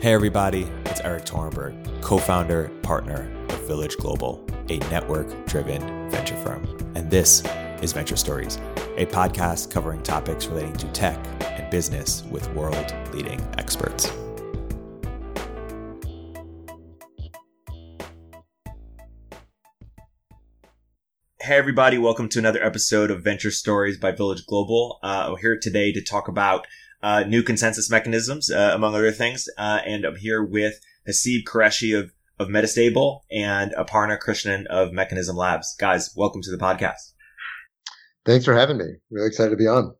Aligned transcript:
Hey, 0.00 0.12
everybody, 0.12 0.62
it's 0.84 1.00
Erik 1.00 1.24
Torenberg, 1.24 2.02
co 2.02 2.18
founder, 2.18 2.68
partner 2.82 3.28
of 3.48 3.66
Village 3.66 3.96
Global, 3.96 4.46
a 4.68 4.78
network 4.90 5.44
driven 5.46 6.08
venture 6.08 6.36
firm. 6.36 6.62
And 6.94 7.10
this 7.10 7.42
is 7.82 7.92
Venture 7.92 8.14
Stories, 8.14 8.58
a 8.96 9.06
podcast 9.06 9.72
covering 9.72 10.04
topics 10.04 10.46
relating 10.46 10.74
to 10.74 10.86
tech 10.92 11.18
and 11.42 11.68
business 11.68 12.22
with 12.30 12.48
world 12.50 12.94
leading 13.12 13.40
experts. 13.58 14.06
Hey, 21.40 21.56
everybody, 21.56 21.98
welcome 21.98 22.28
to 22.28 22.38
another 22.38 22.62
episode 22.62 23.10
of 23.10 23.24
Venture 23.24 23.50
Stories 23.50 23.98
by 23.98 24.12
Village 24.12 24.46
Global. 24.46 25.00
Uh, 25.02 25.30
we're 25.32 25.38
here 25.38 25.58
today 25.58 25.90
to 25.90 26.00
talk 26.04 26.28
about 26.28 26.68
uh, 27.02 27.24
new 27.24 27.42
consensus 27.42 27.90
mechanisms, 27.90 28.50
uh, 28.50 28.72
among 28.74 28.94
other 28.94 29.12
things. 29.12 29.48
Uh, 29.56 29.80
and 29.86 30.04
I'm 30.04 30.16
here 30.16 30.42
with 30.42 30.80
Haseeb 31.08 31.44
Qureshi 31.44 31.98
of, 31.98 32.12
of 32.38 32.48
Metastable 32.48 33.20
and 33.30 33.72
Aparna 33.72 34.18
Krishnan 34.18 34.66
of 34.66 34.92
Mechanism 34.92 35.36
Labs. 35.36 35.74
Guys, 35.78 36.12
welcome 36.16 36.42
to 36.42 36.50
the 36.50 36.58
podcast. 36.58 37.12
Thanks 38.24 38.44
for 38.44 38.54
having 38.54 38.78
me. 38.78 38.84
Really 39.10 39.28
excited 39.28 39.50
to 39.50 39.56
be 39.56 39.66
on. 39.66 39.94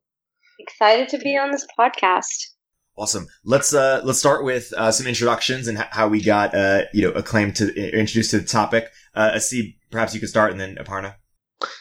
Excited 0.59 1.09
to 1.11 1.19
be 1.19 1.37
on 1.37 1.51
this 1.51 1.66
podcast. 1.79 2.48
Awesome. 2.97 3.28
Let's 3.45 3.73
uh, 3.73 4.01
let's 4.03 4.19
start 4.19 4.45
with 4.45 4.73
uh, 4.77 4.91
some 4.91 5.06
introductions 5.06 5.69
and 5.69 5.78
how 5.78 6.09
we 6.09 6.20
got 6.20 6.53
uh, 6.53 6.83
you 6.92 7.03
know 7.03 7.12
acclaimed 7.12 7.55
to 7.56 7.73
introduced 7.73 8.33
to 8.33 8.41
the 8.41 8.47
topic. 8.47 8.91
Uh, 9.15 9.30
Haseeb, 9.37 9.77
perhaps 9.92 10.15
you 10.15 10.20
could 10.20 10.28
start, 10.28 10.51
and 10.51 10.61
then 10.61 10.75
Aparna. 10.75 11.15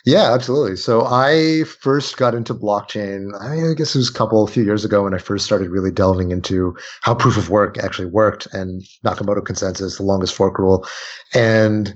Yeah, 0.05 0.33
absolutely. 0.33 0.75
So 0.75 1.05
I 1.05 1.63
first 1.65 2.17
got 2.17 2.33
into 2.33 2.53
blockchain, 2.53 3.29
I, 3.39 3.73
guess 3.75 3.93
it 3.93 3.99
was 3.99 4.09
a 4.09 4.13
couple, 4.13 4.43
a 4.43 4.47
few 4.47 4.63
years 4.63 4.83
ago 4.83 5.03
when 5.03 5.13
I 5.13 5.19
first 5.19 5.45
started 5.45 5.69
really 5.69 5.91
delving 5.91 6.31
into 6.31 6.75
how 7.01 7.13
proof 7.13 7.37
of 7.37 7.49
work 7.49 7.77
actually 7.77 8.07
worked 8.07 8.47
and 8.53 8.81
Nakamoto 9.05 9.45
consensus, 9.45 9.97
the 9.97 10.03
longest 10.03 10.33
fork 10.33 10.57
rule. 10.57 10.87
And, 11.33 11.95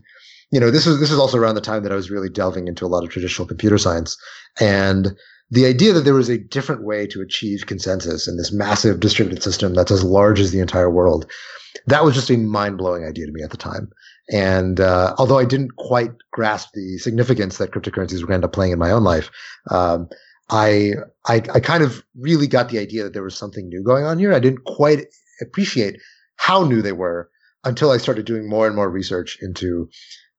you 0.52 0.60
know, 0.60 0.70
this 0.70 0.86
is, 0.86 1.00
this 1.00 1.12
is 1.12 1.18
also 1.18 1.38
around 1.38 1.56
the 1.56 1.62
time 1.62 1.82
that 1.84 1.92
I 1.92 1.96
was 1.96 2.12
really 2.12 2.30
delving 2.30 2.68
into 2.68 2.86
a 2.86 2.88
lot 2.88 3.04
of 3.04 3.10
traditional 3.10 3.48
computer 3.48 3.80
science. 3.80 4.16
And 4.60 5.16
the 5.50 5.66
idea 5.66 5.92
that 5.94 6.02
there 6.02 6.14
was 6.14 6.30
a 6.30 6.38
different 6.38 6.84
way 6.84 7.08
to 7.08 7.22
achieve 7.22 7.66
consensus 7.66 8.28
in 8.28 8.38
this 8.38 8.52
massive 8.52 9.00
distributed 9.00 9.42
system 9.44 9.73
that's 9.73 9.92
as 9.92 10.04
large 10.04 10.40
as 10.40 10.52
the 10.52 10.60
entire 10.60 10.90
world, 10.90 11.30
that 11.88 12.04
was 12.04 12.16
just 12.16 12.30
a 12.30 12.38
mind 12.38 12.78
blowing 12.78 13.06
idea 13.06 13.26
to 13.26 13.32
me 13.32 13.42
at 13.42 13.50
the 13.50 13.58
time. 13.58 13.92
And 14.32 14.80
uh, 14.80 15.14
although 15.18 15.38
I 15.38 15.46
didn't 15.46 15.76
quite 15.76 16.12
grasp 16.32 16.70
the 16.74 16.98
significance 16.98 17.58
that 17.58 17.72
cryptocurrencies 17.72 18.22
would 18.22 18.32
end 18.32 18.46
up 18.46 18.54
playing 18.54 18.72
in 18.72 18.80
my 18.80 18.92
own 18.92 19.04
life, 19.04 19.30
um, 19.70 20.08
I, 20.50 20.94
I, 21.28 21.36
I 21.54 21.60
kind 21.60 21.84
of 21.84 22.04
really 22.18 22.48
got 22.48 22.70
the 22.70 22.80
idea 22.80 23.04
that 23.04 23.14
there 23.14 23.23
was 23.23 23.36
something 23.36 23.68
new 23.68 23.84
going 23.84 24.06
on 24.06 24.20
here. 24.20 24.34
I 24.34 24.40
didn't 24.40 24.64
quite 24.66 25.08
appreciate 25.42 26.00
how 26.38 26.64
new 26.64 26.82
they 26.82 26.92
were 26.94 27.30
until 27.64 27.92
I 27.92 27.98
started 27.98 28.26
doing 28.26 28.50
more 28.50 28.68
and 28.68 28.76
more 28.76 28.90
research 28.90 29.38
into 29.42 29.90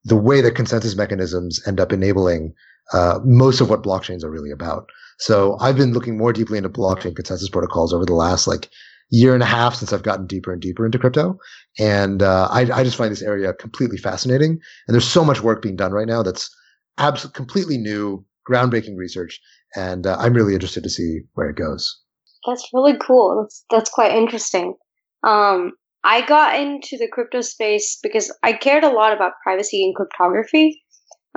the 0.05 0.17
way 0.17 0.41
that 0.41 0.57
consensus 0.57 0.97
mechanisms 0.97 1.61
end 1.67 1.79
up 1.79 1.93
enabling 1.93 2.55
uh, 2.93 3.21
most 3.25 3.61
of 3.61 3.71
what 3.71 3.83
blockchains 3.83 4.25
are 4.25 4.31
really 4.31 4.51
about. 4.51 4.91
So 5.19 5.57
I've 5.61 5.77
been 5.77 5.93
looking 5.93 6.19
more 6.19 6.33
deeply 6.33 6.59
into 6.59 6.69
blockchain 6.69 7.15
consensus 7.15 7.49
protocols 7.49 7.93
over 7.93 8.05
the 8.05 8.15
last 8.15 8.47
like 8.47 8.71
year 9.13 9.35
and 9.35 9.43
a 9.43 9.47
half 9.47 9.75
since 9.75 9.93
I've 9.93 10.03
gotten 10.03 10.27
deeper 10.27 10.53
and 10.53 10.61
deeper 10.61 10.87
into 10.87 10.99
crypto. 10.99 11.39
And 11.79 12.23
uh, 12.23 12.49
I, 12.51 12.63
I, 12.73 12.83
just 12.83 12.97
find 12.97 13.13
this 13.13 13.21
area 13.21 13.53
completely 13.53 13.99
fascinating. 13.99 14.53
And 14.89 14.95
there's 14.95 15.07
so 15.07 15.23
much 15.23 15.43
work 15.43 15.61
being 15.61 15.77
done 15.77 15.93
right 15.93 16.07
now 16.07 16.23
that's 16.23 16.51
absolutely 16.97 17.37
completely 17.37 17.79
new, 17.79 18.25
groundbreaking 18.51 18.97
research. 18.97 19.39
And 19.77 20.07
uh, 20.07 20.17
I'm 20.19 20.33
really 20.33 20.55
interested 20.55 20.83
to 20.83 20.91
see 20.91 21.21
where 21.35 21.51
it 21.51 21.57
goes. 21.57 22.01
That's 22.47 22.67
really 22.73 22.97
cool. 22.99 23.43
That's 23.43 23.65
that's 23.71 23.91
quite 23.91 24.13
interesting. 24.13 24.75
Um, 25.23 25.73
I 26.05 26.27
got 26.27 26.59
into 26.59 26.97
the 26.99 27.07
crypto 27.07 27.43
space 27.43 27.99
because 28.03 28.35
I 28.43 28.55
cared 28.55 28.83
a 28.83 28.91
lot 28.91 29.13
about 29.13 29.35
privacy 29.45 29.85
and 29.85 29.95
cryptography. 29.95 30.83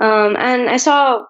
Um, 0.02 0.34
and 0.38 0.68
I 0.70 0.78
saw 0.78 1.20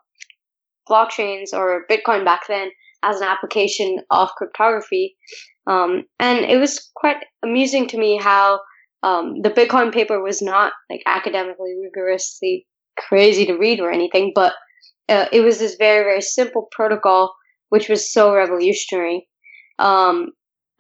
blockchains 0.89 1.53
or 1.53 1.85
Bitcoin 1.91 2.25
back 2.25 2.43
then 2.49 2.71
as 3.03 3.21
an 3.21 3.29
application 3.29 3.99
of 4.11 4.31
cryptography. 4.37 5.17
Um, 5.67 6.05
and 6.19 6.45
it 6.45 6.59
was 6.59 6.91
quite 6.95 7.17
amusing 7.43 7.89
to 7.89 7.99
me 7.99 8.19
how 8.19 8.61
um, 9.03 9.43
the 9.43 9.51
Bitcoin 9.51 9.93
paper 9.93 10.23
was 10.23 10.41
not 10.41 10.73
like 10.91 11.03
academically 11.07 11.75
rigorously 11.83 12.67
crazy 12.99 13.47
to 13.47 13.57
read 13.57 13.81
or 13.81 13.91
anything, 13.91 14.33
but 14.35 14.55
uh, 15.09 15.27
it 15.33 15.41
was 15.41 15.59
this 15.59 15.77
very 15.77 16.05
very 16.05 16.21
simple 16.21 16.69
protocol 16.73 17.35
which 17.69 17.89
was 17.89 18.13
so 18.13 18.35
revolutionary. 18.35 19.29
Um, 19.79 20.31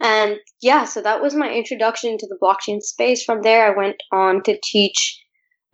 and 0.00 0.36
yeah, 0.62 0.84
so 0.84 1.00
that 1.02 1.22
was 1.22 1.34
my 1.34 1.50
introduction 1.50 2.19
to 2.19 2.26
the 2.26 2.38
blockchain 2.42 2.80
space. 2.80 3.25
From 3.25 3.42
there, 3.42 3.66
I 3.66 3.76
went 3.76 3.96
on 4.12 4.42
to 4.44 4.58
teach 4.62 5.22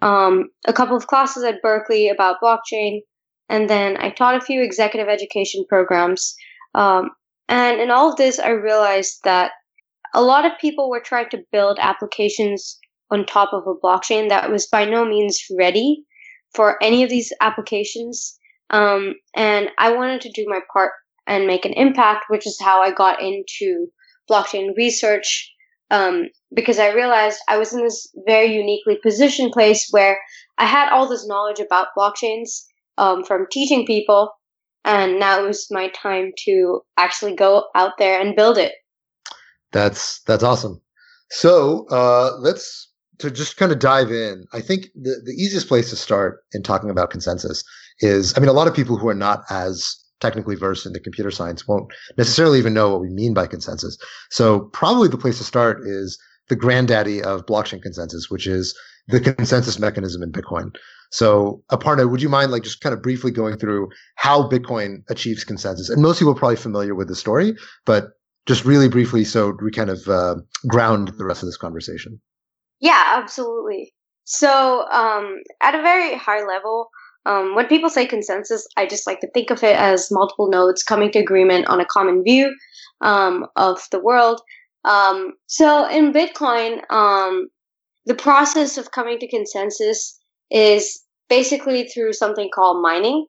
um, 0.01 0.49
a 0.67 0.73
couple 0.73 0.97
of 0.97 1.07
classes 1.07 1.45
at 1.45 1.63
Berkeley 1.63 2.09
about 2.09 2.41
blockchain, 2.43 3.01
and 3.49 3.69
then 3.69 3.97
I 3.99 4.11
taught 4.11 4.37
a 4.37 4.41
few 4.41 4.63
executive 4.63 5.09
education 5.09 5.65
programs. 5.69 6.35
Um, 6.75 7.11
and 7.49 7.81
in 7.81 7.91
all 7.91 8.11
of 8.11 8.17
this, 8.17 8.39
I 8.39 8.51
realized 8.51 9.21
that 9.25 9.53
a 10.15 10.23
lot 10.23 10.45
of 10.45 10.53
people 10.61 10.91
were 10.91 11.01
trying 11.01 11.31
to 11.31 11.45
build 11.53 11.79
applications 11.81 12.79
on 13.11 13.27
top 13.27 13.53
of 13.53 13.65
a 13.67 13.75
blockchain 13.75 14.29
that 14.29 14.51
was 14.51 14.67
by 14.67 14.85
no 14.85 15.05
means 15.05 15.43
ready 15.59 16.05
for 16.55 16.83
any 16.83 17.03
of 17.03 17.11
these 17.11 17.33
applications. 17.41 18.39
Um, 18.71 19.15
and 19.37 19.69
I 19.79 19.95
wanted 19.95 20.23
to 20.23 20.33
do 20.33 20.45
my 20.49 20.61
part 20.73 20.93
and 21.27 21.47
make 21.47 21.65
an 21.65 21.73
impact, 21.75 22.27
which 22.29 22.47
is 22.47 22.59
how 22.61 22.83
I 22.83 22.91
got 22.91 23.23
into 23.23 23.87
blockchain 24.31 24.77
research. 24.77 25.51
Um, 25.91 26.29
because 26.55 26.79
I 26.79 26.95
realized 26.95 27.39
I 27.49 27.59
was 27.59 27.75
in 27.75 27.83
this 27.83 28.09
very 28.27 28.55
uniquely 28.55 28.99
positioned 29.03 29.53
place 29.53 29.89
where 29.91 30.19
I 30.57 30.65
had 30.65 30.91
all 30.91 31.07
this 31.07 31.27
knowledge 31.27 31.61
about 31.61 31.89
blockchains 31.97 32.65
um, 32.97 33.25
from 33.25 33.47
teaching 33.51 33.85
people, 33.85 34.33
and 34.85 35.19
now 35.19 35.45
was 35.45 35.69
my 35.71 35.89
time 35.89 36.33
to 36.45 36.81
actually 36.97 37.35
go 37.35 37.67
out 37.75 37.93
there 37.99 38.21
and 38.21 38.37
build 38.37 38.59
it. 38.59 38.73
That's 39.73 40.21
that's 40.23 40.43
awesome. 40.43 40.81
So 41.31 41.87
uh, 41.91 42.33
let's 42.39 42.91
to 43.19 43.31
just 43.31 43.57
kind 43.57 43.73
of 43.73 43.79
dive 43.79 44.11
in. 44.11 44.45
I 44.53 44.61
think 44.61 44.87
the 44.95 45.21
the 45.25 45.33
easiest 45.33 45.69
place 45.69 45.91
to 45.91 45.97
start 45.97 46.41
in 46.53 46.63
talking 46.63 46.91
about 46.91 47.11
consensus 47.11 47.65
is, 48.01 48.37
I 48.37 48.41
mean, 48.41 48.49
a 48.49 48.55
lot 48.55 48.69
of 48.69 48.75
people 48.75 48.97
who 48.97 49.09
are 49.09 49.15
not 49.15 49.43
as 49.51 49.97
technically 50.21 50.55
versed 50.55 50.87
in 50.87 50.93
the 50.93 51.01
computer 51.01 51.31
science 51.31 51.67
won't 51.67 51.93
necessarily 52.17 52.59
even 52.59 52.73
know 52.73 52.91
what 52.91 53.01
we 53.01 53.11
mean 53.11 53.35
by 53.35 53.47
consensus. 53.47 53.99
So 54.31 54.71
probably 54.73 55.09
the 55.09 55.19
place 55.19 55.39
to 55.39 55.45
start 55.45 55.81
is 55.85 56.19
the 56.49 56.57
granddaddy 56.57 57.23
of 57.23 57.47
blockchain 57.47 57.83
consensus, 57.83 58.31
which 58.31 58.47
is 58.47 58.79
the 59.09 59.21
consensus 59.21 59.79
mechanism 59.79 60.23
in 60.23 60.33
Bitcoin. 60.33 60.75
So, 61.11 61.63
Aparna, 61.71 62.11
would 62.11 62.23
you 62.23 62.31
mind 62.31 62.53
like 62.53 62.63
just 62.63 62.81
kind 62.81 62.95
of 62.95 63.03
briefly 63.03 63.31
going 63.31 63.59
through 63.59 63.91
how 64.17 64.49
Bitcoin 64.49 65.03
achieves 65.11 65.45
consensus? 65.45 65.91
And 65.91 66.01
most 66.01 66.19
people 66.19 66.33
are 66.33 66.39
probably 66.39 66.57
familiar 66.57 66.95
with 66.95 67.09
the 67.09 67.15
story, 67.15 67.55
but 67.85 68.13
just 68.47 68.65
really 68.65 68.89
briefly, 68.89 69.25
so 69.25 69.57
we 69.63 69.71
kind 69.71 69.91
of 69.91 70.09
uh, 70.09 70.37
ground 70.67 71.13
the 71.19 71.25
rest 71.25 71.43
of 71.43 71.49
this 71.49 71.57
conversation. 71.57 72.21
Yeah, 72.81 73.03
absolutely. 73.17 73.93
So, 74.25 74.89
um, 74.91 75.43
at 75.61 75.75
a 75.75 75.83
very 75.83 76.17
high 76.17 76.45
level, 76.45 76.89
um, 77.27 77.55
when 77.55 77.67
people 77.67 77.91
say 77.91 78.07
consensus, 78.07 78.67
I 78.77 78.87
just 78.87 79.07
like 79.07 79.21
to 79.21 79.31
think 79.33 79.51
of 79.51 79.63
it 79.63 79.77
as 79.77 80.09
multiple 80.11 80.49
nodes 80.49 80.83
coming 80.83 81.13
to 81.13 81.19
agreement 81.19 81.69
on 81.69 81.81
a 81.81 81.85
common 81.85 82.25
view 82.25 82.55
um, 83.01 83.47
of 83.57 83.81
the 83.93 84.01
world. 84.01 84.41
Um, 84.85 85.35
so, 85.47 85.89
in 85.89 86.13
Bitcoin, 86.13 86.81
um, 86.91 87.49
the 88.07 88.15
process 88.15 88.79
of 88.79 88.91
coming 88.91 89.19
to 89.19 89.29
consensus 89.29 90.19
is 90.51 91.03
basically 91.29 91.89
through 91.89 92.13
something 92.13 92.49
called 92.55 92.83
mining. 92.83 93.27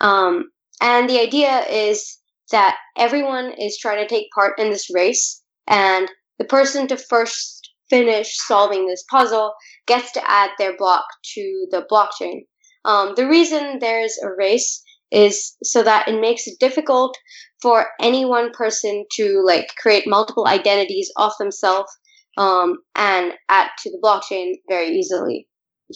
Um, 0.00 0.50
and 0.80 1.08
the 1.08 1.20
idea 1.20 1.64
is 1.70 2.18
that 2.50 2.76
everyone 2.96 3.52
is 3.58 3.78
trying 3.78 4.06
to 4.06 4.12
take 4.12 4.26
part 4.34 4.58
in 4.58 4.70
this 4.70 4.88
race, 4.92 5.42
and 5.68 6.10
the 6.38 6.44
person 6.44 6.86
to 6.88 6.96
first 6.96 7.70
finish 7.90 8.36
solving 8.46 8.86
this 8.86 9.04
puzzle 9.10 9.52
gets 9.86 10.10
to 10.12 10.30
add 10.30 10.50
their 10.58 10.76
block 10.76 11.04
to 11.34 11.66
the 11.70 11.86
blockchain. 11.90 12.40
Um, 12.84 13.14
the 13.16 13.26
reason 13.26 13.78
there's 13.78 14.18
a 14.22 14.30
race 14.36 14.82
is 15.10 15.56
so 15.62 15.82
that 15.82 16.08
it 16.08 16.20
makes 16.20 16.46
it 16.46 16.58
difficult 16.58 17.16
for 17.62 17.86
any 18.00 18.24
one 18.24 18.50
person 18.52 19.04
to 19.12 19.42
like 19.44 19.68
create 19.80 20.06
multiple 20.06 20.46
identities 20.46 21.10
of 21.16 21.32
themselves 21.38 21.90
um, 22.36 22.78
and 22.94 23.32
add 23.48 23.68
to 23.82 23.90
the 23.90 23.98
blockchain 24.02 24.54
very 24.68 24.88
easily. 24.88 25.48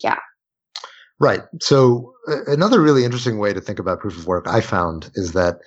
Yeah. 0.02 0.18
Right. 1.20 1.42
So 1.60 2.14
uh, 2.28 2.44
another 2.46 2.80
really 2.80 3.04
interesting 3.04 3.38
way 3.38 3.52
to 3.52 3.60
think 3.60 3.78
about 3.78 4.00
proof 4.00 4.16
of 4.16 4.26
work 4.26 4.46
I 4.46 4.60
found 4.60 5.10
is 5.14 5.32
that 5.32 5.58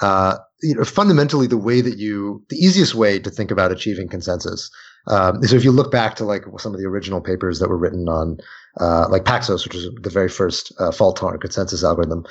uh, 0.00 0.36
you 0.62 0.74
know 0.74 0.84
fundamentally 0.84 1.46
the 1.46 1.56
way 1.56 1.80
that 1.80 1.98
you 1.98 2.44
the 2.50 2.56
easiest 2.56 2.94
way 2.94 3.18
to 3.18 3.30
think 3.30 3.50
about 3.50 3.72
achieving 3.72 4.08
consensus 4.08 4.70
um, 5.06 5.42
is 5.42 5.52
if 5.52 5.64
you 5.64 5.72
look 5.72 5.90
back 5.90 6.14
to 6.16 6.24
like 6.24 6.44
some 6.58 6.74
of 6.74 6.80
the 6.80 6.86
original 6.86 7.20
papers 7.20 7.58
that 7.58 7.68
were 7.68 7.78
written 7.78 8.08
on 8.08 8.38
uh, 8.80 9.08
like 9.08 9.24
Paxos, 9.24 9.64
which 9.64 9.74
was 9.74 9.88
the 10.02 10.10
very 10.10 10.28
first 10.28 10.72
uh, 10.78 10.92
fault 10.92 11.16
tolerant 11.16 11.40
consensus 11.40 11.82
algorithm. 11.82 12.24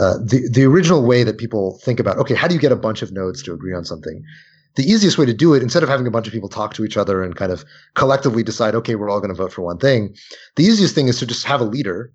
Uh, 0.00 0.14
the 0.24 0.48
the 0.50 0.64
original 0.64 1.04
way 1.04 1.22
that 1.22 1.36
people 1.36 1.78
think 1.84 2.00
about 2.00 2.16
okay, 2.16 2.34
how 2.34 2.48
do 2.48 2.54
you 2.54 2.60
get 2.60 2.72
a 2.72 2.76
bunch 2.76 3.02
of 3.02 3.12
nodes 3.12 3.42
to 3.42 3.52
agree 3.52 3.74
on 3.74 3.84
something? 3.84 4.24
The 4.74 4.84
easiest 4.84 5.18
way 5.18 5.26
to 5.26 5.34
do 5.34 5.54
it, 5.54 5.62
instead 5.62 5.82
of 5.82 5.88
having 5.88 6.06
a 6.06 6.10
bunch 6.10 6.26
of 6.26 6.32
people 6.32 6.48
talk 6.48 6.74
to 6.74 6.84
each 6.84 6.96
other 6.96 7.22
and 7.22 7.36
kind 7.36 7.52
of 7.52 7.64
collectively 7.94 8.42
decide, 8.42 8.74
okay, 8.74 8.94
we're 8.94 9.10
all 9.10 9.20
going 9.20 9.34
to 9.34 9.42
vote 9.42 9.52
for 9.52 9.62
one 9.62 9.78
thing, 9.78 10.14
the 10.56 10.64
easiest 10.64 10.94
thing 10.94 11.08
is 11.08 11.18
to 11.18 11.26
just 11.26 11.44
have 11.44 11.60
a 11.60 11.64
leader 11.64 12.12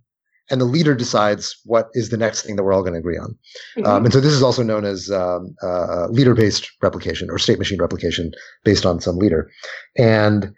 and 0.49 0.61
the 0.61 0.65
leader 0.65 0.95
decides 0.95 1.59
what 1.65 1.89
is 1.93 2.09
the 2.09 2.17
next 2.17 2.43
thing 2.43 2.55
that 2.55 2.63
we're 2.63 2.73
all 2.73 2.81
going 2.81 2.93
to 2.93 2.99
agree 2.99 3.17
on. 3.17 3.37
Mm-hmm. 3.77 3.85
Um, 3.85 4.05
and 4.05 4.13
so 4.13 4.19
this 4.19 4.33
is 4.33 4.41
also 4.41 4.63
known 4.63 4.85
as 4.85 5.11
um, 5.11 5.55
uh, 5.61 6.07
leader-based 6.07 6.71
replication 6.81 7.29
or 7.29 7.37
state 7.37 7.59
machine 7.59 7.79
replication 7.79 8.31
based 8.63 8.85
on 8.85 9.01
some 9.01 9.17
leader. 9.17 9.49
And 9.97 10.53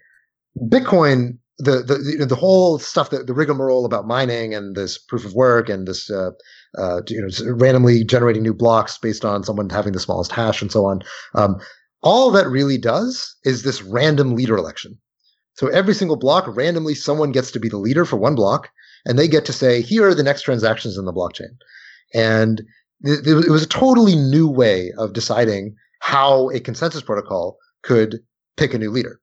Bitcoin, 0.58 1.38
the 1.58 1.84
the 1.84 2.26
the 2.26 2.36
whole 2.36 2.80
stuff 2.80 3.10
that 3.10 3.28
the 3.28 3.34
rigmarole 3.34 3.86
about 3.86 4.08
mining 4.08 4.54
and 4.54 4.76
this 4.76 4.98
proof 4.98 5.26
of 5.26 5.34
work 5.34 5.68
and 5.68 5.88
this 5.88 6.10
uh, 6.10 6.32
uh, 6.78 7.02
you 7.08 7.22
know 7.22 7.54
randomly 7.54 8.04
generating 8.06 8.44
new 8.44 8.54
blocks 8.54 8.98
based 8.98 9.26
on 9.26 9.44
someone 9.44 9.70
having 9.70 9.92
the 9.92 10.00
smallest 10.00 10.32
hash 10.32 10.62
and 10.62 10.72
so 10.72 10.86
on. 10.86 11.02
Um, 11.36 11.60
all 12.02 12.32
that 12.32 12.48
really 12.48 12.78
does 12.78 13.36
is 13.44 13.64
this 13.64 13.82
random 13.82 14.36
leader 14.36 14.58
election. 14.58 14.98
So 15.54 15.68
every 15.68 15.94
single 15.94 16.16
block, 16.16 16.46
randomly, 16.48 16.96
someone 16.96 17.32
gets 17.32 17.52
to 17.52 17.60
be 17.60 17.68
the 17.68 17.78
leader 17.78 18.06
for 18.06 18.16
one 18.16 18.36
block, 18.36 18.70
and 19.06 19.20
they 19.20 19.28
get 19.28 19.46
to 19.46 19.54
say, 19.54 19.82
here 19.82 20.08
are 20.08 20.16
the 20.16 20.24
next 20.24 20.44
transactions 20.44 20.98
in 20.98 21.06
the 21.06 21.14
blockchain. 21.14 21.58
And 22.14 22.62
it, 23.02 23.28
it 23.28 23.50
was 23.50 23.64
a 23.64 23.68
totally 23.68 24.16
new 24.16 24.48
way 24.48 24.92
of 24.98 25.14
deciding 25.14 25.76
how 26.00 26.50
a 26.52 26.60
consensus 26.60 27.02
protocol 27.02 27.58
could 27.84 28.20
pick 28.56 28.74
a 28.74 28.78
new 28.78 28.92
leader. 28.92 29.20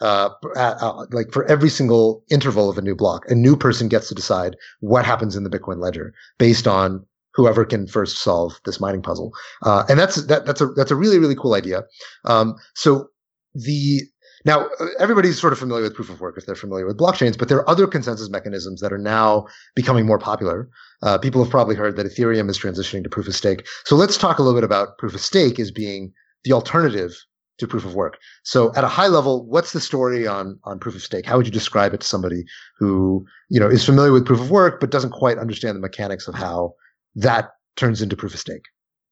Uh, 0.00 0.30
uh, 0.56 1.06
like 1.12 1.32
for 1.32 1.44
every 1.44 1.70
single 1.70 2.24
interval 2.30 2.68
of 2.68 2.76
a 2.76 2.82
new 2.82 2.96
block, 2.96 3.24
a 3.30 3.34
new 3.34 3.56
person 3.56 3.88
gets 3.88 4.08
to 4.08 4.14
decide 4.14 4.56
what 4.80 5.04
happens 5.04 5.36
in 5.36 5.44
the 5.44 5.50
Bitcoin 5.50 5.78
ledger 5.78 6.12
based 6.38 6.66
on 6.66 7.04
whoever 7.34 7.64
can 7.64 7.86
first 7.86 8.18
solve 8.18 8.60
this 8.64 8.80
mining 8.80 9.02
puzzle. 9.02 9.32
Uh, 9.62 9.84
and 9.88 9.98
that's 9.98 10.26
that, 10.26 10.46
that's 10.46 10.60
a 10.60 10.66
that's 10.66 10.90
a 10.90 10.96
really 10.96 11.18
really 11.18 11.36
cool 11.36 11.54
idea. 11.54 11.82
Um, 12.24 12.56
so 12.74 13.08
the 13.54 14.02
now, 14.44 14.68
uh, 14.78 14.86
everybody's 14.98 15.40
sort 15.40 15.52
of 15.54 15.58
familiar 15.58 15.84
with 15.84 15.94
proof 15.94 16.10
of 16.10 16.20
work 16.20 16.36
if 16.36 16.44
they're 16.44 16.54
familiar 16.54 16.86
with 16.86 16.98
blockchains, 16.98 17.38
but 17.38 17.48
there 17.48 17.58
are 17.58 17.68
other 17.68 17.86
consensus 17.86 18.28
mechanisms 18.28 18.80
that 18.82 18.92
are 18.92 18.98
now 18.98 19.46
becoming 19.74 20.04
more 20.04 20.18
popular. 20.18 20.68
Uh, 21.02 21.16
people 21.16 21.42
have 21.42 21.50
probably 21.50 21.74
heard 21.74 21.96
that 21.96 22.06
Ethereum 22.06 22.50
is 22.50 22.58
transitioning 22.58 23.02
to 23.02 23.08
proof 23.08 23.26
of 23.26 23.34
stake. 23.34 23.66
So 23.84 23.96
let's 23.96 24.18
talk 24.18 24.38
a 24.38 24.42
little 24.42 24.58
bit 24.58 24.64
about 24.64 24.98
proof 24.98 25.14
of 25.14 25.20
stake 25.20 25.58
as 25.58 25.70
being 25.70 26.12
the 26.44 26.52
alternative 26.52 27.16
to 27.58 27.66
proof 27.66 27.84
of 27.84 27.94
work. 27.94 28.18
So 28.42 28.74
at 28.74 28.84
a 28.84 28.88
high 28.88 29.06
level, 29.06 29.46
what's 29.46 29.72
the 29.72 29.80
story 29.80 30.26
on, 30.26 30.58
on 30.64 30.78
proof 30.78 30.94
of 30.94 31.02
stake? 31.02 31.24
How 31.24 31.36
would 31.36 31.46
you 31.46 31.52
describe 31.52 31.94
it 31.94 32.00
to 32.00 32.06
somebody 32.06 32.44
who, 32.78 33.24
you 33.48 33.60
know, 33.60 33.68
is 33.68 33.84
familiar 33.84 34.12
with 34.12 34.26
proof 34.26 34.40
of 34.40 34.50
work, 34.50 34.80
but 34.80 34.90
doesn't 34.90 35.12
quite 35.12 35.38
understand 35.38 35.76
the 35.76 35.80
mechanics 35.80 36.28
of 36.28 36.34
how 36.34 36.74
that 37.14 37.50
turns 37.76 38.02
into 38.02 38.16
proof 38.16 38.34
of 38.34 38.40
stake? 38.40 38.64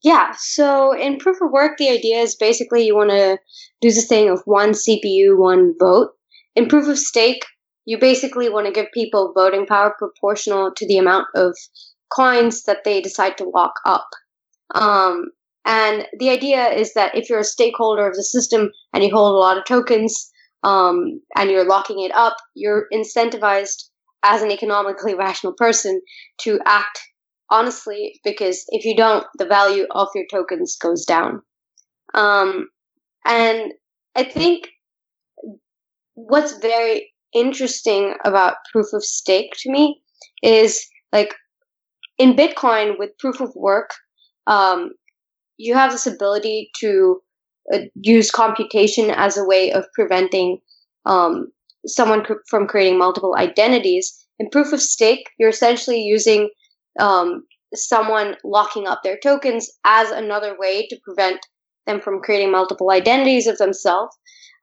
Yeah, 0.03 0.33
so 0.37 0.93
in 0.93 1.19
proof 1.19 1.41
of 1.41 1.53
work, 1.53 1.79
the 1.79 1.89
idea 1.89 2.19
is 2.19 2.35
basically 2.35 2.85
you 2.85 2.97
want 2.97 3.11
to 3.11 3.39
do 3.81 3.91
this 3.91 4.07
thing 4.07 4.29
of 4.29 4.43
one 4.47 4.71
CPU, 4.71 5.39
one 5.39 5.75
vote. 5.79 6.11
In 6.57 6.69
proof 6.69 6.89
of 6.89 6.99
stake, 6.99 7.45
you 7.85 7.99
basically 7.99 8.49
want 8.49 8.67
to 8.67 8.73
give 8.73 8.87
people 8.93 9.33
voting 9.35 9.67
power 9.67 9.95
proportional 9.97 10.73
to 10.77 10.87
the 10.87 10.99
amount 10.99 11.27
of 11.35 11.57
coins 12.15 12.65
that 12.65 12.85
they 12.85 13.01
decide 13.01 13.39
to 13.39 13.49
lock 13.49 13.75
up. 13.87 14.09
Um, 14.75 15.27
and 15.65 16.07
the 16.19 16.31
idea 16.31 16.69
is 16.69 16.95
that 16.95 17.17
if 17.17 17.31
you're 17.31 17.39
a 17.39 17.45
stakeholder 17.45 18.07
of 18.07 18.17
the 18.17 18.25
system 18.25 18.71
and 18.93 19.05
you 19.05 19.11
hold 19.11 19.33
a 19.33 19.39
lot 19.39 19.57
of 19.57 19.65
tokens 19.65 20.31
um, 20.65 21.21
and 21.37 21.51
you're 21.51 21.67
locking 21.67 22.01
it 22.01 22.13
up, 22.15 22.37
you're 22.55 22.87
incentivized 22.93 23.85
as 24.25 24.43
an 24.43 24.51
economically 24.51 25.15
rational 25.15 25.53
person 25.53 26.01
to 26.41 26.59
act 26.67 27.01
honestly, 27.51 28.21
because 28.25 28.65
if 28.69 28.85
you 28.85 28.97
don't, 28.97 29.27
the 29.39 29.47
value 29.47 29.87
of 29.91 30.09
your 30.15 30.25
tokens 30.31 30.77
goes 30.77 31.05
down. 31.05 31.43
Um, 32.15 32.69
and 33.27 33.73
I 34.17 34.25
think 34.25 34.69
what's 36.15 36.59
very 36.59 37.13
interesting 37.35 38.15
about 38.25 38.57
proof 38.71 38.87
of 38.93 39.05
stake 39.05 39.53
to 39.61 39.71
me 39.71 40.03
is 40.43 40.87
like 41.13 41.35
in 42.19 42.35
Bitcoin 42.37 42.99
with 42.99 43.17
proof 43.19 43.41
of 43.41 43.53
work, 43.55 43.91
um, 44.47 44.91
you 45.57 45.75
have 45.75 45.93
this 45.93 46.07
ability 46.07 46.71
to 46.81 47.21
uh, 47.73 47.79
use 47.95 48.31
computation 48.31 49.11
as 49.11 49.37
a 49.37 49.45
way 49.45 49.73
of 49.73 49.85
preventing 49.95 50.59
um, 51.07 51.49
someone 51.87 52.25
cr- 52.25 52.43
from 52.49 52.67
creating 52.67 52.99
multiple 52.99 53.35
identities. 53.37 54.19
In 54.39 54.51
proof 54.51 54.73
of 54.73 54.81
stake, 54.81 55.29
you're 55.39 55.51
essentially 55.51 56.01
using 56.01 56.51
um, 56.99 57.45
someone 57.75 58.37
locking 58.45 58.87
up 58.87 59.03
their 59.03 59.19
tokens 59.23 59.71
as 59.85 60.11
another 60.11 60.57
way 60.59 60.87
to 60.89 60.99
prevent 61.05 61.41
them 61.87 62.01
from 62.01 62.21
creating 62.21 62.51
multiple 62.51 62.91
identities 62.91 63.47
of 63.47 63.59
themselves. 63.59 64.17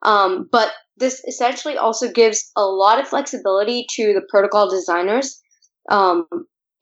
Um, 0.03 0.47
but 0.51 0.71
this 0.97 1.21
essentially 1.27 1.77
also 1.77 2.11
gives 2.11 2.51
a 2.55 2.63
lot 2.63 2.99
of 2.99 3.07
flexibility 3.07 3.85
to 3.95 4.13
the 4.13 4.25
protocol 4.29 4.69
designers 4.69 5.41
um, 5.89 6.25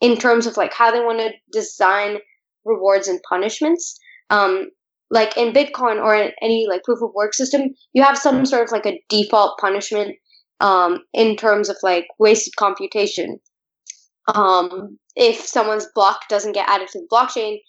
in 0.02 0.18
terms 0.18 0.46
of 0.46 0.58
like 0.58 0.74
how 0.74 0.92
they 0.92 1.00
want 1.00 1.20
to 1.20 1.32
design 1.52 2.18
rewards 2.66 3.08
and 3.08 3.20
punishments. 3.28 3.98
Um, 4.30 4.70
like 5.10 5.38
in 5.38 5.54
Bitcoin 5.54 6.04
or 6.04 6.16
in 6.16 6.32
any 6.42 6.68
like 6.70 6.84
proof 6.84 7.02
of 7.02 7.12
work 7.16 7.34
system, 7.34 7.74
you 7.94 8.04
have 8.04 8.18
some 8.18 8.46
sort 8.46 8.64
of 8.64 8.72
like 8.72 8.86
a 8.86 9.02
default 9.10 9.58
punishment 9.58 10.18
um, 10.60 11.00
in 11.14 11.36
terms 11.38 11.70
of 11.70 11.78
like 11.82 12.08
wasted 12.20 12.56
computation 12.58 13.40
um, 14.34 14.98
if 15.16 15.38
someone's 15.38 15.88
block 15.96 16.28
doesn't 16.30 16.54
get 16.54 16.70
added 16.70 16.88
to 16.90 17.00
the 17.00 17.08
blockchain, 17.12 17.60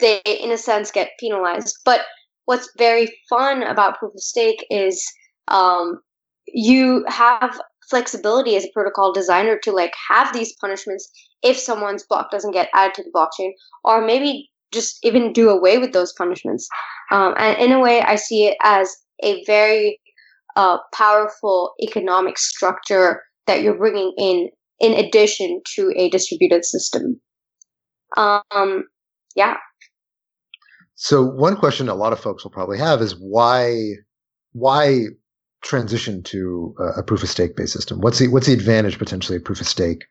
they, 0.00 0.20
in 0.24 0.50
a 0.50 0.58
sense, 0.58 0.90
get 0.90 1.10
penalized. 1.18 1.76
But 1.84 2.02
what's 2.44 2.70
very 2.78 3.12
fun 3.28 3.62
about 3.62 3.98
proof 3.98 4.14
of 4.14 4.20
stake 4.20 4.64
is 4.70 5.04
um, 5.48 6.00
you 6.46 7.04
have 7.08 7.60
flexibility 7.90 8.56
as 8.56 8.64
a 8.64 8.70
protocol 8.72 9.12
designer 9.12 9.58
to 9.62 9.72
like 9.72 9.94
have 10.08 10.32
these 10.32 10.54
punishments 10.60 11.10
if 11.42 11.56
someone's 11.56 12.04
block 12.04 12.30
doesn't 12.30 12.52
get 12.52 12.68
added 12.74 12.94
to 12.94 13.02
the 13.02 13.10
blockchain, 13.14 13.52
or 13.84 14.04
maybe 14.04 14.50
just 14.72 14.98
even 15.02 15.32
do 15.32 15.48
away 15.48 15.78
with 15.78 15.92
those 15.92 16.12
punishments. 16.12 16.68
Um, 17.10 17.34
and 17.38 17.56
in 17.58 17.72
a 17.72 17.80
way, 17.80 18.02
I 18.02 18.16
see 18.16 18.46
it 18.46 18.56
as 18.62 18.94
a 19.22 19.42
very 19.44 20.00
uh, 20.56 20.78
powerful 20.92 21.74
economic 21.82 22.38
structure 22.38 23.22
that 23.46 23.62
you're 23.62 23.78
bringing 23.78 24.12
in 24.18 24.50
in 24.80 24.92
addition 24.92 25.60
to 25.74 25.92
a 25.96 26.08
distributed 26.10 26.64
system. 26.64 27.20
Um, 28.16 28.84
yeah. 29.34 29.56
So 30.94 31.22
one 31.22 31.56
question 31.56 31.88
a 31.88 31.94
lot 31.94 32.12
of 32.12 32.20
folks 32.20 32.42
will 32.42 32.50
probably 32.50 32.78
have 32.78 33.00
is 33.00 33.14
why 33.18 33.92
why 34.52 35.04
transition 35.62 36.22
to 36.22 36.74
a 36.96 37.02
proof 37.02 37.22
of 37.22 37.28
stake 37.28 37.56
based 37.56 37.72
system? 37.72 38.00
What's 38.00 38.18
the 38.18 38.28
what's 38.28 38.46
the 38.46 38.52
advantage 38.52 38.98
potentially 38.98 39.36
of 39.36 39.44
proof 39.44 39.60
of 39.60 39.68
stake 39.68 40.04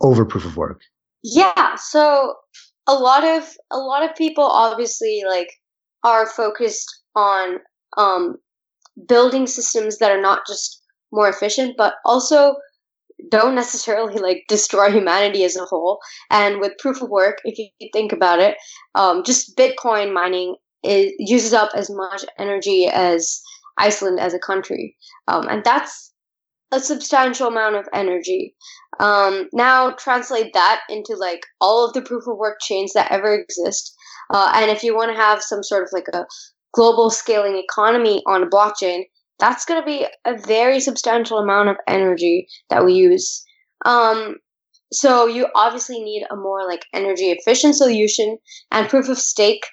over 0.00 0.24
proof 0.24 0.44
of 0.44 0.56
work? 0.56 0.80
Yeah, 1.22 1.76
so 1.76 2.34
a 2.86 2.94
lot 2.94 3.24
of 3.24 3.48
a 3.70 3.78
lot 3.78 4.02
of 4.08 4.16
people 4.16 4.44
obviously 4.44 5.22
like 5.28 5.50
are 6.02 6.26
focused 6.26 6.88
on 7.14 7.58
um, 7.96 8.36
building 9.06 9.46
systems 9.46 9.98
that 9.98 10.10
are 10.10 10.20
not 10.20 10.46
just 10.46 10.82
more 11.12 11.28
efficient, 11.28 11.76
but 11.76 11.94
also 12.04 12.56
don't 13.30 13.54
necessarily 13.54 14.20
like 14.20 14.44
destroy 14.48 14.90
humanity 14.90 15.44
as 15.44 15.56
a 15.56 15.64
whole. 15.64 16.00
And 16.30 16.60
with 16.60 16.78
proof 16.78 17.02
of 17.02 17.10
work, 17.10 17.38
if 17.44 17.58
you 17.58 17.88
think 17.92 18.12
about 18.12 18.40
it, 18.40 18.56
um, 18.94 19.22
just 19.24 19.56
Bitcoin 19.56 20.12
mining 20.12 20.56
uses 20.82 21.52
up 21.52 21.70
as 21.74 21.88
much 21.90 22.24
energy 22.38 22.88
as 22.92 23.40
Iceland 23.78 24.20
as 24.20 24.34
a 24.34 24.38
country, 24.38 24.96
um, 25.28 25.46
and 25.48 25.64
that's 25.64 26.12
a 26.72 26.80
substantial 26.80 27.48
amount 27.48 27.76
of 27.76 27.88
energy. 27.94 28.54
Um, 28.98 29.48
now 29.52 29.92
translate 29.92 30.52
that 30.54 30.80
into 30.88 31.14
like 31.14 31.40
all 31.60 31.86
of 31.86 31.92
the 31.92 32.02
proof 32.02 32.26
of 32.26 32.36
work 32.36 32.58
chains 32.60 32.92
that 32.94 33.10
ever 33.10 33.34
exist, 33.34 33.94
uh, 34.34 34.52
and 34.54 34.70
if 34.70 34.82
you 34.82 34.94
want 34.94 35.10
to 35.12 35.16
have 35.16 35.42
some 35.42 35.62
sort 35.62 35.84
of 35.84 35.90
like 35.92 36.08
a 36.12 36.26
global 36.74 37.10
scaling 37.10 37.56
economy 37.56 38.22
on 38.26 38.42
a 38.42 38.46
blockchain, 38.46 39.04
that's 39.42 39.64
going 39.64 39.80
to 39.80 39.84
be 39.84 40.06
a 40.24 40.38
very 40.46 40.78
substantial 40.78 41.38
amount 41.38 41.68
of 41.68 41.76
energy 41.88 42.46
that 42.70 42.84
we 42.84 42.92
use. 42.92 43.44
Um, 43.84 44.36
so 44.92 45.26
you 45.26 45.48
obviously 45.56 46.00
need 46.00 46.24
a 46.30 46.36
more 46.36 46.64
like 46.64 46.84
energy 46.94 47.32
efficient 47.32 47.74
solution, 47.74 48.38
and 48.70 48.88
proof 48.88 49.08
of 49.08 49.18
stake 49.18 49.66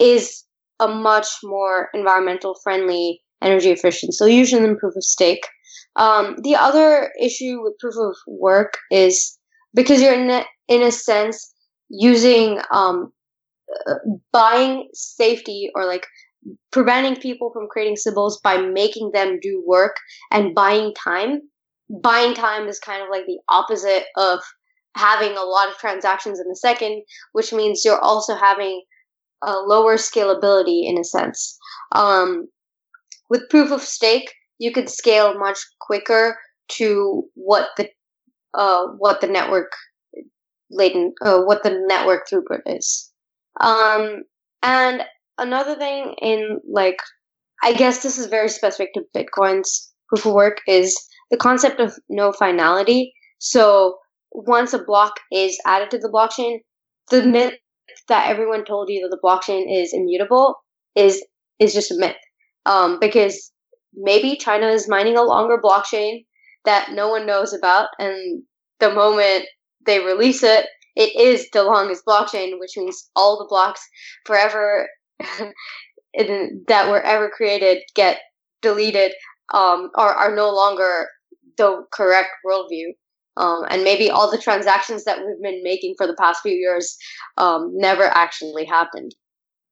is 0.00 0.44
a 0.80 0.88
much 0.88 1.28
more 1.44 1.88
environmental 1.94 2.56
friendly 2.64 3.20
energy 3.40 3.70
efficient 3.70 4.12
solution 4.12 4.64
than 4.64 4.76
proof 4.76 4.96
of 4.96 5.04
stake. 5.04 5.46
Um, 5.94 6.36
the 6.42 6.56
other 6.56 7.12
issue 7.20 7.62
with 7.62 7.78
proof 7.78 7.94
of 7.96 8.16
work 8.26 8.76
is 8.90 9.38
because 9.72 10.02
you're 10.02 10.14
in 10.14 10.30
a, 10.30 10.44
in 10.66 10.82
a 10.82 10.90
sense 10.90 11.54
using 11.90 12.58
um, 12.72 13.12
uh, 13.86 13.94
buying 14.32 14.88
safety 14.94 15.70
or 15.76 15.86
like 15.86 16.06
preventing 16.70 17.20
people 17.20 17.50
from 17.52 17.68
creating 17.68 17.96
Sybils 17.96 18.34
by 18.42 18.58
making 18.58 19.10
them 19.12 19.38
do 19.40 19.62
work 19.66 19.96
and 20.30 20.54
buying 20.54 20.94
time. 20.94 21.40
Buying 22.02 22.34
time 22.34 22.68
is 22.68 22.78
kind 22.78 23.02
of 23.02 23.08
like 23.10 23.26
the 23.26 23.38
opposite 23.48 24.04
of 24.16 24.40
having 24.96 25.36
a 25.36 25.42
lot 25.42 25.68
of 25.68 25.76
transactions 25.76 26.40
in 26.40 26.50
a 26.50 26.56
second, 26.56 27.02
which 27.32 27.52
means 27.52 27.84
you're 27.84 27.98
also 27.98 28.34
having 28.34 28.82
a 29.42 29.56
lower 29.58 29.96
scalability 29.96 30.88
in 30.88 30.98
a 30.98 31.04
sense. 31.04 31.58
Um, 31.92 32.48
with 33.28 33.48
proof 33.48 33.70
of 33.70 33.82
stake, 33.82 34.32
you 34.58 34.72
could 34.72 34.88
scale 34.88 35.38
much 35.38 35.58
quicker 35.80 36.38
to 36.68 37.24
what 37.34 37.68
the 37.76 37.88
uh, 38.54 38.86
what 38.98 39.20
the 39.20 39.26
network 39.26 39.72
latent 40.70 41.14
uh, 41.22 41.40
what 41.40 41.62
the 41.62 41.84
network 41.88 42.28
throughput 42.28 42.60
is. 42.66 43.10
Um, 43.60 44.22
and 44.62 45.02
another 45.42 45.76
thing 45.76 46.14
in 46.22 46.60
like, 46.70 46.98
I 47.62 47.72
guess 47.74 48.02
this 48.02 48.18
is 48.18 48.26
very 48.26 48.48
specific 48.48 48.94
to 48.94 49.02
Bitcoin's 49.14 49.92
proof 50.08 50.26
of 50.26 50.32
work 50.32 50.58
is 50.66 50.96
the 51.30 51.36
concept 51.36 51.80
of 51.80 51.94
no 52.08 52.32
finality. 52.32 53.12
So 53.38 53.98
once 54.30 54.72
a 54.72 54.82
block 54.82 55.14
is 55.30 55.58
added 55.66 55.90
to 55.90 55.98
the 55.98 56.08
blockchain, 56.08 56.58
the 57.10 57.22
myth 57.22 57.54
that 58.08 58.30
everyone 58.30 58.64
told 58.64 58.88
you 58.88 59.02
that 59.02 59.14
the 59.14 59.20
blockchain 59.22 59.64
is 59.68 59.92
immutable 59.92 60.56
is 60.94 61.24
is 61.58 61.74
just 61.74 61.90
a 61.90 61.98
myth. 61.98 62.16
Um, 62.64 62.98
because 63.00 63.52
maybe 63.94 64.36
China 64.36 64.68
is 64.68 64.88
mining 64.88 65.16
a 65.16 65.22
longer 65.22 65.58
blockchain 65.62 66.24
that 66.64 66.92
no 66.92 67.08
one 67.08 67.26
knows 67.26 67.52
about, 67.52 67.88
and 67.98 68.42
the 68.78 68.92
moment 68.92 69.44
they 69.84 69.98
release 69.98 70.42
it, 70.42 70.66
it 70.94 71.14
is 71.16 71.48
the 71.52 71.64
longest 71.64 72.04
blockchain, 72.06 72.58
which 72.58 72.76
means 72.76 73.10
all 73.16 73.38
the 73.38 73.48
blocks 73.48 73.80
forever 74.24 74.88
that 76.68 76.88
were 76.88 77.02
ever 77.02 77.30
created 77.30 77.82
get 77.94 78.20
deleted 78.60 79.12
um, 79.52 79.90
or 79.96 80.12
are 80.12 80.34
no 80.34 80.50
longer 80.50 81.08
the 81.56 81.84
correct 81.92 82.30
worldview. 82.46 82.92
Um, 83.36 83.64
and 83.70 83.82
maybe 83.82 84.10
all 84.10 84.30
the 84.30 84.36
transactions 84.36 85.04
that 85.04 85.18
we've 85.18 85.42
been 85.42 85.62
making 85.62 85.94
for 85.96 86.06
the 86.06 86.16
past 86.18 86.42
few 86.42 86.52
years 86.52 86.96
um, 87.38 87.70
never 87.74 88.04
actually 88.04 88.66
happened, 88.66 89.14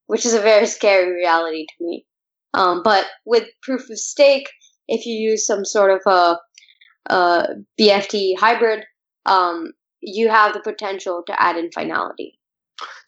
which 0.07 0.25
is 0.25 0.33
a 0.33 0.41
very 0.41 0.65
scary 0.65 1.11
reality 1.11 1.67
to 1.67 1.85
me. 1.85 2.05
Um, 2.55 2.81
but 2.83 3.05
with 3.25 3.47
proof 3.61 3.87
of 3.89 3.99
stake, 3.99 4.49
if 4.87 5.05
you 5.05 5.13
use 5.13 5.45
some 5.45 5.63
sort 5.63 5.91
of 5.91 6.01
a, 6.07 6.37
a 7.13 7.47
BFT 7.79 8.37
hybrid, 8.37 8.83
um, 9.27 9.73
you 10.01 10.29
have 10.29 10.53
the 10.53 10.59
potential 10.59 11.23
to 11.27 11.41
add 11.41 11.55
in 11.55 11.71
finality. 11.71 12.39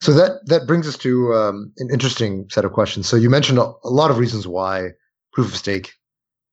So 0.01 0.13
that 0.13 0.45
that 0.47 0.67
brings 0.67 0.87
us 0.87 0.97
to 0.97 1.33
um, 1.33 1.71
an 1.77 1.89
interesting 1.91 2.47
set 2.51 2.65
of 2.65 2.73
questions. 2.73 3.07
So 3.07 3.15
you 3.15 3.29
mentioned 3.29 3.57
a, 3.57 3.71
a, 3.83 3.89
lot 3.89 4.11
of 4.11 4.17
reasons 4.17 4.47
why 4.47 4.89
proof 5.31 5.47
of 5.47 5.55
stake 5.55 5.93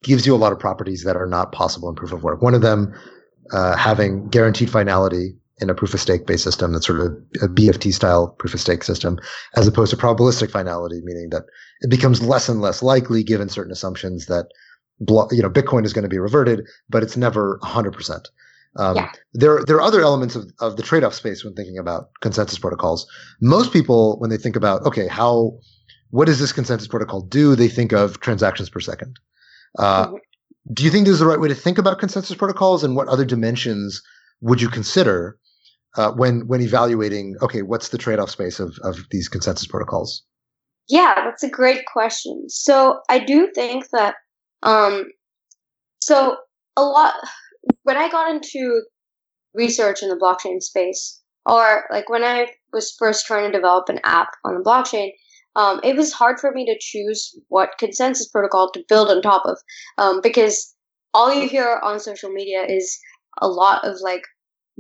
gives 0.03 0.27
you 0.27 0.35
a 0.35 0.39
lot 0.39 0.53
of 0.53 0.59
properties 0.59 1.05
that 1.05 1.17
are 1.17 1.27
not 1.27 1.53
possible 1.53 1.89
in 1.89 1.95
proof 1.95 2.12
of 2.12 2.23
work. 2.23 2.43
One 2.43 2.55
of 2.55 2.62
them 2.62 2.95
uh, 3.53 3.77
having 3.77 4.29
guaranteed 4.29 4.71
finality 4.71 5.35
in 5.61 5.69
a 5.69 5.75
proof 5.75 5.93
of 5.93 6.00
stake 6.00 6.27
based 6.27 6.45
system 6.45 6.73
that's 6.73 6.87
sort 6.87 7.00
of 7.00 7.07
a 7.43 7.49
BFT 7.49 7.93
style 7.93 8.29
proof 8.39 8.55
of 8.55 8.61
stake 8.61 8.83
system, 8.83 9.19
as 9.57 9.67
opposed 9.67 9.91
to 9.91 9.97
probabilistic 9.97 10.50
finality, 10.50 11.00
meaning 11.05 11.29
that 11.31 11.45
it 11.83 11.91
becomes 11.91 12.23
less 12.23 12.49
and 12.49 12.61
less 12.61 12.83
likely 12.83 13.23
given 13.23 13.49
certain 13.49 13.73
assumptions 13.73 14.27
that 14.27 14.47
you 15.00 15.43
know 15.43 15.50
Bitcoin 15.50 15.85
is 15.85 15.93
going 15.93 16.03
to 16.03 16.09
be 16.09 16.19
reverted, 16.19 16.67
but 16.89 17.03
it's 17.03 17.17
never 17.17 17.59
100%. 17.62 18.25
Um, 18.77 18.97
yeah. 18.97 19.11
There, 19.33 19.65
there 19.65 19.77
are 19.77 19.83
other 19.83 20.00
elements 20.00 20.37
of, 20.37 20.45
of 20.61 20.77
the 20.77 20.83
trade-off 20.83 21.15
space 21.15 21.45
when 21.45 21.55
thinking 21.55 21.79
about 21.79 22.11
consensus 22.21 22.59
protocols. 22.59 23.07
Most 23.41 23.73
people, 23.73 24.19
when 24.21 24.31
they 24.31 24.37
think 24.37 24.57
about, 24.57 24.83
okay, 24.87 25.09
how, 25.09 25.59
what 26.11 26.27
does 26.27 26.39
this 26.39 26.53
consensus 26.53 26.87
protocol 26.87 27.21
do? 27.21 27.57
They 27.57 27.69
think 27.69 27.93
of 27.93 28.21
transactions 28.21 28.71
per 28.71 28.81
second. 28.81 29.19
Uh, 29.79 30.07
mm-hmm. 30.07 30.17
Do 30.73 30.85
you 30.85 30.91
think 30.91 31.07
this 31.07 31.15
is 31.15 31.21
the 31.21 31.27
right 31.27 31.41
way 31.41 31.49
to 31.49 31.55
think 31.55 31.79
about 31.79 31.99
consensus 31.99 32.37
protocols, 32.37 32.85
and 32.85 32.95
what 32.95 33.09
other 33.09 33.25
dimensions 33.25 34.03
would 34.41 34.61
you 34.61 34.69
consider 34.69 35.37
uh, 35.97 36.12
when 36.12 36.47
when 36.47 36.61
evaluating? 36.61 37.37
Okay, 37.41 37.62
what's 37.62 37.89
the 37.89 37.99
trade-off 37.99 38.31
space 38.31 38.61
of 38.61 38.77
of 38.85 38.99
these 39.11 39.29
consensus 39.29 39.67
protocols? 39.67 40.23
Yeah, 40.89 41.15
that's 41.25 41.43
a 41.43 41.49
great 41.49 41.87
question. 41.87 42.45
So 42.49 43.00
I 43.09 43.21
do 43.21 43.50
think 43.55 43.89
that, 43.91 44.17
um, 44.62 45.07
so 46.00 46.37
a 46.77 46.83
lot 46.83 47.15
when 47.83 47.97
I 47.97 48.09
got 48.09 48.31
into 48.31 48.83
research 49.55 50.02
in 50.02 50.09
the 50.09 50.17
blockchain 50.17 50.62
space, 50.62 51.21
or 51.47 51.85
like 51.90 52.09
when 52.09 52.23
I 52.25 52.49
was 52.73 52.95
first 52.99 53.26
trying 53.26 53.50
to 53.50 53.59
develop 53.59 53.88
an 53.88 54.00
app 54.05 54.29
on 54.45 54.55
the 54.55 54.64
blockchain, 54.64 55.11
um, 55.57 55.81
it 55.83 55.97
was 55.97 56.12
hard 56.12 56.38
for 56.38 56.52
me 56.52 56.64
to 56.67 56.79
choose 56.81 57.37
what 57.49 57.79
consensus 57.79 58.29
protocol 58.29 58.71
to 58.73 58.85
build 58.88 59.09
on 59.09 59.23
top 59.23 59.43
of 59.47 59.59
um, 59.99 60.21
because 60.23 60.75
all 61.12 61.33
you 61.33 61.49
hear 61.49 61.81
on 61.83 61.99
social 61.99 62.31
media 62.31 62.64
is 62.69 62.99
a 63.40 63.49
lot 63.49 63.85
of 63.85 63.97
like 64.00 64.23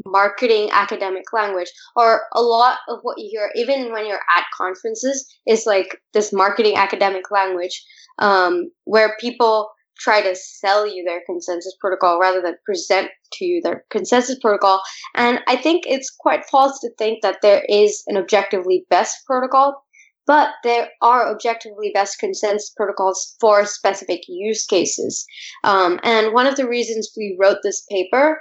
marketing 0.06 0.70
academic 0.72 1.24
language 1.32 1.70
or 1.96 2.22
a 2.34 2.40
lot 2.40 2.78
of 2.88 3.00
what 3.02 3.18
you 3.18 3.28
hear 3.30 3.50
even 3.54 3.92
when 3.92 4.06
you're 4.06 4.20
at 4.36 4.44
conferences 4.56 5.26
is 5.46 5.66
like 5.66 6.00
this 6.14 6.32
marketing 6.32 6.76
academic 6.76 7.30
language 7.30 7.84
um, 8.18 8.70
where 8.84 9.16
people 9.20 9.68
try 10.00 10.22
to 10.22 10.34
sell 10.34 10.86
you 10.86 11.04
their 11.04 11.20
consensus 11.26 11.76
protocol 11.80 12.18
rather 12.18 12.40
than 12.42 12.56
present 12.64 13.10
to 13.32 13.44
you 13.44 13.60
their 13.62 13.84
consensus 13.90 14.38
protocol. 14.40 14.80
And 15.14 15.40
I 15.46 15.56
think 15.56 15.84
it's 15.86 16.10
quite 16.18 16.44
false 16.50 16.80
to 16.80 16.90
think 16.98 17.22
that 17.22 17.38
there 17.42 17.62
is 17.68 18.02
an 18.06 18.16
objectively 18.16 18.86
best 18.90 19.16
protocol, 19.26 19.84
but 20.26 20.50
there 20.64 20.88
are 21.02 21.30
objectively 21.30 21.90
best 21.92 22.18
consensus 22.18 22.72
protocols 22.76 23.36
for 23.40 23.64
specific 23.66 24.22
use 24.28 24.64
cases. 24.66 25.24
Um, 25.64 26.00
and 26.02 26.32
one 26.32 26.46
of 26.46 26.56
the 26.56 26.68
reasons 26.68 27.12
we 27.16 27.36
wrote 27.38 27.58
this 27.62 27.84
paper 27.90 28.40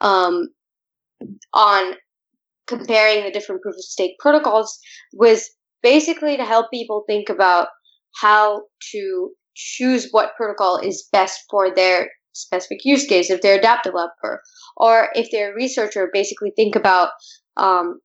um, 0.00 0.48
on 1.54 1.94
comparing 2.66 3.24
the 3.24 3.30
different 3.30 3.62
proof 3.62 3.74
of 3.74 3.82
stake 3.82 4.18
protocols 4.18 4.78
was 5.14 5.48
basically 5.82 6.36
to 6.36 6.44
help 6.44 6.66
people 6.70 7.04
think 7.06 7.28
about 7.28 7.68
how 8.20 8.62
to 8.92 9.30
choose 9.58 10.08
what 10.12 10.36
protocol 10.36 10.78
is 10.78 11.08
best 11.12 11.40
for 11.50 11.74
their 11.74 12.10
specific 12.32 12.84
use 12.84 13.06
case 13.06 13.30
if 13.30 13.40
they're 13.40 13.58
a 13.58 13.82
developer 13.82 14.40
or 14.76 15.08
if 15.14 15.28
they're 15.30 15.52
a 15.52 15.56
researcher 15.56 16.08
basically 16.12 16.52
think 16.54 16.76
about 16.76 17.10
um, 17.56 17.98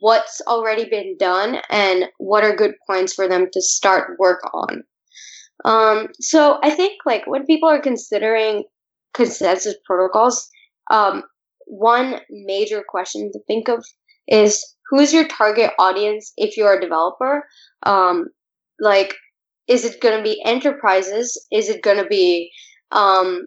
what's 0.00 0.42
already 0.46 0.84
been 0.88 1.16
done 1.18 1.60
and 1.70 2.04
what 2.18 2.44
are 2.44 2.54
good 2.54 2.74
points 2.86 3.14
for 3.14 3.26
them 3.26 3.46
to 3.52 3.62
start 3.62 4.18
work 4.18 4.40
on. 4.52 4.82
Um, 5.64 6.08
so 6.20 6.58
i 6.62 6.70
think 6.70 6.94
like 7.04 7.26
when 7.26 7.44
people 7.44 7.68
are 7.68 7.80
considering 7.80 8.64
consensus 9.12 9.74
protocols 9.86 10.48
um, 10.90 11.22
one 11.66 12.20
major 12.30 12.82
question 12.86 13.30
to 13.32 13.40
think 13.46 13.68
of 13.68 13.84
is 14.26 14.76
who 14.88 14.98
is 14.98 15.12
your 15.12 15.26
target 15.26 15.70
audience 15.78 16.32
if 16.36 16.56
you're 16.56 16.76
a 16.76 16.80
developer? 16.80 17.44
Um, 17.84 18.26
like 18.80 19.14
is 19.70 19.84
it 19.84 20.00
going 20.00 20.18
to 20.18 20.22
be 20.22 20.42
enterprises? 20.44 21.46
Is 21.52 21.68
it 21.68 21.82
going 21.82 21.98
to 21.98 22.06
be 22.06 22.50
um, 22.90 23.46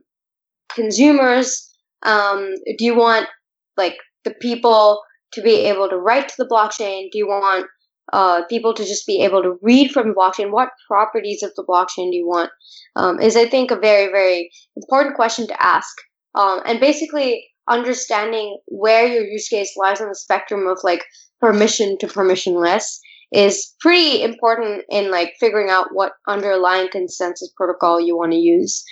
consumers? 0.73 1.69
Um, 2.03 2.53
do 2.77 2.85
you 2.85 2.95
want 2.95 3.27
like 3.75 3.97
the 4.23 4.33
people 4.41 5.01
to 5.33 5.41
be 5.41 5.55
able 5.67 5.89
to 5.89 5.97
write 5.97 6.29
to 6.29 6.35
the 6.37 6.47
blockchain? 6.47 7.11
Do 7.11 7.17
you 7.17 7.27
want 7.27 7.67
uh, 8.13 8.43
people 8.45 8.73
to 8.73 8.85
just 8.85 9.05
be 9.05 9.21
able 9.21 9.43
to 9.43 9.57
read 9.61 9.91
from 9.91 10.07
the 10.07 10.13
blockchain? 10.13 10.51
What 10.51 10.69
properties 10.87 11.43
of 11.43 11.51
the 11.55 11.65
blockchain 11.67 12.11
do 12.11 12.17
you 12.17 12.27
want? 12.27 12.51
Um, 12.95 13.19
is 13.19 13.35
I 13.35 13.45
think 13.45 13.69
a 13.69 13.75
very 13.75 14.09
very 14.09 14.49
important 14.77 15.15
question 15.15 15.45
to 15.47 15.63
ask. 15.63 15.93
Um, 16.35 16.61
and 16.65 16.79
basically 16.79 17.45
understanding 17.67 18.59
where 18.67 19.05
your 19.05 19.23
use 19.23 19.47
case 19.49 19.75
lies 19.77 19.99
on 19.99 20.07
the 20.07 20.15
spectrum 20.15 20.67
of 20.67 20.79
like 20.83 21.03
permission 21.41 21.97
to 21.99 22.07
permissionless 22.07 22.99
is 23.33 23.73
pretty 23.79 24.21
important 24.21 24.83
in 24.89 25.09
like 25.09 25.33
figuring 25.39 25.69
out 25.69 25.87
what 25.91 26.13
underlying 26.27 26.89
consensus 26.91 27.51
protocol 27.57 27.99
you 27.99 28.15
want 28.15 28.31
to 28.31 28.37
use. 28.37 28.83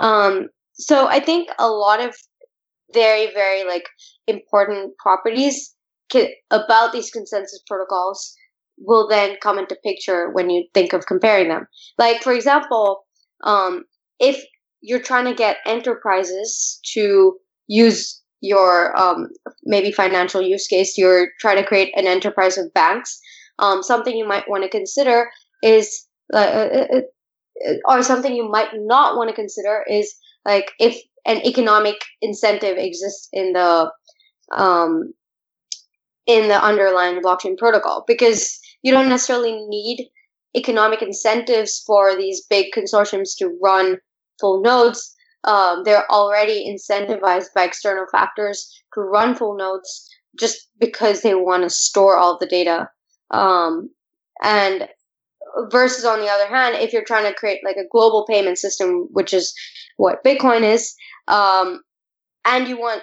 Um, 0.00 0.48
so 0.74 1.08
I 1.08 1.20
think 1.20 1.48
a 1.58 1.68
lot 1.68 2.00
of 2.00 2.14
very, 2.92 3.32
very 3.32 3.64
like 3.64 3.84
important 4.26 4.92
properties 4.98 5.74
about 6.50 6.92
these 6.92 7.10
consensus 7.10 7.60
protocols 7.66 8.34
will 8.78 9.08
then 9.08 9.36
come 9.42 9.58
into 9.58 9.76
picture 9.82 10.30
when 10.32 10.50
you 10.50 10.66
think 10.74 10.92
of 10.92 11.06
comparing 11.06 11.48
them. 11.48 11.66
Like, 11.98 12.22
for 12.22 12.32
example, 12.32 13.04
um, 13.44 13.84
if 14.20 14.42
you're 14.80 15.02
trying 15.02 15.24
to 15.24 15.34
get 15.34 15.56
enterprises 15.66 16.78
to 16.94 17.36
use 17.66 18.22
your 18.40 18.96
um, 18.96 19.28
maybe 19.64 19.90
financial 19.90 20.40
use 20.40 20.66
case, 20.68 20.96
you're 20.96 21.28
trying 21.40 21.56
to 21.56 21.66
create 21.66 21.92
an 21.96 22.06
enterprise 22.06 22.56
of 22.56 22.72
banks 22.72 23.18
um, 23.58 23.82
something 23.82 24.16
you 24.16 24.26
might 24.26 24.48
want 24.48 24.62
to 24.62 24.68
consider 24.68 25.30
is 25.62 26.06
uh, 26.32 26.36
uh, 26.36 26.86
uh, 26.92 27.00
uh, 27.68 27.72
or 27.86 28.02
something 28.02 28.34
you 28.34 28.48
might 28.48 28.70
not 28.74 29.16
want 29.16 29.28
to 29.28 29.34
consider 29.34 29.84
is 29.88 30.14
like 30.44 30.72
if 30.78 31.00
an 31.26 31.44
economic 31.46 31.96
incentive 32.22 32.76
exists 32.78 33.28
in 33.32 33.52
the 33.52 33.90
um, 34.56 35.12
in 36.26 36.48
the 36.48 36.62
underlying 36.62 37.20
blockchain 37.22 37.56
protocol 37.56 38.04
because 38.06 38.58
you 38.82 38.92
don't 38.92 39.08
necessarily 39.08 39.66
need 39.68 40.08
economic 40.56 41.02
incentives 41.02 41.82
for 41.86 42.16
these 42.16 42.44
big 42.48 42.66
consortiums 42.74 43.36
to 43.38 43.58
run 43.62 43.98
full 44.40 44.62
nodes. 44.62 45.14
Um, 45.44 45.82
they're 45.84 46.10
already 46.10 46.66
incentivized 46.68 47.46
by 47.54 47.64
external 47.64 48.06
factors 48.10 48.70
to 48.94 49.00
run 49.00 49.34
full 49.34 49.56
nodes 49.56 50.08
just 50.38 50.68
because 50.78 51.22
they 51.22 51.34
want 51.34 51.62
to 51.62 51.70
store 51.70 52.16
all 52.16 52.38
the 52.38 52.46
data 52.46 52.88
um, 53.30 53.90
and 54.42 54.88
versus 55.70 56.04
on 56.04 56.20
the 56.20 56.28
other 56.28 56.46
hand, 56.46 56.76
if 56.76 56.92
you're 56.92 57.04
trying 57.04 57.30
to 57.30 57.38
create 57.38 57.60
like 57.64 57.76
a 57.76 57.88
global 57.90 58.26
payment 58.28 58.58
system, 58.58 59.08
which 59.10 59.32
is 59.32 59.54
what 59.96 60.24
Bitcoin 60.24 60.62
is, 60.62 60.94
um, 61.26 61.80
and 62.44 62.68
you 62.68 62.78
want 62.78 63.02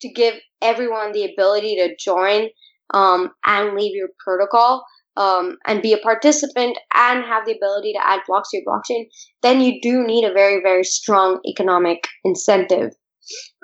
to 0.00 0.08
give 0.08 0.34
everyone 0.60 1.12
the 1.12 1.24
ability 1.24 1.76
to 1.76 1.94
join 1.98 2.48
um, 2.92 3.30
and 3.46 3.76
leave 3.76 3.94
your 3.94 4.08
protocol 4.24 4.84
um, 5.16 5.56
and 5.66 5.82
be 5.82 5.92
a 5.92 5.98
participant 5.98 6.76
and 6.94 7.24
have 7.24 7.44
the 7.46 7.56
ability 7.56 7.92
to 7.92 8.06
add 8.06 8.20
blocks 8.26 8.50
to 8.50 8.58
your 8.58 8.66
blockchain, 8.66 9.06
then 9.42 9.60
you 9.60 9.80
do 9.80 10.04
need 10.04 10.24
a 10.24 10.32
very, 10.32 10.62
very 10.62 10.84
strong 10.84 11.40
economic 11.46 12.08
incentive. 12.24 12.92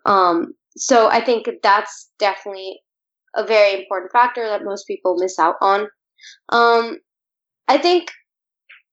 Um, 0.05 0.53
so 0.77 1.09
I 1.09 1.25
think 1.25 1.49
that's 1.63 2.11
definitely 2.19 2.81
a 3.35 3.47
very 3.47 3.81
important 3.81 4.13
factor 4.13 4.47
that 4.47 4.65
most 4.65 4.87
people 4.87 5.17
miss 5.19 5.39
out 5.39 5.57
on. 5.61 5.89
Um, 6.51 6.99
I 7.69 7.79
think 7.79 8.11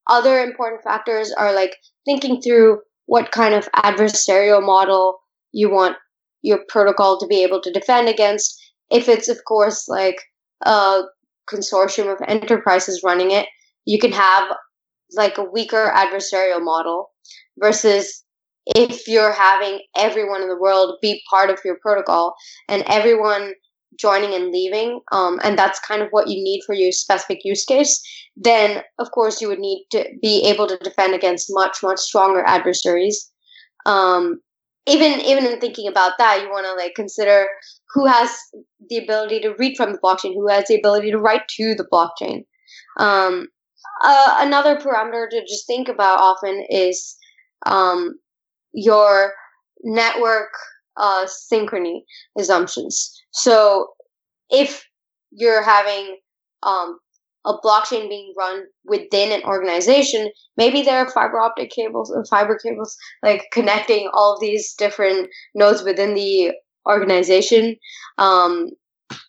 other 0.07 0.39
important 0.39 0.83
factors 0.83 1.33
are 1.33 1.53
like 1.53 1.75
thinking 2.05 2.41
through 2.41 2.79
what 3.05 3.31
kind 3.31 3.53
of 3.53 3.69
adversarial 3.73 4.63
model 4.63 5.19
you 5.51 5.69
want 5.69 5.95
your 6.41 6.59
protocol 6.67 7.19
to 7.19 7.27
be 7.27 7.43
able 7.43 7.61
to 7.61 7.71
defend 7.71 8.07
against. 8.07 8.61
If 8.91 9.09
it's, 9.09 9.29
of 9.29 9.39
course, 9.47 9.87
like 9.87 10.17
a 10.63 11.01
consortium 11.51 12.11
of 12.11 12.21
enterprises 12.27 13.01
running 13.03 13.31
it, 13.31 13.47
you 13.85 13.99
can 13.99 14.11
have 14.11 14.49
like 15.15 15.37
a 15.37 15.43
weaker 15.43 15.91
adversarial 15.95 16.63
model 16.63 17.11
versus 17.59 18.23
if 18.65 19.07
you're 19.07 19.33
having 19.33 19.79
everyone 19.95 20.41
in 20.41 20.49
the 20.49 20.57
world 20.57 20.97
be 21.01 21.21
part 21.29 21.49
of 21.49 21.59
your 21.63 21.77
protocol 21.81 22.33
and 22.67 22.83
everyone 22.87 23.53
joining 23.99 24.33
and 24.33 24.51
leaving, 24.51 25.01
um, 25.11 25.39
and 25.43 25.57
that's 25.57 25.79
kind 25.79 26.01
of 26.01 26.09
what 26.11 26.27
you 26.27 26.43
need 26.43 26.61
for 26.65 26.73
your 26.73 26.91
specific 26.91 27.39
use 27.43 27.65
case, 27.65 28.01
then 28.35 28.81
of 28.99 29.11
course 29.11 29.41
you 29.41 29.47
would 29.47 29.59
need 29.59 29.85
to 29.91 30.05
be 30.21 30.43
able 30.45 30.67
to 30.67 30.77
defend 30.77 31.13
against 31.13 31.47
much, 31.49 31.79
much 31.83 31.99
stronger 31.99 32.43
adversaries. 32.45 33.31
Um, 33.85 34.41
even 34.87 35.19
even 35.21 35.45
in 35.45 35.59
thinking 35.59 35.87
about 35.87 36.13
that, 36.19 36.41
you 36.41 36.49
want 36.49 36.65
to 36.65 36.73
like 36.73 36.93
consider 36.95 37.47
who 37.93 38.05
has 38.05 38.29
the 38.89 38.97
ability 38.97 39.39
to 39.41 39.55
read 39.57 39.75
from 39.77 39.91
the 39.91 39.99
blockchain, 39.99 40.33
who 40.33 40.47
has 40.47 40.67
the 40.67 40.77
ability 40.77 41.11
to 41.11 41.17
write 41.17 41.47
to 41.57 41.75
the 41.75 41.87
blockchain. 41.91 42.43
Um, 42.99 43.47
uh, 44.03 44.35
another 44.39 44.75
parameter 44.75 45.29
to 45.29 45.41
just 45.41 45.65
think 45.65 45.87
about 45.87 46.19
often 46.19 46.65
is 46.69 47.15
um, 47.65 48.19
your 48.73 49.33
network 49.83 50.49
uh, 50.97 51.25
synchrony 51.51 52.01
assumptions. 52.37 53.11
So 53.31 53.89
if 54.49 54.85
you're 55.31 55.63
having 55.63 56.17
um, 56.63 56.99
a 57.45 57.53
blockchain 57.59 58.09
being 58.09 58.33
run 58.37 58.63
within 58.85 59.31
an 59.31 59.43
organization, 59.43 60.29
maybe 60.57 60.81
there 60.81 60.97
are 60.97 61.09
fiber 61.09 61.39
optic 61.39 61.69
cables 61.71 62.09
and 62.09 62.27
fiber 62.27 62.57
cables 62.57 62.95
like 63.23 63.43
connecting 63.51 64.09
all 64.13 64.39
these 64.39 64.73
different 64.73 65.29
nodes 65.53 65.83
within 65.83 66.13
the 66.15 66.51
organization, 66.87 67.75
um, 68.17 68.69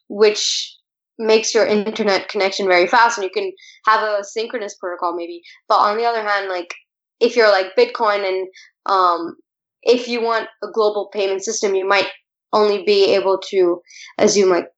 which 0.09 0.75
makes 1.19 1.55
your 1.55 1.67
internet 1.67 2.29
connection 2.29 2.67
very 2.67 2.87
fast 2.87 3.17
and 3.19 3.25
you 3.25 3.31
can 3.31 3.51
have 3.87 4.03
a 4.03 4.23
synchronous 4.23 4.77
protocol 4.79 5.17
maybe. 5.17 5.43
But 5.69 5.77
on 5.77 5.97
the 5.97 6.05
other 6.05 6.23
hand, 6.23 6.49
like 6.49 6.75
if 7.21 7.37
you're 7.37 7.51
like 7.51 7.77
Bitcoin 7.77 8.27
and 8.27 8.49
um, 8.87 9.37
if 9.87 10.09
you 10.09 10.21
want 10.23 10.49
a 10.62 10.69
global 10.73 11.09
payment 11.12 11.45
system, 11.45 11.75
you 11.75 11.88
might 11.88 12.09
only 12.52 12.83
be 12.85 13.14
able 13.14 13.38
to 13.50 13.81
assume 14.19 14.50
like 14.50 14.69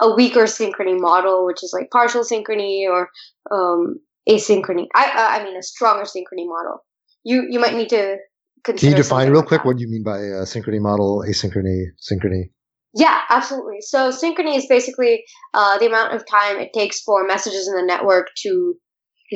a 0.00 0.14
weaker 0.14 0.44
synchrony 0.44 0.98
model, 0.98 1.46
which 1.46 1.62
is 1.62 1.72
like 1.72 1.90
partial 1.90 2.22
synchrony 2.22 2.84
or 2.88 3.08
um, 3.50 3.96
asynchrony. 4.28 4.86
I 4.94 5.04
uh, 5.06 5.40
I 5.40 5.44
mean 5.44 5.56
a 5.56 5.62
stronger 5.62 6.04
synchrony 6.04 6.46
model. 6.46 6.84
You 7.24 7.46
you 7.48 7.58
might 7.58 7.74
need 7.74 7.88
to 7.88 8.16
consider. 8.64 8.90
Can 8.90 8.96
you 8.96 9.02
define 9.02 9.30
real 9.30 9.40
like 9.40 9.48
quick 9.48 9.62
that. 9.62 9.66
what 9.66 9.80
you 9.80 9.88
mean 9.88 10.04
by 10.04 10.18
a 10.18 10.44
synchrony 10.44 10.80
model, 10.80 11.24
asynchrony, 11.26 11.86
synchrony? 12.00 12.50
Yeah, 12.94 13.20
absolutely. 13.28 13.80
So 13.80 14.10
synchrony 14.10 14.56
is 14.56 14.66
basically 14.66 15.24
uh, 15.54 15.78
the 15.78 15.86
amount 15.86 16.14
of 16.14 16.26
time 16.26 16.58
it 16.58 16.72
takes 16.72 17.00
for 17.00 17.26
messages 17.26 17.68
in 17.68 17.74
the 17.74 17.82
network 17.82 18.28
to 18.42 18.74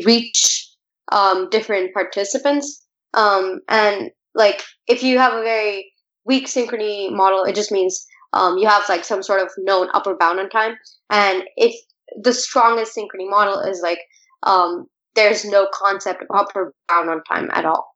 reach 0.04 0.68
um, 1.10 1.48
different 1.50 1.92
participants. 1.92 2.84
Um, 3.14 3.60
and 3.68 4.10
like 4.34 4.62
if 4.86 5.02
you 5.02 5.18
have 5.18 5.32
a 5.32 5.42
very 5.42 5.92
weak 6.24 6.46
synchrony 6.46 7.12
model, 7.12 7.44
it 7.44 7.54
just 7.54 7.72
means 7.72 8.06
um, 8.32 8.56
you 8.58 8.66
have 8.66 8.82
like 8.88 9.04
some 9.04 9.22
sort 9.22 9.40
of 9.40 9.50
known 9.58 9.88
upper 9.94 10.14
bound 10.16 10.40
on 10.40 10.48
time. 10.48 10.76
And 11.10 11.44
if 11.56 11.74
the 12.20 12.32
strongest 12.32 12.96
synchrony 12.96 13.28
model 13.28 13.60
is 13.60 13.80
like 13.82 14.00
um, 14.44 14.86
there's 15.14 15.44
no 15.44 15.68
concept 15.72 16.22
of 16.22 16.28
upper 16.34 16.74
bound 16.88 17.10
on 17.10 17.22
time 17.24 17.50
at 17.52 17.64
all. 17.64 17.94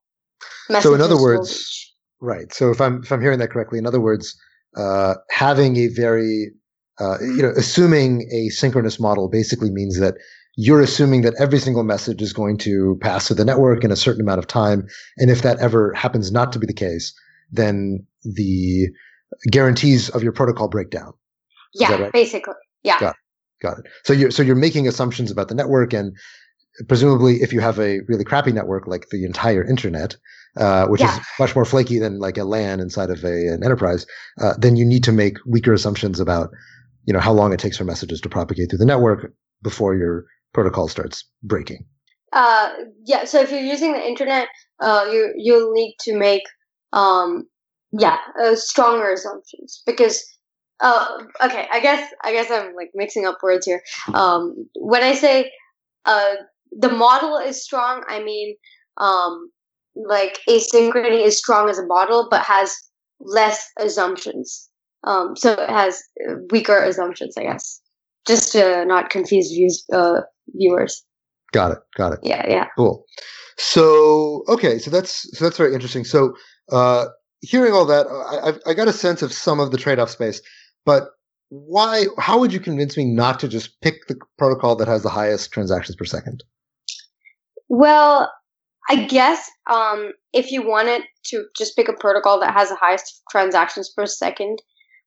Messages 0.68 0.90
so 0.90 0.94
in 0.94 1.00
other 1.00 1.20
words, 1.20 1.94
right. 2.20 2.52
So 2.52 2.70
if 2.70 2.80
I'm 2.80 3.02
if 3.02 3.12
I'm 3.12 3.20
hearing 3.20 3.38
that 3.38 3.50
correctly, 3.50 3.78
in 3.78 3.86
other 3.86 4.00
words, 4.00 4.38
uh, 4.76 5.14
having 5.30 5.76
a 5.76 5.88
very 5.88 6.50
uh, 7.00 7.18
you 7.20 7.42
know 7.42 7.52
assuming 7.56 8.28
a 8.32 8.48
synchronous 8.50 9.00
model 9.00 9.28
basically 9.28 9.70
means 9.70 9.98
that 10.00 10.16
you're 10.56 10.80
assuming 10.80 11.22
that 11.22 11.34
every 11.38 11.58
single 11.58 11.84
message 11.84 12.22
is 12.22 12.32
going 12.32 12.56
to 12.58 12.98
pass 13.02 13.26
through 13.26 13.36
the 13.36 13.44
network 13.44 13.84
in 13.84 13.92
a 13.92 13.96
certain 13.96 14.22
amount 14.22 14.38
of 14.38 14.46
time, 14.46 14.86
and 15.18 15.30
if 15.30 15.42
that 15.42 15.58
ever 15.58 15.92
happens 15.92 16.32
not 16.32 16.52
to 16.52 16.58
be 16.58 16.66
the 16.66 16.72
case, 16.72 17.14
then 17.52 18.04
the 18.24 18.88
guarantees 19.50 20.08
of 20.10 20.22
your 20.22 20.32
protocol 20.32 20.68
break 20.68 20.90
down. 20.90 21.12
Yeah, 21.74 21.94
right? 21.94 22.12
basically. 22.12 22.54
Yeah. 22.82 22.98
Got 22.98 23.10
it. 23.10 23.16
Got 23.62 23.78
it. 23.78 23.84
So 24.04 24.12
you're 24.12 24.30
so 24.30 24.42
you're 24.42 24.56
making 24.56 24.88
assumptions 24.88 25.30
about 25.30 25.48
the 25.48 25.54
network, 25.54 25.92
and 25.92 26.16
presumably, 26.88 27.36
if 27.42 27.52
you 27.52 27.60
have 27.60 27.78
a 27.78 28.00
really 28.08 28.24
crappy 28.24 28.52
network 28.52 28.86
like 28.86 29.08
the 29.10 29.24
entire 29.24 29.62
internet, 29.62 30.16
uh, 30.56 30.86
which 30.86 31.02
yeah. 31.02 31.18
is 31.18 31.26
much 31.38 31.54
more 31.54 31.64
flaky 31.64 31.98
than 31.98 32.18
like 32.18 32.38
a 32.38 32.44
LAN 32.44 32.80
inside 32.80 33.10
of 33.10 33.24
a, 33.24 33.48
an 33.48 33.62
enterprise, 33.62 34.06
uh, 34.40 34.54
then 34.58 34.76
you 34.76 34.84
need 34.84 35.04
to 35.04 35.12
make 35.12 35.36
weaker 35.46 35.72
assumptions 35.72 36.18
about 36.18 36.50
you 37.04 37.12
know 37.12 37.20
how 37.20 37.32
long 37.32 37.52
it 37.52 37.60
takes 37.60 37.76
for 37.76 37.84
messages 37.84 38.20
to 38.22 38.28
propagate 38.28 38.70
through 38.70 38.78
the 38.78 38.86
network 38.86 39.32
before 39.62 39.94
your 39.94 40.26
protocol 40.56 40.88
starts 40.88 41.24
breaking. 41.42 41.84
Uh, 42.32 42.70
yeah. 43.04 43.24
So 43.26 43.40
if 43.40 43.50
you're 43.50 43.60
using 43.60 43.92
the 43.92 44.04
internet, 44.12 44.48
uh, 44.80 45.04
you 45.12 45.32
you'll 45.36 45.72
need 45.72 45.96
to 46.00 46.16
make 46.16 46.42
um, 46.92 47.46
yeah, 47.92 48.18
uh, 48.42 48.56
stronger 48.56 49.12
assumptions 49.12 49.82
because 49.86 50.24
uh, 50.80 51.06
okay, 51.44 51.66
I 51.70 51.80
guess 51.80 52.10
I 52.24 52.32
guess 52.32 52.50
I'm 52.50 52.74
like 52.74 52.90
mixing 52.94 53.26
up 53.26 53.38
words 53.42 53.66
here. 53.66 53.82
Um, 54.14 54.66
when 54.76 55.02
I 55.02 55.14
say 55.14 55.52
uh, 56.06 56.34
the 56.72 56.90
model 56.90 57.36
is 57.36 57.62
strong, 57.62 58.02
I 58.08 58.22
mean 58.22 58.56
um, 58.96 59.50
like 59.94 60.38
asynchrony 60.48 61.22
is 61.24 61.38
strong 61.38 61.68
as 61.68 61.78
a 61.78 61.86
model, 61.86 62.28
but 62.30 62.42
has 62.42 62.74
less 63.20 63.62
assumptions. 63.78 64.70
Um, 65.04 65.36
so 65.36 65.52
it 65.52 65.70
has 65.70 66.02
weaker 66.50 66.78
assumptions, 66.82 67.34
I 67.38 67.44
guess, 67.44 67.80
just 68.26 68.52
to 68.52 68.84
not 68.86 69.10
confuse 69.10 69.48
views, 69.48 69.84
uh, 69.92 70.22
viewers. 70.54 71.04
Got 71.52 71.72
it. 71.72 71.78
Got 71.96 72.14
it. 72.14 72.20
Yeah. 72.22 72.44
Yeah. 72.48 72.66
Cool. 72.76 73.04
So 73.58 74.44
okay, 74.48 74.78
so 74.78 74.90
that's 74.90 75.28
so 75.36 75.44
that's 75.44 75.56
very 75.56 75.72
interesting. 75.72 76.04
So 76.04 76.34
uh, 76.70 77.06
hearing 77.40 77.72
all 77.72 77.86
that, 77.86 78.06
I, 78.06 78.70
I 78.70 78.74
got 78.74 78.88
a 78.88 78.92
sense 78.92 79.22
of 79.22 79.32
some 79.32 79.60
of 79.60 79.70
the 79.70 79.78
trade-off 79.78 80.10
space, 80.10 80.42
but 80.84 81.08
why? 81.48 82.06
How 82.18 82.38
would 82.38 82.52
you 82.52 82.60
convince 82.60 82.96
me 82.96 83.04
not 83.04 83.40
to 83.40 83.48
just 83.48 83.80
pick 83.80 84.06
the 84.08 84.16
protocol 84.36 84.76
that 84.76 84.88
has 84.88 85.02
the 85.02 85.08
highest 85.08 85.52
transactions 85.52 85.96
per 85.96 86.04
second? 86.04 86.42
Well, 87.68 88.30
I 88.88 89.04
guess 89.04 89.48
um, 89.70 90.12
if 90.32 90.50
you 90.50 90.66
wanted 90.66 91.02
to 91.26 91.46
just 91.56 91.76
pick 91.76 91.88
a 91.88 91.92
protocol 91.92 92.38
that 92.40 92.52
has 92.52 92.68
the 92.68 92.76
highest 92.76 93.22
transactions 93.30 93.90
per 93.96 94.06
second, 94.06 94.60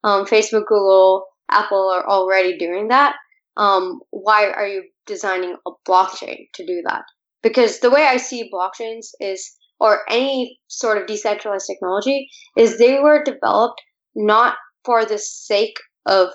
um, 0.04 0.25
Facebook, 0.25 0.65
Google, 0.67 1.25
Apple 1.52 1.89
are 1.93 2.08
already 2.08 2.58
doing 2.58 2.88
that. 2.88 3.15
Um, 3.58 3.99
why 4.12 4.49
are 4.49 4.67
you 4.67 4.84
designing 5.10 5.58
a 5.67 5.72
blockchain 5.86 6.45
to 6.54 6.65
do 6.65 6.82
that? 6.86 7.04
Because 7.43 7.80
the 7.80 7.89
way 7.89 8.04
I 8.04 8.17
see 8.17 8.50
blockchains 8.54 9.08
is 9.19 9.58
or 9.80 10.02
any 10.10 10.60
sort 10.67 10.98
of 10.98 11.08
decentralized 11.08 11.67
technology 11.67 12.30
is 12.58 12.78
they 12.78 13.00
were 13.00 13.24
developed 13.24 13.82
not 14.15 14.56
for 14.86 15.06
the 15.06 15.17
sake 15.17 15.78
of 16.06 16.30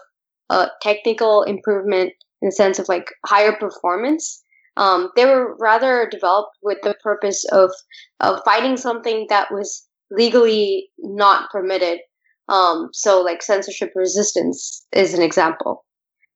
uh, 0.50 0.68
technical 0.82 1.42
improvement 1.42 2.12
in 2.42 2.48
the 2.48 2.52
sense 2.52 2.78
of 2.78 2.88
like 2.88 3.10
higher 3.26 3.56
performance. 3.56 4.42
Um, 4.76 5.10
they 5.16 5.24
were 5.24 5.56
rather 5.58 6.08
developed 6.10 6.56
with 6.62 6.78
the 6.82 6.94
purpose 7.02 7.44
of, 7.52 7.70
of 8.20 8.40
fighting 8.44 8.76
something 8.76 9.26
that 9.28 9.48
was 9.52 9.86
legally 10.10 10.88
not 10.98 11.50
permitted. 11.50 12.00
Um, 12.48 12.88
so, 12.92 13.22
like 13.22 13.42
censorship 13.42 13.92
resistance 13.94 14.84
is 14.92 15.14
an 15.14 15.22
example. 15.22 15.84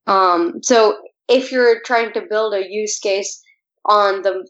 Um, 0.07 0.55
so, 0.63 0.97
if 1.29 1.51
you're 1.51 1.81
trying 1.85 2.11
to 2.13 2.21
build 2.29 2.53
a 2.53 2.69
use 2.69 2.99
case 2.99 3.41
on 3.85 4.23
the 4.23 4.47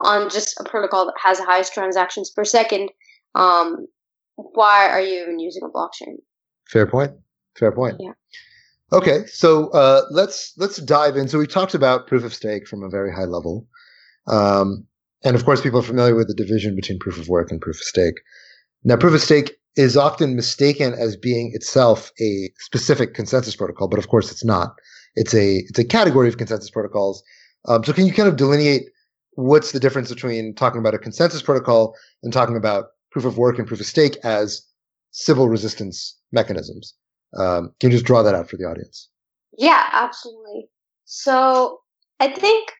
on 0.00 0.28
just 0.28 0.60
a 0.60 0.64
protocol 0.64 1.06
that 1.06 1.14
has 1.22 1.38
the 1.38 1.44
highest 1.44 1.72
transactions 1.72 2.30
per 2.30 2.44
second, 2.44 2.90
um, 3.34 3.86
why 4.34 4.88
are 4.88 5.00
you 5.00 5.22
even 5.22 5.38
using 5.38 5.62
a 5.64 5.68
blockchain? 5.68 6.16
Fair 6.68 6.86
point. 6.86 7.12
Fair 7.56 7.72
point. 7.72 7.96
Yeah. 7.98 8.12
Okay, 8.92 9.24
so 9.26 9.68
uh, 9.70 10.02
let's 10.10 10.52
let's 10.58 10.76
dive 10.76 11.16
in. 11.16 11.28
So 11.28 11.38
we 11.38 11.46
talked 11.46 11.74
about 11.74 12.06
proof 12.06 12.24
of 12.24 12.34
stake 12.34 12.68
from 12.68 12.82
a 12.82 12.90
very 12.90 13.12
high 13.12 13.24
level. 13.24 13.66
Um, 14.26 14.86
and 15.24 15.34
of 15.34 15.44
course, 15.44 15.60
people 15.60 15.80
are 15.80 15.84
familiar 15.84 16.14
with 16.14 16.28
the 16.28 16.34
division 16.34 16.76
between 16.76 16.98
proof 16.98 17.18
of 17.18 17.28
work 17.28 17.50
and 17.50 17.60
proof 17.60 17.76
of 17.76 17.82
stake. 17.82 18.20
Now, 18.84 18.96
proof 18.96 19.14
of 19.14 19.22
stake 19.22 19.56
is 19.74 19.96
often 19.96 20.36
mistaken 20.36 20.94
as 20.94 21.16
being 21.16 21.50
itself 21.54 22.12
a 22.20 22.50
specific 22.58 23.14
consensus 23.14 23.56
protocol, 23.56 23.88
but 23.88 23.98
of 23.98 24.08
course, 24.08 24.30
it's 24.30 24.44
not. 24.44 24.74
It's 25.16 25.34
a 25.34 25.58
it's 25.68 25.78
a 25.78 25.84
category 25.84 26.28
of 26.28 26.38
consensus 26.38 26.70
protocols. 26.70 27.22
Um, 27.66 27.82
so, 27.84 27.92
can 27.92 28.06
you 28.06 28.12
kind 28.12 28.28
of 28.28 28.36
delineate 28.36 28.84
what's 29.32 29.72
the 29.72 29.80
difference 29.80 30.08
between 30.08 30.54
talking 30.54 30.78
about 30.78 30.94
a 30.94 30.98
consensus 30.98 31.42
protocol 31.42 31.94
and 32.22 32.32
talking 32.32 32.56
about 32.56 32.86
proof 33.10 33.24
of 33.24 33.38
work 33.38 33.58
and 33.58 33.66
proof 33.66 33.80
of 33.80 33.86
stake 33.86 34.16
as 34.22 34.62
Sybil 35.10 35.48
resistance 35.48 36.16
mechanisms? 36.32 36.94
Um, 37.38 37.72
can 37.80 37.90
you 37.90 37.96
just 37.96 38.06
draw 38.06 38.22
that 38.22 38.34
out 38.34 38.48
for 38.48 38.56
the 38.56 38.64
audience? 38.64 39.08
Yeah, 39.58 39.88
absolutely. 39.92 40.68
So, 41.06 41.80
I 42.20 42.28
think 42.28 42.70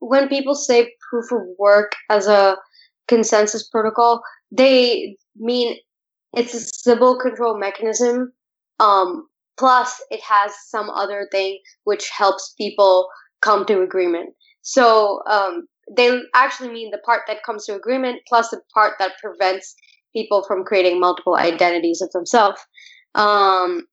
when 0.00 0.28
people 0.28 0.54
say 0.54 0.92
proof 1.10 1.32
of 1.32 1.40
work 1.58 1.92
as 2.10 2.26
a 2.26 2.56
consensus 3.08 3.66
protocol, 3.66 4.22
they 4.50 5.16
mean 5.36 5.76
it's 6.34 6.54
a 6.54 6.60
Sybil 6.60 7.18
control 7.18 7.58
mechanism. 7.58 8.32
Um, 8.78 9.26
plus, 9.58 10.00
it 10.10 10.20
has 10.22 10.52
some 10.68 10.90
other 10.90 11.28
thing 11.32 11.58
which 11.84 12.08
helps 12.10 12.54
people 12.58 13.08
come 13.40 13.64
to 13.66 13.82
agreement. 13.82 14.34
So 14.62 15.22
um, 15.28 15.66
they 15.96 16.20
actually 16.34 16.70
mean 16.70 16.90
the 16.90 16.98
part 16.98 17.22
that 17.28 17.44
comes 17.44 17.66
to 17.66 17.76
agreement 17.76 18.20
plus 18.28 18.50
the 18.50 18.60
part 18.74 18.94
that 18.98 19.12
prevents 19.22 19.74
people 20.12 20.44
from 20.46 20.64
creating 20.64 21.00
multiple 21.00 21.36
identities 21.36 22.00
of 22.00 22.10
themselves. 22.12 22.60
Um, 23.14 23.86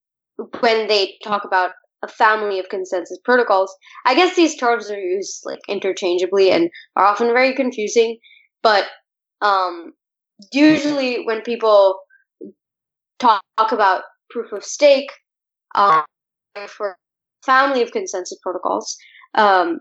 when 0.60 0.88
they 0.88 1.16
talk 1.24 1.46
about 1.46 1.72
a 2.04 2.08
family 2.08 2.60
of 2.60 2.70
consensus 2.70 3.18
protocols. 3.24 3.74
I 4.06 4.14
guess 4.14 4.36
these 4.36 4.58
terms 4.58 4.92
are 4.92 5.00
used 5.00 5.42
like 5.46 5.60
interchangeably 5.70 6.52
and 6.52 6.70
are 6.96 7.06
often 7.06 7.28
very 7.28 7.56
confusing, 7.56 8.20
but 8.62 8.86
um, 9.42 9.94
usually 10.52 11.24
when 11.26 11.42
people 11.42 12.00
talk, 13.20 13.42
about 13.72 14.04
proof 14.30 14.52
of 14.52 14.64
stake 14.64 15.12
um, 15.76 16.04
for 16.68 16.98
family 17.46 17.82
of 17.82 17.92
consensus 17.92 18.38
protocols, 18.42 18.96
um, 19.36 19.80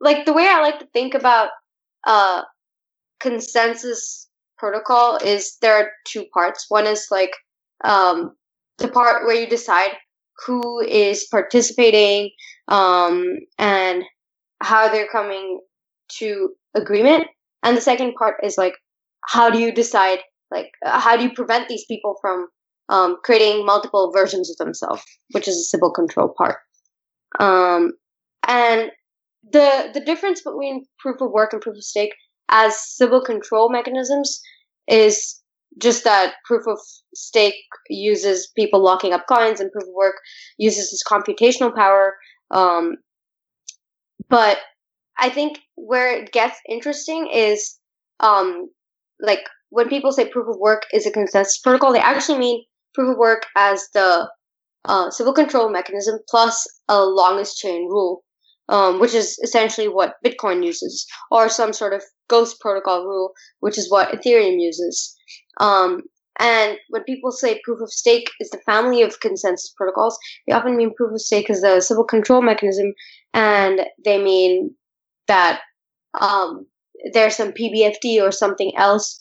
like 0.00 0.26
the 0.26 0.32
way 0.32 0.46
I 0.46 0.60
like 0.60 0.78
to 0.78 0.86
think 0.92 1.14
about 1.14 1.50
uh, 2.04 2.42
consensus 3.20 4.28
protocol 4.58 5.16
is 5.16 5.56
there 5.60 5.74
are 5.74 5.90
two 6.06 6.24
parts. 6.32 6.66
One 6.68 6.86
is 6.86 7.06
like 7.10 7.32
um, 7.84 8.32
the 8.78 8.88
part 8.88 9.24
where 9.24 9.34
you 9.34 9.48
decide 9.48 9.90
who 10.46 10.80
is 10.80 11.26
participating 11.30 12.30
um, 12.68 13.24
and 13.58 14.04
how 14.60 14.88
they're 14.88 15.08
coming 15.08 15.60
to 16.18 16.50
agreement. 16.74 17.24
And 17.62 17.76
the 17.76 17.80
second 17.80 18.14
part 18.14 18.36
is 18.42 18.56
like, 18.56 18.74
how 19.26 19.50
do 19.50 19.58
you 19.58 19.72
decide, 19.72 20.20
like, 20.50 20.70
how 20.84 21.16
do 21.16 21.24
you 21.24 21.32
prevent 21.32 21.68
these 21.68 21.84
people 21.86 22.16
from 22.20 22.48
um, 22.88 23.16
creating 23.24 23.66
multiple 23.66 24.10
versions 24.12 24.50
of 24.50 24.56
themselves, 24.56 25.02
which 25.32 25.48
is 25.48 25.56
a 25.56 25.64
Sybil 25.64 25.92
control 25.92 26.34
part. 26.36 26.56
Um, 27.38 27.92
and 28.46 28.90
the 29.50 29.90
the 29.94 30.00
difference 30.00 30.42
between 30.42 30.86
proof 30.98 31.20
of 31.20 31.30
work 31.30 31.52
and 31.52 31.62
proof 31.62 31.76
of 31.76 31.84
stake 31.84 32.14
as 32.50 32.78
Sybil 32.78 33.22
control 33.22 33.70
mechanisms 33.70 34.40
is 34.88 35.40
just 35.80 36.04
that 36.04 36.34
proof 36.46 36.66
of 36.66 36.78
stake 37.14 37.54
uses 37.88 38.50
people 38.56 38.82
locking 38.82 39.12
up 39.12 39.26
coins 39.28 39.60
and 39.60 39.70
proof 39.70 39.84
of 39.84 39.94
work 39.94 40.16
uses 40.56 40.90
this 40.90 41.02
computational 41.04 41.74
power. 41.74 42.16
Um, 42.50 42.96
but 44.28 44.58
I 45.18 45.28
think 45.28 45.60
where 45.76 46.16
it 46.16 46.32
gets 46.32 46.56
interesting 46.68 47.28
is 47.32 47.78
um, 48.20 48.70
like 49.20 49.40
when 49.70 49.88
people 49.88 50.12
say 50.12 50.28
proof 50.28 50.48
of 50.48 50.58
work 50.58 50.84
is 50.92 51.06
a 51.06 51.10
consensus 51.10 51.58
protocol, 51.58 51.92
they 51.92 52.00
actually 52.00 52.38
mean 52.38 52.64
proof 52.94 53.12
of 53.12 53.18
work 53.18 53.46
as 53.56 53.88
the 53.94 54.28
uh, 54.84 55.10
Sybil 55.10 55.32
control 55.32 55.70
mechanism 55.70 56.18
plus 56.28 56.66
a 56.88 57.04
longest 57.04 57.58
chain 57.58 57.88
rule, 57.88 58.24
um, 58.68 59.00
which 59.00 59.14
is 59.14 59.38
essentially 59.42 59.88
what 59.88 60.16
Bitcoin 60.24 60.64
uses, 60.64 61.06
or 61.30 61.48
some 61.48 61.72
sort 61.72 61.92
of 61.92 62.02
ghost 62.28 62.60
protocol 62.60 63.04
rule, 63.04 63.32
which 63.60 63.78
is 63.78 63.90
what 63.90 64.10
Ethereum 64.10 64.60
uses. 64.60 65.14
Um, 65.60 66.02
and 66.38 66.78
when 66.90 67.02
people 67.02 67.32
say 67.32 67.60
proof 67.64 67.80
of 67.80 67.90
stake 67.92 68.30
is 68.40 68.50
the 68.50 68.60
family 68.64 69.02
of 69.02 69.20
consensus 69.20 69.72
protocols, 69.76 70.16
they 70.46 70.54
often 70.54 70.76
mean 70.76 70.94
proof 70.94 71.12
of 71.12 71.20
stake 71.20 71.50
is 71.50 71.62
the 71.62 71.80
Sybil 71.80 72.04
control 72.04 72.42
mechanism, 72.42 72.94
and 73.34 73.80
they 74.04 74.22
mean 74.22 74.74
that 75.26 75.60
um, 76.20 76.66
there's 77.12 77.36
some 77.36 77.52
PBFT 77.52 78.22
or 78.22 78.30
something 78.30 78.72
else. 78.76 79.20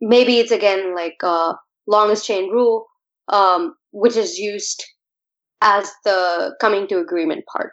Maybe 0.00 0.38
it's 0.38 0.52
again 0.52 0.94
like 0.94 1.16
a 1.22 1.54
longest 1.86 2.26
chain 2.26 2.50
rule, 2.50 2.86
um, 3.28 3.74
which 3.92 4.16
is 4.16 4.38
used 4.38 4.84
as 5.60 5.90
the 6.04 6.54
coming 6.60 6.86
to 6.88 6.98
agreement 6.98 7.44
part. 7.50 7.72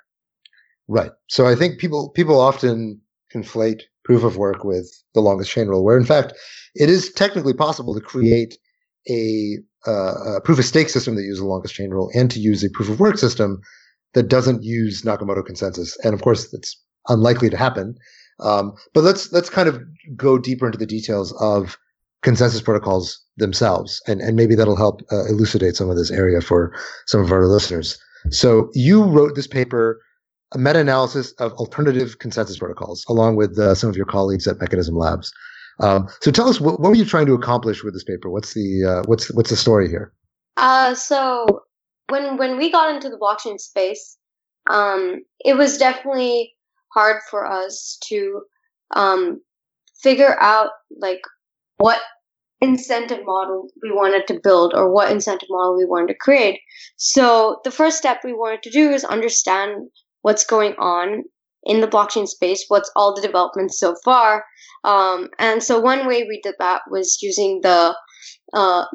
Right. 0.88 1.12
So 1.30 1.46
I 1.46 1.56
think 1.56 1.80
people 1.80 2.10
people 2.10 2.40
often 2.40 3.00
conflate 3.34 3.82
proof 4.04 4.24
of 4.24 4.38
work 4.38 4.64
with 4.64 4.92
the 5.14 5.22
longest 5.22 5.52
chain 5.52 5.68
rule, 5.68 5.84
where 5.84 5.98
in 5.98 6.06
fact 6.06 6.34
it 6.76 6.90
is 6.90 7.12
technically 7.14 7.54
possible 7.54 7.94
to 7.94 8.02
create 8.02 8.58
a, 9.10 9.58
uh, 9.88 10.36
a 10.36 10.42
proof 10.42 10.60
of 10.60 10.66
stake 10.66 10.90
system 10.90 11.16
that 11.16 11.24
uses 11.24 11.40
the 11.40 11.46
longest 11.46 11.76
chain 11.76 11.90
rule 11.90 12.10
and 12.14 12.30
to 12.32 12.40
use 12.40 12.64
a 12.64 12.70
proof 12.70 12.90
of 12.90 13.00
work 13.00 13.18
system 13.18 13.62
that 14.14 14.28
doesn't 14.28 14.64
use 14.64 15.04
Nakamoto 15.04 15.46
consensus. 15.46 15.98
And 16.04 16.14
of 16.14 16.22
course, 16.22 16.50
that's 16.52 16.80
unlikely 17.08 17.50
to 17.50 17.58
happen. 17.58 17.96
Um, 18.40 18.74
but 18.94 19.04
let's 19.04 19.32
let's 19.32 19.50
kind 19.50 19.70
of 19.70 19.82
go 20.16 20.38
deeper 20.38 20.66
into 20.66 20.78
the 20.78 20.86
details 20.86 21.32
of 21.40 21.78
consensus 22.22 22.62
protocols 22.62 23.20
themselves, 23.38 24.02
and 24.08 24.22
and 24.22 24.36
maybe 24.36 24.56
that'll 24.56 24.76
help 24.76 25.02
uh, 25.12 25.26
elucidate 25.26 25.76
some 25.76 25.90
of 25.90 25.98
this 25.98 26.12
area 26.12 26.42
for 26.42 26.74
some 27.08 27.22
of 27.22 27.32
our 27.32 27.48
listeners. 27.48 28.00
So 28.30 28.70
you 28.74 29.04
wrote 29.04 29.36
this 29.36 29.48
paper 29.48 30.00
a 30.54 30.58
meta-analysis 30.58 31.32
of 31.34 31.54
alternative 31.54 32.20
consensus 32.20 32.58
protocols, 32.58 33.06
along 33.08 33.36
with 33.38 33.58
uh, 33.58 33.74
some 33.74 33.90
of 33.90 33.96
your 33.96 34.06
colleagues 34.06 34.48
at 34.48 34.60
Mechanism 34.60 34.96
Labs. 34.96 35.32
Um, 35.80 36.10
so 36.22 36.30
tell 36.30 36.50
us 36.50 36.60
what, 36.60 36.80
what, 36.80 36.90
were 36.90 36.96
you 36.96 37.06
trying 37.06 37.26
to 37.28 37.34
accomplish 37.34 37.84
with 37.84 37.94
this 37.94 38.04
paper? 38.04 38.30
What's 38.30 38.54
the 38.54 38.86
uh, 38.86 39.04
what's 39.08 39.34
what's 39.34 39.50
the 39.50 39.56
story 39.56 39.88
here? 39.90 40.14
Uh, 40.58 40.94
so 40.94 41.64
when 42.10 42.38
when 42.38 42.58
we 42.58 42.72
got 42.72 42.94
into 42.94 43.10
the 43.10 43.18
blockchain 43.18 43.60
space, 43.60 44.18
um, 44.70 45.22
it 45.40 45.56
was 45.56 45.78
definitely 45.78 46.54
hard 46.94 47.22
for 47.30 47.50
us 47.50 47.98
to 48.04 48.42
um, 48.96 49.42
figure 50.02 50.38
out 50.40 50.72
like 50.98 51.22
what 51.82 52.00
incentive 52.62 53.26
model 53.26 53.68
we 53.82 53.92
wanted 53.92 54.28
to 54.28 54.40
build 54.42 54.74
or 54.76 54.94
what 54.94 55.12
incentive 55.12 55.50
model 55.50 55.76
we 55.76 55.86
wanted 55.86 56.08
to 56.10 56.20
create. 56.20 56.60
So 56.96 57.60
the 57.64 57.72
first 57.72 57.98
step 57.98 58.20
we 58.24 58.34
wanted 58.34 58.62
to 58.64 58.70
do 58.70 58.92
is 58.92 59.04
understand 59.04 59.90
what's 60.22 60.46
going 60.46 60.74
on 60.74 61.24
in 61.64 61.82
the 61.82 61.88
blockchain 61.88 62.28
space, 62.28 62.66
what's 62.68 62.92
all 62.96 63.16
the 63.16 63.22
developments 63.22 63.80
so 63.80 63.96
far. 64.06 64.46
Um, 64.84 65.30
and 65.40 65.64
so 65.64 65.80
one 65.80 66.08
way 66.08 66.24
we 66.24 66.40
did 66.44 66.56
that 66.60 66.82
was 66.90 67.18
using 67.22 67.62
the 67.62 67.96
uh, 68.54 68.86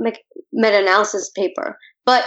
meta-analysis 0.53 1.31
paper. 1.31 1.77
But 2.05 2.25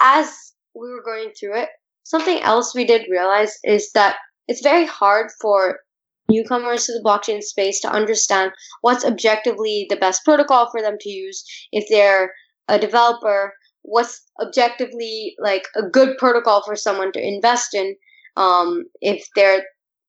as 0.00 0.32
we 0.74 0.88
were 0.90 1.02
going 1.04 1.32
through 1.38 1.56
it, 1.56 1.68
something 2.04 2.40
else 2.40 2.74
we 2.74 2.84
did 2.84 3.06
realize 3.10 3.52
is 3.64 3.90
that 3.92 4.16
it's 4.46 4.62
very 4.62 4.86
hard 4.86 5.30
for 5.40 5.80
newcomers 6.28 6.86
to 6.86 6.92
the 6.92 7.02
blockchain 7.04 7.42
space 7.42 7.80
to 7.80 7.90
understand 7.90 8.52
what's 8.82 9.04
objectively 9.04 9.86
the 9.88 9.96
best 9.96 10.24
protocol 10.24 10.70
for 10.70 10.82
them 10.82 10.96
to 11.00 11.08
use 11.08 11.44
if 11.72 11.86
they're 11.88 12.32
a 12.68 12.78
developer 12.78 13.54
what's 13.82 14.22
objectively 14.42 15.34
like 15.38 15.64
a 15.74 15.82
good 15.82 16.16
protocol 16.18 16.62
for 16.64 16.76
someone 16.76 17.10
to 17.12 17.26
invest 17.26 17.74
in 17.74 17.96
um, 18.36 18.84
if 19.00 19.26
they're 19.34 19.64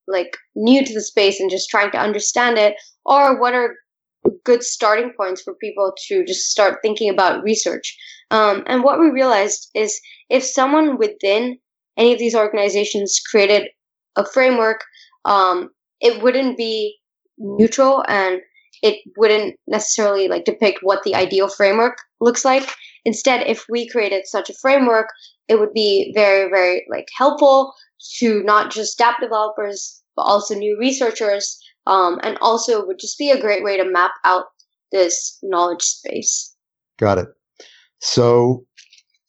like 0.08 0.38
new 0.56 0.84
to 0.84 0.94
the 0.94 1.02
space 1.02 1.40
and 1.40 1.50
just 1.50 1.70
trying 1.70 1.92
to 1.92 1.98
understand 1.98 2.58
it, 2.58 2.76
or 3.06 3.40
what 3.40 3.54
are 3.54 3.76
good 4.44 4.64
starting 4.64 5.12
points 5.16 5.42
for 5.42 5.54
people 5.56 5.94
to 6.08 6.26
just 6.26 6.50
start 6.50 6.80
thinking 6.82 7.10
about 7.10 7.44
research. 7.44 7.96
Um, 8.32 8.64
and 8.68 8.84
what 8.84 9.00
we 9.00 9.10
realized 9.10 9.70
is 9.74 10.00
if 10.30 10.44
someone 10.44 10.98
within 10.98 11.58
any 11.98 12.14
of 12.14 12.20
these 12.20 12.36
organizations 12.36 13.20
created 13.32 13.70
a 14.16 14.26
framework, 14.26 14.82
um, 15.26 15.70
it 16.02 16.22
wouldn't 16.22 16.58
be 16.58 16.98
neutral 17.38 18.04
and 18.08 18.42
it 18.82 19.00
wouldn't 19.18 19.56
necessarily 19.68 20.28
like 20.28 20.46
depict 20.46 20.80
what 20.82 21.04
the 21.04 21.16
ideal 21.16 21.50
framework 21.50 21.98
looks 22.22 22.46
like. 22.46 22.70
Instead, 23.06 23.46
if 23.48 23.66
we 23.70 23.90
created 23.90 24.26
such 24.26 24.50
a 24.50 24.54
framework, 24.62 25.08
it 25.48 25.60
would 25.60 25.74
be 25.74 26.12
very, 26.16 26.50
very 26.50 26.86
like 26.90 27.08
helpful 27.18 27.74
to 28.20 28.44
not 28.44 28.72
just 28.72 29.00
app 29.02 29.20
developers, 29.20 30.02
but 30.16 30.24
also 30.24 30.56
new 30.56 30.78
researchers. 30.80 31.60
Um, 31.88 32.20
and 32.24 32.38
also 32.40 32.86
would 32.86 33.00
just 33.00 33.18
be 33.18 33.32
a 33.32 33.42
great 33.42 33.64
way 33.64 33.76
to 33.76 33.90
map 33.90 34.12
out 34.24 34.46
this 34.92 35.40
knowledge 35.42 35.82
space. 35.82 36.56
Got 37.00 37.18
it. 37.18 37.28
So 38.00 38.66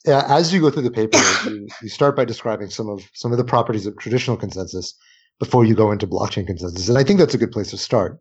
as 0.07 0.53
you 0.53 0.61
go 0.61 0.71
through 0.71 0.83
the 0.83 0.91
paper, 0.91 1.19
you, 1.45 1.69
you, 1.83 1.89
start 1.89 2.17
by 2.17 2.25
describing 2.25 2.71
some 2.71 2.89
of 2.89 3.03
some 3.15 3.33
of 3.33 3.39
the 3.39 3.45
properties 3.45 3.87
of 3.87 3.97
traditional 3.99 4.37
consensus, 4.37 4.95
before 5.41 5.65
you 5.65 5.75
go 5.75 5.91
into 5.91 6.07
blockchain 6.07 6.47
consensus. 6.47 6.89
And 6.89 6.97
I 6.97 7.03
think 7.03 7.19
that's 7.19 7.35
a 7.35 7.39
good 7.39 7.51
place 7.51 7.71
to 7.71 7.79
start. 7.79 8.21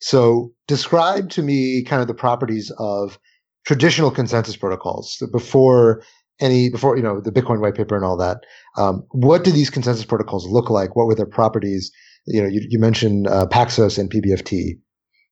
So 0.00 0.52
describe 0.66 1.28
to 1.30 1.42
me 1.42 1.82
kind 1.82 2.00
of 2.00 2.08
the 2.08 2.14
properties 2.14 2.72
of 2.78 3.18
traditional 3.66 4.10
consensus 4.10 4.56
protocols 4.56 5.22
before 5.32 6.02
any 6.40 6.68
before 6.70 6.96
you 6.96 7.02
know 7.02 7.20
the 7.20 7.32
Bitcoin 7.32 7.60
white 7.60 7.74
paper 7.74 7.96
and 7.96 8.04
all 8.04 8.16
that. 8.16 8.38
Um, 8.76 9.04
what 9.10 9.44
do 9.44 9.50
these 9.50 9.70
consensus 9.70 10.04
protocols 10.04 10.46
look 10.46 10.70
like? 10.70 10.96
What 10.96 11.06
were 11.06 11.14
their 11.14 11.26
properties? 11.26 11.90
You 12.26 12.42
know, 12.42 12.48
you, 12.48 12.66
you 12.68 12.78
mentioned 12.78 13.26
uh, 13.28 13.46
Paxos 13.46 13.98
and 13.98 14.10
PBFT, 14.10 14.72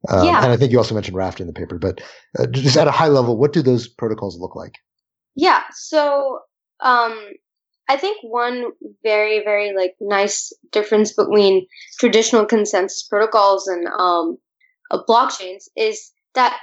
um, 0.08 0.26
yeah. 0.26 0.42
and 0.42 0.52
I 0.52 0.56
think 0.56 0.72
you 0.72 0.78
also 0.78 0.94
mentioned 0.94 1.16
Raft 1.16 1.40
in 1.40 1.46
the 1.46 1.52
paper. 1.52 1.78
But 1.78 2.00
uh, 2.38 2.46
just 2.46 2.76
at 2.76 2.88
a 2.88 2.92
high 2.92 3.08
level, 3.08 3.36
what 3.36 3.52
do 3.52 3.62
those 3.62 3.88
protocols 3.88 4.38
look 4.38 4.56
like? 4.56 4.74
Yeah, 5.34 5.62
so 5.72 6.38
um, 6.80 7.18
I 7.88 7.96
think 7.96 8.18
one 8.22 8.72
very 9.02 9.42
very 9.44 9.74
like 9.74 9.94
nice 10.00 10.52
difference 10.72 11.12
between 11.12 11.66
traditional 11.98 12.46
consensus 12.46 13.02
protocols 13.02 13.66
and 13.66 13.86
um, 13.88 14.38
uh, 14.90 15.02
blockchains 15.08 15.64
is 15.76 16.12
that 16.34 16.58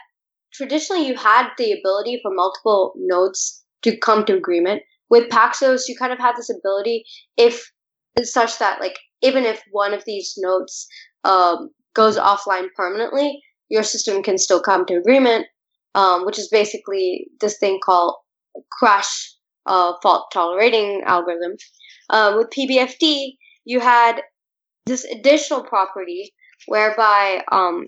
traditionally 0.53 1.07
you 1.07 1.15
had 1.15 1.49
the 1.57 1.71
ability 1.73 2.19
for 2.21 2.33
multiple 2.33 2.93
nodes 2.97 3.63
to 3.83 3.97
come 3.97 4.25
to 4.25 4.35
agreement. 4.35 4.81
With 5.09 5.29
Paxos, 5.29 5.87
you 5.87 5.95
kind 5.97 6.13
of 6.13 6.19
had 6.19 6.35
this 6.35 6.49
ability 6.49 7.05
if 7.37 7.71
such 8.23 8.57
that 8.59 8.79
like 8.79 8.97
even 9.21 9.43
if 9.45 9.61
one 9.71 9.93
of 9.93 10.03
these 10.05 10.33
nodes 10.37 10.87
um, 11.23 11.69
goes 11.93 12.17
offline 12.17 12.67
permanently, 12.75 13.41
your 13.69 13.83
system 13.83 14.23
can 14.23 14.37
still 14.37 14.61
come 14.61 14.85
to 14.85 14.95
agreement, 14.95 15.45
um, 15.95 16.25
which 16.25 16.39
is 16.39 16.49
basically 16.49 17.27
this 17.39 17.57
thing 17.59 17.79
called 17.83 18.15
crash 18.71 19.33
uh, 19.65 19.93
fault 20.01 20.31
tolerating 20.33 21.01
algorithm. 21.05 21.55
Uh, 22.09 22.33
with 22.37 22.49
PBFT, 22.49 23.37
you 23.65 23.79
had 23.79 24.21
this 24.85 25.05
additional 25.05 25.63
property 25.63 26.33
whereby 26.67 27.43
um, 27.51 27.85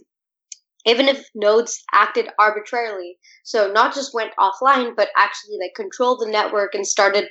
even 0.86 1.08
if 1.08 1.26
nodes 1.36 1.84
acted 1.94 2.28
arbitrarily 2.40 3.18
so 3.44 3.72
not 3.72 3.94
just 3.94 4.14
went 4.14 4.34
offline 4.40 4.96
but 4.96 5.10
actually 5.18 5.58
like 5.60 5.74
controlled 5.76 6.20
the 6.20 6.30
network 6.30 6.74
and 6.74 6.86
started 6.86 7.26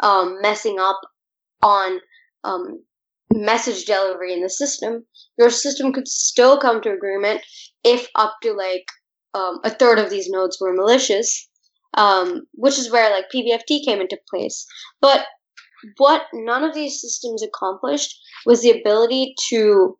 um, 0.00 0.38
messing 0.40 0.78
up 0.78 1.00
on 1.62 2.00
um, 2.44 2.82
message 3.32 3.84
delivery 3.84 4.32
in 4.32 4.42
the 4.42 4.50
system 4.50 5.04
your 5.38 5.50
system 5.50 5.92
could 5.92 6.08
still 6.08 6.58
come 6.58 6.80
to 6.80 6.92
agreement 6.92 7.40
if 7.84 8.08
up 8.14 8.34
to 8.42 8.52
like 8.52 8.84
um, 9.34 9.58
a 9.64 9.70
third 9.70 9.98
of 9.98 10.10
these 10.10 10.28
nodes 10.28 10.58
were 10.60 10.72
malicious 10.72 11.48
um, 11.96 12.42
which 12.52 12.78
is 12.78 12.90
where 12.90 13.10
like 13.10 13.26
pbft 13.34 13.84
came 13.84 14.00
into 14.00 14.18
place 14.30 14.66
but 15.00 15.26
what 15.98 16.22
none 16.32 16.64
of 16.64 16.74
these 16.74 17.00
systems 17.00 17.42
accomplished 17.42 18.18
was 18.44 18.62
the 18.62 18.70
ability 18.70 19.34
to 19.48 19.96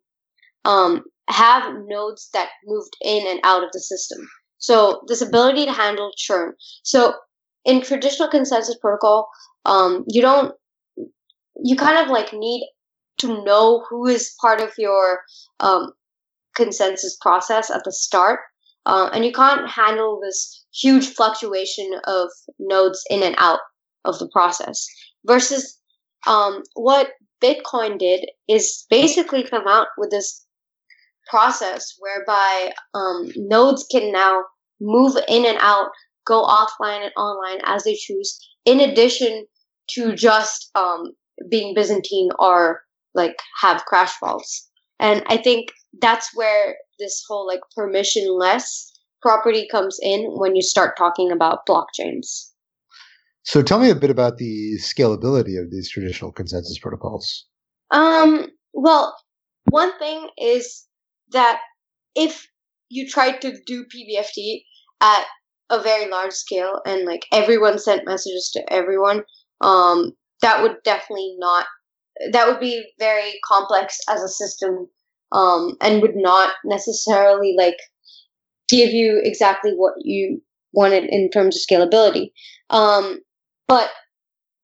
um, 0.65 1.03
have 1.29 1.73
nodes 1.85 2.29
that 2.33 2.49
moved 2.65 2.95
in 3.01 3.27
and 3.27 3.39
out 3.43 3.63
of 3.63 3.71
the 3.71 3.79
system. 3.79 4.27
So 4.59 5.01
this 5.07 5.21
ability 5.21 5.65
to 5.65 5.71
handle 5.71 6.11
churn. 6.17 6.53
So 6.83 7.13
in 7.65 7.81
traditional 7.81 8.29
consensus 8.29 8.77
protocol, 8.79 9.29
um, 9.65 10.03
you 10.07 10.21
don't, 10.21 10.53
you 11.63 11.75
kind 11.75 11.97
of 11.97 12.09
like 12.09 12.33
need 12.33 12.67
to 13.19 13.43
know 13.43 13.83
who 13.89 14.07
is 14.07 14.35
part 14.41 14.61
of 14.61 14.71
your 14.77 15.21
um, 15.59 15.91
consensus 16.55 17.17
process 17.21 17.69
at 17.69 17.83
the 17.83 17.91
start. 17.91 18.39
Uh, 18.85 19.09
and 19.13 19.25
you 19.25 19.33
can't 19.33 19.69
handle 19.69 20.19
this 20.23 20.65
huge 20.79 21.07
fluctuation 21.07 21.89
of 22.05 22.29
nodes 22.59 23.03
in 23.09 23.23
and 23.23 23.35
out 23.37 23.59
of 24.05 24.19
the 24.19 24.29
process. 24.29 24.85
Versus 25.25 25.79
um, 26.25 26.63
what 26.75 27.09
Bitcoin 27.43 27.99
did 27.99 28.29
is 28.47 28.85
basically 28.89 29.43
come 29.43 29.67
out 29.67 29.87
with 29.97 30.11
this 30.11 30.45
process 31.29 31.93
whereby 31.99 32.71
um, 32.93 33.29
nodes 33.35 33.85
can 33.91 34.11
now 34.11 34.43
move 34.79 35.15
in 35.27 35.45
and 35.45 35.57
out, 35.59 35.89
go 36.25 36.43
offline 36.43 37.03
and 37.03 37.11
online 37.17 37.59
as 37.65 37.83
they 37.83 37.95
choose, 37.95 38.39
in 38.65 38.79
addition 38.79 39.45
to 39.89 40.15
just 40.15 40.69
um, 40.75 41.11
being 41.49 41.73
Byzantine 41.73 42.29
or 42.39 42.81
like 43.13 43.37
have 43.61 43.85
crash 43.85 44.11
faults. 44.13 44.69
And 44.99 45.23
I 45.27 45.37
think 45.37 45.69
that's 46.01 46.29
where 46.35 46.75
this 46.99 47.23
whole 47.27 47.47
like 47.47 47.61
permissionless 47.77 48.91
property 49.21 49.67
comes 49.69 49.99
in 50.01 50.25
when 50.35 50.55
you 50.55 50.61
start 50.61 50.97
talking 50.97 51.31
about 51.31 51.65
blockchains. 51.67 52.51
So 53.43 53.61
tell 53.61 53.79
me 53.79 53.89
a 53.89 53.95
bit 53.95 54.09
about 54.09 54.37
the 54.37 54.77
scalability 54.79 55.59
of 55.61 55.71
these 55.71 55.89
traditional 55.89 56.31
consensus 56.31 56.77
protocols. 56.79 57.45
Um, 57.91 58.47
well, 58.73 59.15
one 59.69 59.97
thing 59.99 60.27
is 60.37 60.85
that 61.31 61.59
if 62.15 62.47
you 62.89 63.07
tried 63.07 63.41
to 63.41 63.57
do 63.65 63.85
PBFT 63.85 64.63
at 65.01 65.25
a 65.69 65.81
very 65.81 66.09
large 66.09 66.33
scale 66.33 66.81
and 66.85 67.05
like 67.05 67.25
everyone 67.31 67.79
sent 67.79 68.05
messages 68.05 68.51
to 68.53 68.73
everyone, 68.73 69.23
um, 69.61 70.11
that 70.41 70.61
would 70.61 70.77
definitely 70.83 71.35
not. 71.37 71.65
That 72.31 72.47
would 72.47 72.59
be 72.59 72.83
very 72.99 73.39
complex 73.45 73.97
as 74.09 74.21
a 74.21 74.27
system, 74.27 74.87
um, 75.31 75.77
and 75.81 76.01
would 76.01 76.15
not 76.15 76.53
necessarily 76.65 77.55
like 77.57 77.77
give 78.69 78.91
you 78.91 79.21
exactly 79.23 79.71
what 79.71 79.93
you 79.99 80.41
wanted 80.73 81.05
in 81.05 81.29
terms 81.29 81.55
of 81.55 81.61
scalability. 81.61 82.31
Um, 82.69 83.19
but 83.67 83.89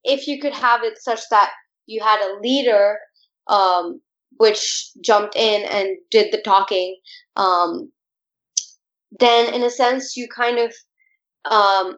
if 0.04 0.28
you 0.28 0.40
could 0.40 0.54
have 0.54 0.84
it 0.84 0.98
such 0.98 1.22
that 1.32 1.52
you 1.86 2.02
had 2.04 2.22
a 2.22 2.40
leader 2.42 2.98
um, 3.48 4.02
which 4.38 4.92
jumped 5.02 5.36
in 5.36 5.64
and 5.64 5.98
did 6.12 6.32
the 6.32 6.42
talking, 6.42 6.98
um, 7.36 7.92
then 9.20 9.54
in 9.54 9.64
a 9.64 9.70
sense 9.70 10.18
you 10.18 10.28
kind 10.36 10.60
of 10.60 10.74
um, 11.50 11.98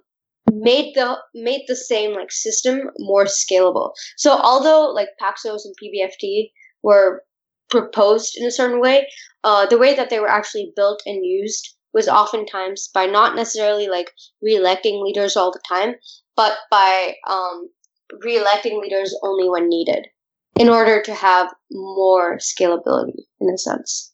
made 0.51 0.93
the 0.95 1.17
made 1.33 1.63
the 1.67 1.75
same 1.75 2.13
like 2.13 2.31
system 2.31 2.89
more 2.99 3.25
scalable. 3.25 3.91
So 4.17 4.31
although 4.31 4.91
like 4.91 5.09
Paxos 5.21 5.61
and 5.65 5.75
PBFT 5.81 6.51
were 6.83 7.23
proposed 7.69 8.35
in 8.37 8.45
a 8.45 8.51
certain 8.51 8.79
way, 8.79 9.07
uh, 9.43 9.65
the 9.65 9.77
way 9.77 9.95
that 9.95 10.09
they 10.09 10.19
were 10.19 10.29
actually 10.29 10.71
built 10.75 11.01
and 11.05 11.25
used 11.25 11.74
was 11.95 12.09
oftentimes 12.09 12.89
by 12.93 13.05
not 13.05 13.35
necessarily 13.35 13.87
like 13.87 14.11
re-electing 14.43 15.01
leaders 15.03 15.37
all 15.37 15.51
the 15.51 15.61
time, 15.67 15.95
but 16.35 16.57
by 16.69 17.15
um, 17.27 17.69
re-electing 18.21 18.79
leaders 18.81 19.17
only 19.23 19.49
when 19.49 19.69
needed 19.69 20.05
in 20.59 20.69
order 20.69 21.01
to 21.01 21.13
have 21.13 21.51
more 21.71 22.37
scalability 22.37 23.23
in 23.39 23.49
a 23.49 23.57
sense. 23.57 24.13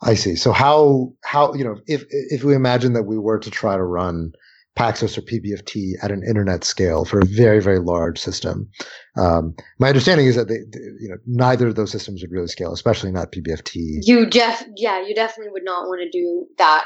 I 0.00 0.14
see. 0.14 0.36
So 0.36 0.52
how 0.52 1.12
how 1.24 1.54
you 1.54 1.64
know 1.64 1.76
if 1.86 2.04
if 2.08 2.44
we 2.44 2.54
imagine 2.54 2.92
that 2.94 3.04
we 3.04 3.18
were 3.18 3.38
to 3.38 3.50
try 3.50 3.76
to 3.76 3.84
run 3.84 4.32
Paxos 4.76 5.18
or 5.18 5.22
PBFT 5.22 5.92
at 6.02 6.10
an 6.10 6.22
internet 6.26 6.64
scale 6.64 7.04
for 7.04 7.20
a 7.20 7.26
very 7.26 7.60
very 7.60 7.78
large 7.78 8.18
system, 8.18 8.68
um, 9.16 9.54
my 9.78 9.88
understanding 9.88 10.26
is 10.26 10.36
that 10.36 10.48
they, 10.48 10.58
they, 10.72 10.84
you 11.00 11.08
know 11.08 11.16
neither 11.26 11.68
of 11.68 11.74
those 11.74 11.90
systems 11.90 12.22
would 12.22 12.32
really 12.32 12.48
scale, 12.48 12.72
especially 12.72 13.12
not 13.12 13.32
PBFT. 13.32 13.98
You 14.02 14.26
def 14.26 14.64
yeah 14.76 15.06
you 15.06 15.14
definitely 15.14 15.52
would 15.52 15.64
not 15.64 15.88
want 15.88 16.00
to 16.02 16.10
do 16.10 16.46
that 16.58 16.84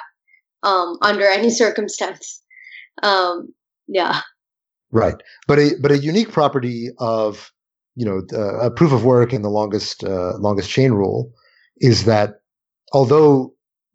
um, 0.62 0.96
under 1.03 1.27
any 1.27 1.51
circumstance. 1.51 2.42
Um, 3.03 3.53
yeah. 3.87 4.20
Right, 4.90 5.16
but 5.46 5.59
a 5.59 5.72
but 5.81 5.90
a 5.92 5.99
unique 5.99 6.33
property 6.33 6.88
of 6.99 7.53
you 7.96 8.05
know, 8.05 8.22
a 8.61 8.70
proof 8.70 8.92
of 8.92 9.05
work 9.05 9.33
and 9.33 9.42
the 9.42 9.49
longest 9.49 10.05
uh, 10.05 10.37
longest 10.37 10.70
chain 10.70 10.92
rule 10.92 11.33
is 11.79 12.05
that 12.05 12.40
although 12.92 13.55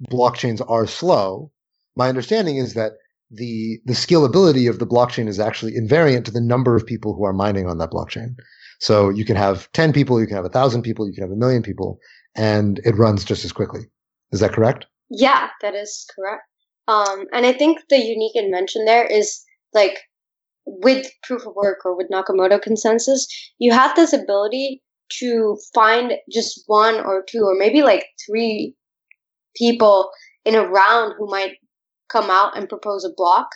blockchains 0.10 0.60
are 0.68 0.88
slow, 0.88 1.52
my 1.96 2.10
understanding 2.10 2.58
is 2.58 2.74
that 2.74 2.94
the 3.32 3.80
the 3.86 3.94
scalability 3.94 4.70
of 4.70 4.80
the 4.80 4.88
blockchain 4.88 5.28
is 5.28 5.40
actually 5.40 5.74
invariant 5.74 6.26
to 6.26 6.32
the 6.32 6.42
number 6.42 6.76
of 6.76 6.86
people 6.86 7.16
who 7.16 7.24
are 7.24 7.34
mining 7.34 7.68
on 7.68 7.78
that 7.78 7.92
blockchain. 7.92 8.36
So 8.80 9.10
you 9.10 9.26
can 9.26 9.36
have 9.36 9.72
10 9.74 9.94
people, 9.94 10.20
you 10.20 10.26
can 10.26 10.36
have 10.36 10.46
a 10.46 10.50
thousand 10.50 10.82
people, 10.82 11.08
you 11.08 11.14
can 11.14 11.24
have 11.24 11.32
a 11.32 11.36
million 11.36 11.62
people, 11.62 12.00
and 12.36 12.80
it 12.84 12.98
runs 12.98 13.24
just 13.24 13.46
as 13.46 13.52
quickly. 13.52 13.82
Is 14.32 14.40
that 14.40 14.54
correct? 14.54 14.86
Yeah, 15.10 15.50
that 15.62 15.76
is 15.76 16.06
correct. 16.16 16.44
Um, 16.88 17.26
and 17.32 17.46
I 17.46 17.54
think 17.54 17.80
the 17.90 18.00
unique 18.00 18.36
invention 18.36 18.86
there 18.86 19.06
is 19.06 19.44
like 19.74 20.00
with 20.66 21.08
proof 21.24 21.46
of 21.46 21.56
work 21.56 21.86
or 21.86 21.96
with 21.96 22.10
Nakamoto 22.10 22.62
consensus, 22.62 23.28
you 23.60 23.72
have 23.72 23.96
this 23.96 24.14
ability 24.14 24.82
to 25.20 25.58
find 25.74 26.14
just 26.32 26.64
one 26.68 26.96
or 26.96 27.24
two 27.28 27.44
or 27.44 27.56
maybe 27.56 27.84
like 27.84 28.06
three 28.26 28.76
people 29.56 30.10
in 30.46 30.56
a 30.56 30.68
round 30.68 31.14
who 31.18 31.28
might 31.28 31.58
come 32.12 32.30
out 32.30 32.58
and 32.58 32.70
propose 32.70 33.06
a 33.06 33.14
block. 33.16 33.50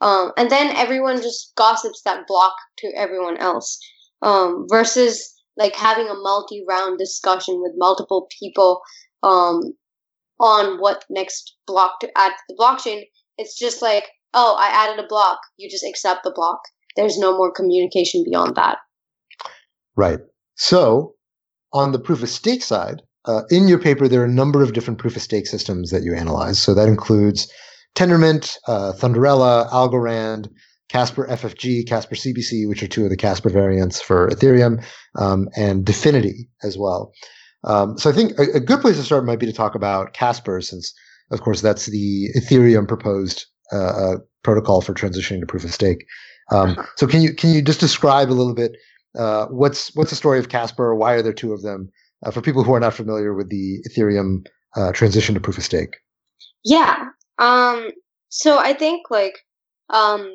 Um, 0.00 0.32
and 0.36 0.50
then 0.50 0.74
everyone 0.76 1.16
just 1.16 1.52
gossips 1.56 2.02
that 2.04 2.26
block 2.26 2.54
to 2.78 2.92
everyone 2.96 3.36
else. 3.36 3.78
Um, 4.22 4.66
versus 4.68 5.34
like 5.56 5.74
having 5.74 6.08
a 6.08 6.14
multi 6.14 6.64
round 6.68 6.98
discussion 6.98 7.60
with 7.62 7.72
multiple 7.76 8.28
people 8.38 8.80
um, 9.22 9.60
on 10.38 10.78
what 10.78 11.04
next 11.10 11.54
block 11.66 12.00
to 12.00 12.10
add 12.16 12.30
to 12.30 12.42
the 12.48 12.56
blockchain. 12.58 13.02
It's 13.38 13.58
just 13.58 13.82
like, 13.82 14.08
oh, 14.34 14.56
I 14.58 14.68
added 14.68 15.02
a 15.02 15.08
block. 15.08 15.38
You 15.56 15.70
just 15.70 15.86
accept 15.86 16.24
the 16.24 16.32
block. 16.34 16.60
There's 16.96 17.18
no 17.18 17.36
more 17.36 17.52
communication 17.52 18.24
beyond 18.24 18.56
that. 18.56 18.78
Right. 19.96 20.20
So 20.56 21.14
on 21.72 21.92
the 21.92 21.98
proof 21.98 22.22
of 22.22 22.28
stake 22.28 22.62
side, 22.62 23.02
uh, 23.26 23.42
in 23.50 23.68
your 23.68 23.78
paper, 23.78 24.08
there 24.08 24.22
are 24.22 24.26
a 24.26 24.32
number 24.32 24.62
of 24.62 24.72
different 24.72 24.98
proof 24.98 25.16
of 25.16 25.22
stake 25.22 25.46
systems 25.46 25.90
that 25.90 26.02
you 26.02 26.14
analyze. 26.14 26.58
So 26.58 26.74
that 26.74 26.88
includes 26.88 27.50
Tendermint, 27.94 28.56
uh, 28.66 28.92
Thunderella, 28.92 29.68
Algorand, 29.70 30.48
Casper 30.88 31.26
FFG, 31.26 31.86
Casper 31.88 32.14
CBC, 32.14 32.68
which 32.68 32.82
are 32.82 32.88
two 32.88 33.04
of 33.04 33.10
the 33.10 33.16
Casper 33.16 33.50
variants 33.50 34.00
for 34.00 34.28
Ethereum, 34.30 34.84
um, 35.16 35.48
and 35.56 35.84
Dfinity 35.84 36.48
as 36.62 36.76
well. 36.76 37.12
Um, 37.64 37.98
so 37.98 38.10
I 38.10 38.12
think 38.12 38.32
a, 38.38 38.56
a, 38.56 38.60
good 38.60 38.80
place 38.80 38.96
to 38.96 39.02
start 39.02 39.24
might 39.24 39.38
be 39.38 39.46
to 39.46 39.52
talk 39.52 39.74
about 39.74 40.14
Casper, 40.14 40.60
since 40.60 40.94
of 41.30 41.42
course 41.42 41.60
that's 41.60 41.86
the 41.86 42.28
Ethereum 42.36 42.88
proposed 42.88 43.46
uh, 43.72 43.76
uh, 43.76 44.16
protocol 44.42 44.80
for 44.80 44.94
transitioning 44.94 45.40
to 45.40 45.46
proof 45.46 45.64
of 45.64 45.72
stake. 45.72 46.06
Um, 46.50 46.76
so 46.96 47.06
can 47.06 47.20
you 47.20 47.34
can 47.34 47.50
you 47.50 47.62
just 47.62 47.78
describe 47.78 48.30
a 48.30 48.32
little 48.32 48.54
bit 48.54 48.72
uh, 49.18 49.46
what's 49.46 49.94
what's 49.94 50.10
the 50.10 50.16
story 50.16 50.38
of 50.38 50.48
Casper? 50.48 50.94
Why 50.94 51.14
are 51.14 51.22
there 51.22 51.32
two 51.32 51.52
of 51.52 51.62
them? 51.62 51.90
Uh, 52.24 52.30
for 52.30 52.42
people 52.42 52.62
who 52.62 52.74
are 52.74 52.80
not 52.80 52.94
familiar 52.94 53.34
with 53.34 53.48
the 53.48 53.82
Ethereum 53.88 54.46
uh, 54.76 54.92
transition 54.92 55.34
to 55.34 55.40
proof 55.40 55.58
of 55.58 55.64
stake. 55.64 55.96
Yeah. 56.64 57.06
Um, 57.40 57.90
so 58.28 58.58
I 58.58 58.74
think 58.74 59.10
like 59.10 59.34
um, 59.88 60.32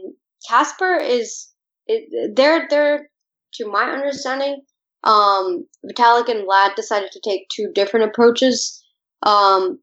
Casper 0.49 0.95
is 0.95 1.47
it, 1.87 2.35
they're 2.35 2.67
they're 2.69 3.07
to 3.53 3.67
my 3.67 3.83
understanding, 3.83 4.61
um, 5.03 5.65
Vitalik 5.85 6.27
and 6.29 6.45
Vlad 6.45 6.75
decided 6.75 7.11
to 7.11 7.21
take 7.23 7.47
two 7.55 7.69
different 7.73 8.09
approaches 8.09 8.83
um, 9.23 9.79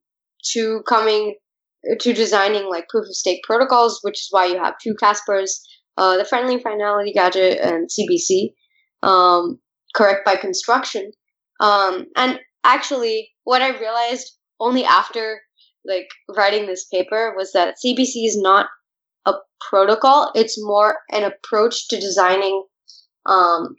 to 0.53 0.83
coming 0.87 1.37
to 2.01 2.13
designing 2.13 2.69
like 2.69 2.89
proof 2.89 3.07
of 3.07 3.15
stake 3.15 3.43
protocols, 3.45 4.01
which 4.03 4.21
is 4.21 4.29
why 4.31 4.47
you 4.47 4.59
have 4.59 4.75
two 4.83 4.95
Caspers, 5.03 5.61
uh, 5.97 6.17
the 6.17 6.25
friendly 6.25 6.59
finality 6.59 7.13
gadget 7.13 7.59
and 7.61 7.89
CBC, 7.89 8.53
um, 9.03 9.59
correct 9.95 10.25
by 10.25 10.37
construction. 10.37 11.11
Um, 11.61 12.07
and 12.17 12.41
actually, 12.65 13.31
what 13.45 13.63
I 13.63 13.79
realized 13.79 14.37
only 14.61 14.85
after 14.85 15.41
like 15.85 16.09
writing 16.37 16.66
this 16.66 16.87
paper 16.87 17.35
was 17.37 17.53
that 17.53 17.77
CBC 17.85 18.27
is 18.27 18.38
not 18.40 18.66
a 19.27 19.35
protocol; 19.71 20.31
it's 20.35 20.62
more 20.62 20.99
an 21.11 21.25
approach 21.25 21.88
to 21.88 22.01
designing 22.01 22.64
um, 23.27 23.77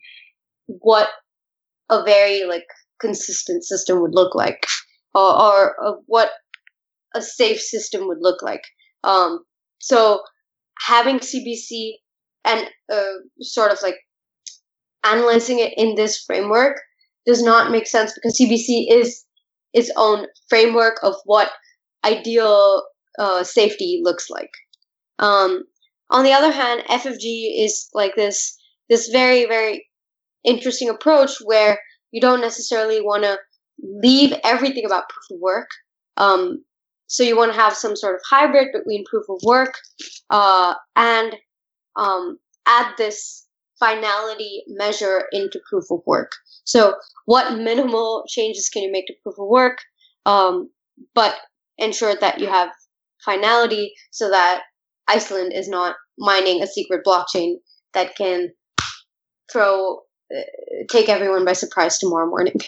what 0.67 1.09
a 1.89 2.03
very 2.03 2.45
like 2.45 2.65
consistent 2.99 3.63
system 3.63 4.01
would 4.01 4.15
look 4.15 4.33
like, 4.35 4.65
or, 5.13 5.75
or, 5.79 5.99
what 6.05 6.31
a 7.13 7.21
safe 7.21 7.59
system 7.59 8.07
would 8.07 8.19
look 8.21 8.41
like. 8.41 8.63
Um, 9.03 9.43
so 9.79 10.21
having 10.87 11.19
CBC 11.19 11.93
and 12.45 12.65
uh, 12.91 13.19
sort 13.41 13.71
of 13.71 13.79
like 13.83 13.97
analyzing 15.03 15.59
it 15.59 15.73
in 15.77 15.95
this 15.95 16.23
framework 16.23 16.77
does 17.25 17.43
not 17.43 17.71
make 17.71 17.87
sense 17.87 18.13
because 18.13 18.39
CBC 18.39 18.85
is 18.89 19.25
its 19.73 19.91
own 19.97 20.27
framework 20.49 20.99
of 21.03 21.15
what 21.25 21.49
ideal 22.03 22.83
uh, 23.19 23.43
safety 23.43 24.01
looks 24.03 24.29
like. 24.29 24.51
Um, 25.19 25.63
on 26.09 26.23
the 26.23 26.33
other 26.33 26.51
hand, 26.51 26.83
FFG 26.89 27.63
is 27.63 27.89
like 27.93 28.15
this 28.15 28.57
this 28.89 29.07
very 29.09 29.45
very 29.45 29.87
interesting 30.43 30.89
approach 30.89 31.31
where 31.43 31.79
you 32.11 32.21
don't 32.21 32.41
necessarily 32.41 33.01
want 33.01 33.23
to 33.23 33.37
leave 33.81 34.33
everything 34.43 34.85
about 34.85 35.09
proof 35.09 35.37
of 35.37 35.41
work. 35.41 35.69
Um, 36.17 36.63
so 37.07 37.23
you 37.23 37.37
want 37.37 37.53
to 37.53 37.59
have 37.59 37.75
some 37.75 37.95
sort 37.95 38.15
of 38.15 38.21
hybrid 38.29 38.69
between 38.73 39.05
proof 39.05 39.25
of 39.29 39.39
work 39.43 39.75
uh, 40.29 40.73
and 40.95 41.35
um, 41.95 42.39
add 42.67 42.93
this 42.97 43.45
finality 43.79 44.63
measure 44.67 45.25
into 45.31 45.59
proof 45.69 45.85
of 45.91 45.99
work. 46.05 46.31
So 46.63 46.95
what 47.25 47.57
minimal 47.57 48.25
changes 48.27 48.69
can 48.69 48.83
you 48.83 48.91
make 48.91 49.07
to 49.07 49.13
proof 49.21 49.35
of 49.37 49.47
work, 49.47 49.79
um, 50.25 50.69
but 51.13 51.35
ensure 51.77 52.15
that 52.15 52.39
you 52.39 52.47
have 52.47 52.69
finality 53.23 53.93
so 54.11 54.29
that 54.29 54.63
Iceland 55.07 55.53
is 55.53 55.67
not 55.67 55.95
mining 56.17 56.61
a 56.61 56.67
secret 56.67 57.05
blockchain 57.05 57.55
that 57.93 58.15
can 58.15 58.49
throw 59.51 60.01
uh, 60.35 60.41
take 60.89 61.09
everyone 61.09 61.45
by 61.45 61.53
surprise 61.53 61.97
tomorrow 61.97 62.27
morning. 62.27 62.59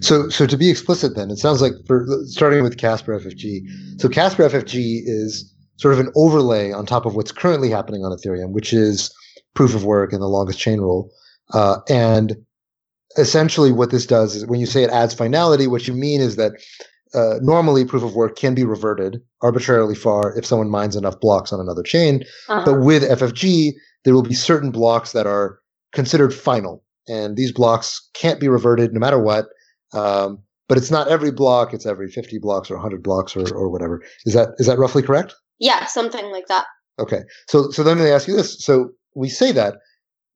So, 0.00 0.28
so 0.28 0.44
to 0.44 0.56
be 0.56 0.70
explicit, 0.70 1.14
then 1.14 1.30
it 1.30 1.38
sounds 1.38 1.62
like 1.62 1.72
for 1.86 2.04
starting 2.24 2.64
with 2.64 2.78
Casper 2.78 3.18
FFG. 3.18 4.00
So 4.00 4.08
Casper 4.08 4.48
FFG 4.48 5.02
is 5.04 5.54
sort 5.76 5.94
of 5.94 6.00
an 6.00 6.10
overlay 6.16 6.72
on 6.72 6.84
top 6.84 7.06
of 7.06 7.14
what's 7.14 7.30
currently 7.30 7.70
happening 7.70 8.04
on 8.04 8.10
Ethereum, 8.10 8.50
which 8.50 8.72
is 8.72 9.14
proof 9.54 9.76
of 9.76 9.84
work 9.84 10.12
and 10.12 10.20
the 10.20 10.26
longest 10.26 10.58
chain 10.58 10.80
rule. 10.80 11.10
Uh, 11.54 11.78
and 11.88 12.36
essentially, 13.16 13.70
what 13.70 13.90
this 13.90 14.04
does 14.04 14.34
is 14.34 14.46
when 14.46 14.58
you 14.58 14.66
say 14.66 14.82
it 14.82 14.90
adds 14.90 15.14
finality, 15.14 15.68
what 15.68 15.86
you 15.86 15.94
mean 15.94 16.20
is 16.20 16.34
that 16.36 16.52
uh, 17.14 17.38
normally 17.40 17.84
proof 17.84 18.02
of 18.02 18.14
work 18.14 18.36
can 18.36 18.54
be 18.54 18.64
reverted 18.64 19.20
arbitrarily 19.42 19.94
far 19.94 20.36
if 20.36 20.44
someone 20.44 20.70
mines 20.70 20.96
enough 20.96 21.18
blocks 21.20 21.52
on 21.52 21.60
another 21.60 21.82
chain. 21.82 22.22
Uh-huh. 22.48 22.64
But 22.64 22.80
with 22.80 23.02
FFG, 23.02 23.72
there 24.04 24.14
will 24.14 24.22
be 24.22 24.34
certain 24.34 24.70
blocks 24.70 25.12
that 25.12 25.26
are 25.26 25.58
considered 25.92 26.34
final, 26.34 26.84
and 27.06 27.36
these 27.36 27.52
blocks 27.52 28.08
can't 28.14 28.40
be 28.40 28.48
reverted 28.48 28.92
no 28.92 29.00
matter 29.00 29.18
what. 29.18 29.46
Um, 29.92 30.42
but 30.68 30.76
it's 30.76 30.90
not 30.90 31.08
every 31.08 31.30
block; 31.30 31.72
it's 31.72 31.86
every 31.86 32.08
50 32.10 32.38
blocks 32.38 32.70
or 32.70 32.74
100 32.74 33.02
blocks 33.02 33.36
or, 33.36 33.52
or 33.54 33.70
whatever. 33.70 34.02
Is 34.26 34.34
that 34.34 34.50
is 34.58 34.66
that 34.66 34.78
roughly 34.78 35.02
correct? 35.02 35.34
Yeah, 35.58 35.86
something 35.86 36.30
like 36.30 36.46
that. 36.48 36.66
Okay, 36.98 37.20
so 37.48 37.70
so 37.70 37.82
let 37.82 37.96
me 37.96 38.10
ask 38.10 38.28
you 38.28 38.36
this: 38.36 38.62
so 38.62 38.90
we 39.14 39.28
say 39.28 39.52
that. 39.52 39.76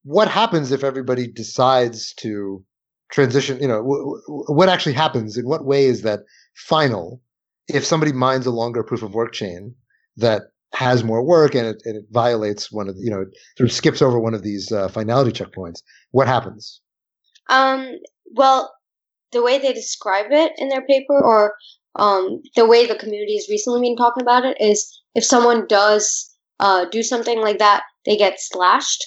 What 0.04 0.26
happens 0.26 0.72
if 0.72 0.82
everybody 0.82 1.28
decides 1.30 2.12
to 2.14 2.64
transition? 3.12 3.60
You 3.60 3.68
know, 3.68 3.78
w- 3.78 4.20
w- 4.26 4.44
what 4.48 4.68
actually 4.68 4.94
happens? 4.94 5.36
In 5.36 5.46
what 5.46 5.64
way 5.64 5.84
is 5.84 6.02
that 6.02 6.20
final? 6.56 7.22
If 7.68 7.84
somebody 7.84 8.12
mines 8.12 8.46
a 8.46 8.50
longer 8.50 8.82
proof 8.82 9.02
of 9.02 9.14
work 9.14 9.32
chain 9.32 9.74
that 10.16 10.42
has 10.74 11.04
more 11.04 11.22
work 11.22 11.54
and 11.54 11.66
it, 11.66 11.82
and 11.84 11.96
it 11.96 12.04
violates 12.10 12.72
one 12.72 12.88
of 12.88 12.96
the, 12.96 13.02
you 13.02 13.10
know 13.10 13.24
sort 13.56 13.68
of 13.70 13.72
skips 13.72 14.02
over 14.02 14.18
one 14.18 14.34
of 14.34 14.42
these 14.42 14.72
uh, 14.72 14.88
finality 14.88 15.30
checkpoints, 15.32 15.82
what 16.10 16.26
happens? 16.26 16.80
Um. 17.48 17.98
Well, 18.34 18.72
the 19.32 19.42
way 19.42 19.58
they 19.58 19.72
describe 19.72 20.26
it 20.30 20.52
in 20.56 20.68
their 20.68 20.86
paper, 20.86 21.18
or 21.22 21.54
um, 21.96 22.40
the 22.56 22.66
way 22.66 22.86
the 22.86 22.94
community 22.94 23.36
has 23.36 23.48
recently 23.50 23.80
been 23.82 23.96
talking 23.96 24.22
about 24.22 24.44
it, 24.44 24.56
is 24.60 25.02
if 25.14 25.24
someone 25.24 25.66
does 25.66 26.34
uh, 26.60 26.86
do 26.90 27.02
something 27.02 27.40
like 27.40 27.58
that, 27.58 27.82
they 28.06 28.16
get 28.16 28.40
slashed 28.40 29.04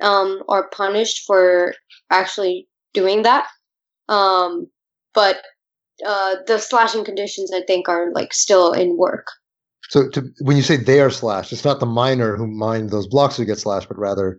um, 0.00 0.42
or 0.48 0.70
punished 0.70 1.24
for 1.26 1.74
actually 2.10 2.66
doing 2.94 3.22
that. 3.22 3.46
Um, 4.08 4.68
but 5.14 5.42
uh, 6.06 6.36
the 6.46 6.58
slashing 6.58 7.04
conditions, 7.04 7.52
I 7.52 7.62
think, 7.66 7.88
are 7.88 8.12
like 8.12 8.32
still 8.32 8.72
in 8.72 8.96
work. 8.96 9.26
So 9.88 10.08
to, 10.10 10.22
when 10.40 10.56
you 10.56 10.62
say 10.62 10.76
they 10.76 11.00
are 11.00 11.10
slashed, 11.10 11.52
it's 11.52 11.64
not 11.64 11.80
the 11.80 11.86
miner 11.86 12.36
who 12.36 12.46
mined 12.46 12.90
those 12.90 13.06
blocks 13.06 13.36
who 13.36 13.44
get 13.44 13.58
slashed, 13.58 13.88
but 13.88 13.98
rather 13.98 14.38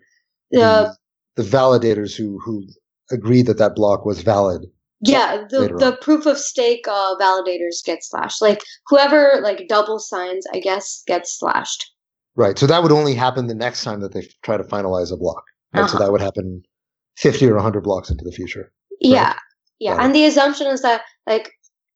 the, 0.51 0.95
the, 1.35 1.43
the 1.43 1.49
validators 1.49 2.15
who 2.15 2.39
who 2.39 2.65
agreed 3.11 3.45
that 3.47 3.57
that 3.59 3.75
block 3.75 4.05
was 4.05 4.21
valid. 4.21 4.63
Yeah, 5.01 5.43
the 5.49 5.75
the 5.77 5.97
proof 6.01 6.25
of 6.25 6.37
stake 6.37 6.85
uh, 6.87 7.15
validators 7.19 7.83
get 7.85 8.03
slashed. 8.03 8.41
Like 8.41 8.63
whoever 8.87 9.39
like 9.43 9.67
double 9.67 9.99
signs, 9.99 10.45
I 10.53 10.59
guess, 10.59 11.03
gets 11.05 11.37
slashed. 11.37 11.91
Right. 12.35 12.57
So 12.57 12.65
that 12.65 12.81
would 12.81 12.91
only 12.91 13.13
happen 13.13 13.47
the 13.47 13.53
next 13.53 13.83
time 13.83 13.99
that 13.99 14.13
they 14.13 14.27
try 14.43 14.57
to 14.57 14.63
finalize 14.63 15.11
a 15.11 15.17
block. 15.17 15.43
Right? 15.73 15.81
Uh-huh. 15.81 15.89
So 15.89 15.99
that 15.99 16.11
would 16.11 16.21
happen 16.21 16.63
50 17.17 17.47
or 17.49 17.56
100 17.56 17.82
blocks 17.82 18.10
into 18.10 18.23
the 18.23 18.32
future. 18.32 18.71
Yeah. 18.99 19.28
Right? 19.28 19.36
Yeah. 19.80 19.97
And 19.99 20.15
the 20.15 20.26
assumption 20.26 20.67
is 20.67 20.82
that, 20.82 21.02
like, 21.28 21.52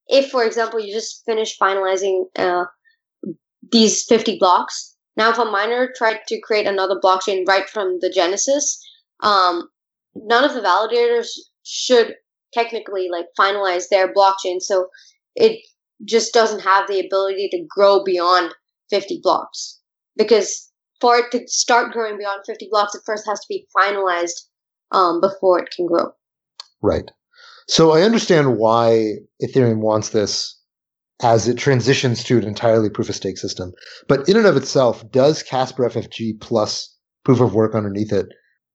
if, 0.08 0.30
for 0.30 0.44
example, 0.44 0.80
you 0.80 0.94
just 0.94 1.24
finish 1.26 1.58
finalizing 1.58 2.26
uh, 2.38 2.66
these 3.72 4.04
50 4.06 4.38
blocks, 4.40 4.96
now 5.16 5.32
if 5.32 5.38
a 5.38 5.46
miner 5.46 5.92
tried 5.96 6.20
to 6.28 6.40
create 6.42 6.68
another 6.68 7.00
blockchain 7.04 7.48
right 7.48 7.70
from 7.70 7.98
the 8.02 8.10
genesis, 8.10 8.80
um, 9.22 9.70
none 10.16 10.44
of 10.44 10.54
the 10.54 10.62
validators 10.62 11.28
should 11.64 12.16
technically 12.54 13.10
like 13.10 13.26
finalize 13.38 13.90
their 13.90 14.14
blockchain. 14.14 14.62
So 14.62 14.88
it 15.36 15.60
just 16.06 16.34
doesn't 16.34 16.62
have 16.62 16.88
the 16.88 17.00
ability 17.06 17.50
to 17.50 17.66
grow 17.68 18.04
beyond 18.04 18.54
50 18.90 19.20
blocks 19.22 19.80
because 20.16 20.72
for 21.02 21.18
it 21.18 21.32
to 21.32 21.48
start 21.48 21.92
growing 21.92 22.18
beyond 22.18 22.42
50 22.46 22.68
blocks, 22.72 22.96
it 22.96 23.02
first 23.06 23.26
has 23.28 23.40
to 23.40 23.46
be 23.50 23.68
finalized 23.76 24.48
um, 24.92 25.22
before 25.22 25.60
it 25.60 25.70
can 25.76 25.88
grow. 25.88 26.12
Right. 26.82 27.10
So 27.68 27.92
I 27.92 28.02
understand 28.02 28.58
why 28.58 29.16
Ethereum 29.44 29.80
wants 29.80 30.10
this 30.10 30.58
as 31.24 31.48
it 31.48 31.58
transitions 31.58 32.24
to 32.24 32.38
an 32.38 32.44
entirely 32.44 32.90
proof 32.90 33.10
of 33.10 33.16
stake 33.16 33.38
system. 33.38 33.74
But 34.08 34.28
in 34.30 34.38
and 34.38 34.46
of 34.46 34.56
itself, 34.56 35.10
does 35.12 35.44
Casper 35.44 35.90
FFG 35.90 36.40
plus 36.40 36.96
proof 37.26 37.42
of 37.42 37.56
work 37.56 37.76
underneath 37.76 38.14
it? 38.14 38.28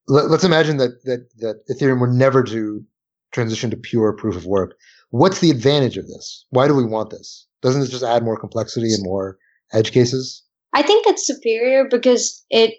Let, 0.08 0.30
us 0.30 0.44
imagine 0.44 0.78
that, 0.78 1.04
that, 1.04 1.28
that 1.38 1.62
Ethereum 1.70 2.00
were 2.00 2.12
never 2.12 2.42
to 2.44 2.84
transition 3.30 3.70
to 3.70 3.76
pure 3.76 4.12
proof 4.12 4.36
of 4.36 4.44
work. 4.44 4.74
What's 5.10 5.40
the 5.40 5.50
advantage 5.50 5.96
of 5.96 6.08
this? 6.08 6.44
Why 6.50 6.66
do 6.66 6.74
we 6.74 6.84
want 6.84 7.10
this? 7.10 7.46
Doesn't 7.62 7.80
this 7.80 7.90
just 7.90 8.02
add 8.02 8.24
more 8.24 8.38
complexity 8.38 8.92
and 8.92 9.04
more 9.04 9.38
edge 9.72 9.92
cases? 9.92 10.42
I 10.72 10.82
think 10.82 11.06
it's 11.06 11.26
superior 11.26 11.86
because 11.88 12.44
it 12.50 12.74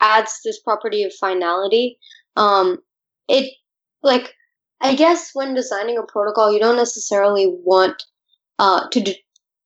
adds 0.00 0.40
this 0.44 0.60
property 0.60 1.02
of 1.04 1.12
finality. 1.14 1.98
Um, 2.36 2.78
it 3.28 3.52
like 4.02 4.34
I 4.80 4.94
guess 4.94 5.30
when 5.32 5.54
designing 5.54 5.96
a 5.98 6.02
protocol, 6.02 6.52
you 6.52 6.58
don't 6.58 6.76
necessarily 6.76 7.46
want 7.46 8.02
uh, 8.58 8.88
to 8.90 9.14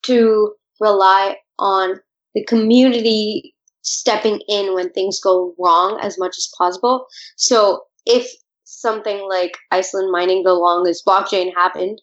to 0.05 0.55
rely 0.81 1.37
on 1.59 2.01
the 2.35 2.45
community 2.45 3.55
stepping 3.83 4.41
in 4.49 4.75
when 4.75 4.91
things 4.91 5.21
go 5.21 5.55
wrong 5.59 5.99
as 6.03 6.19
much 6.19 6.37
as 6.37 6.51
possible. 6.59 7.07
So 7.37 7.85
if 8.05 8.31
something 8.65 9.27
like 9.29 9.57
Iceland 9.71 10.11
mining 10.11 10.43
the 10.43 10.55
longest 10.55 11.07
blockchain 11.07 11.55
happened, 11.55 12.01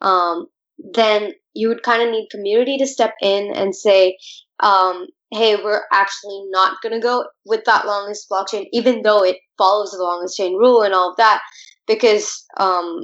um, 0.00 0.46
then 0.92 1.32
you 1.54 1.68
would 1.68 1.82
kind 1.82 2.02
of 2.02 2.10
need 2.10 2.28
community 2.30 2.78
to 2.78 2.86
step 2.86 3.14
in 3.22 3.52
and 3.54 3.74
say, 3.74 4.18
um, 4.60 5.06
hey, 5.32 5.56
we're 5.56 5.82
actually 5.92 6.40
not 6.50 6.80
going 6.82 6.92
to 6.92 7.00
go 7.00 7.24
with 7.44 7.64
that 7.64 7.86
longest 7.86 8.28
blockchain, 8.30 8.66
even 8.72 9.02
though 9.02 9.24
it 9.24 9.36
follows 9.58 9.90
the 9.90 10.02
longest 10.02 10.36
chain 10.36 10.54
rule 10.56 10.82
and 10.82 10.94
all 10.94 11.10
of 11.10 11.16
that, 11.16 11.40
because 11.86 12.44
um, 12.58 13.02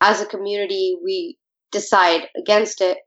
as 0.00 0.20
a 0.20 0.26
community, 0.26 0.96
we 1.04 1.36
decide 1.70 2.28
against 2.36 2.80
it. 2.80 2.98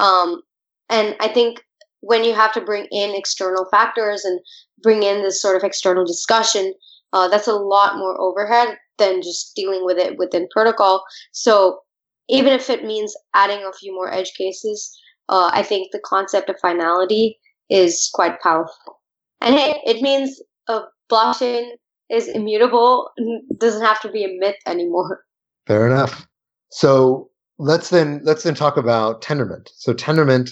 Um, 0.00 0.42
and 0.90 1.16
I 1.20 1.28
think 1.28 1.60
when 2.00 2.24
you 2.24 2.34
have 2.34 2.52
to 2.52 2.60
bring 2.60 2.86
in 2.90 3.14
external 3.14 3.66
factors 3.70 4.24
and 4.24 4.38
bring 4.82 5.02
in 5.02 5.22
this 5.22 5.40
sort 5.40 5.56
of 5.56 5.64
external 5.64 6.04
discussion, 6.04 6.74
uh, 7.12 7.28
that's 7.28 7.48
a 7.48 7.54
lot 7.54 7.96
more 7.96 8.20
overhead 8.20 8.76
than 8.98 9.22
just 9.22 9.56
dealing 9.56 9.84
with 9.84 9.98
it 9.98 10.18
within 10.18 10.46
protocol. 10.52 11.04
So 11.32 11.80
even 12.28 12.52
if 12.52 12.68
it 12.68 12.84
means 12.84 13.14
adding 13.34 13.64
a 13.64 13.72
few 13.72 13.94
more 13.94 14.12
edge 14.12 14.32
cases, 14.36 14.94
uh, 15.28 15.50
I 15.52 15.62
think 15.62 15.90
the 15.90 16.02
concept 16.04 16.50
of 16.50 16.56
finality 16.60 17.38
is 17.70 18.10
quite 18.12 18.40
powerful. 18.40 19.00
And 19.40 19.54
hey, 19.54 19.80
it 19.84 20.02
means 20.02 20.40
a 20.68 20.82
blockchain 21.10 21.70
is 22.10 22.28
immutable, 22.28 23.10
doesn't 23.58 23.84
have 23.84 24.00
to 24.02 24.10
be 24.10 24.24
a 24.24 24.38
myth 24.38 24.56
anymore. 24.66 25.24
Fair 25.66 25.86
enough. 25.86 26.26
So 26.70 27.30
let's 27.58 27.90
then 27.90 28.20
let's 28.24 28.42
then 28.42 28.54
talk 28.54 28.76
about 28.76 29.22
Tendermint. 29.22 29.68
So 29.74 29.94
Tendermint, 29.94 30.50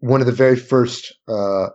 one 0.00 0.20
of 0.20 0.26
the 0.26 0.32
very 0.32 0.56
first 0.56 1.14
uh, 1.28 1.68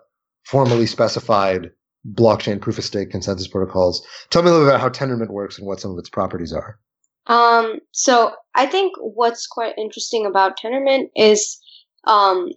formally 0.45 0.85
specified 0.85 1.71
blockchain 2.13 2.61
proof 2.61 2.77
of 2.77 2.85
stake 2.85 3.11
consensus 3.11 3.47
protocols. 3.47 4.05
Tell 4.29 4.41
me 4.41 4.49
a 4.49 4.51
little 4.51 4.67
bit 4.67 4.75
about 4.75 4.81
how 4.81 4.89
Tendermint 4.89 5.29
works 5.29 5.57
and 5.57 5.67
what 5.67 5.79
some 5.79 5.91
of 5.91 5.97
its 5.97 6.09
properties 6.09 6.53
are. 6.53 6.79
Um, 7.27 7.79
so 7.91 8.33
I 8.55 8.65
think 8.65 8.93
what's 8.99 9.45
quite 9.45 9.77
interesting 9.77 10.25
about 10.25 10.57
Tendermint 10.57 11.09
is, 11.15 11.59
um, 12.05 12.49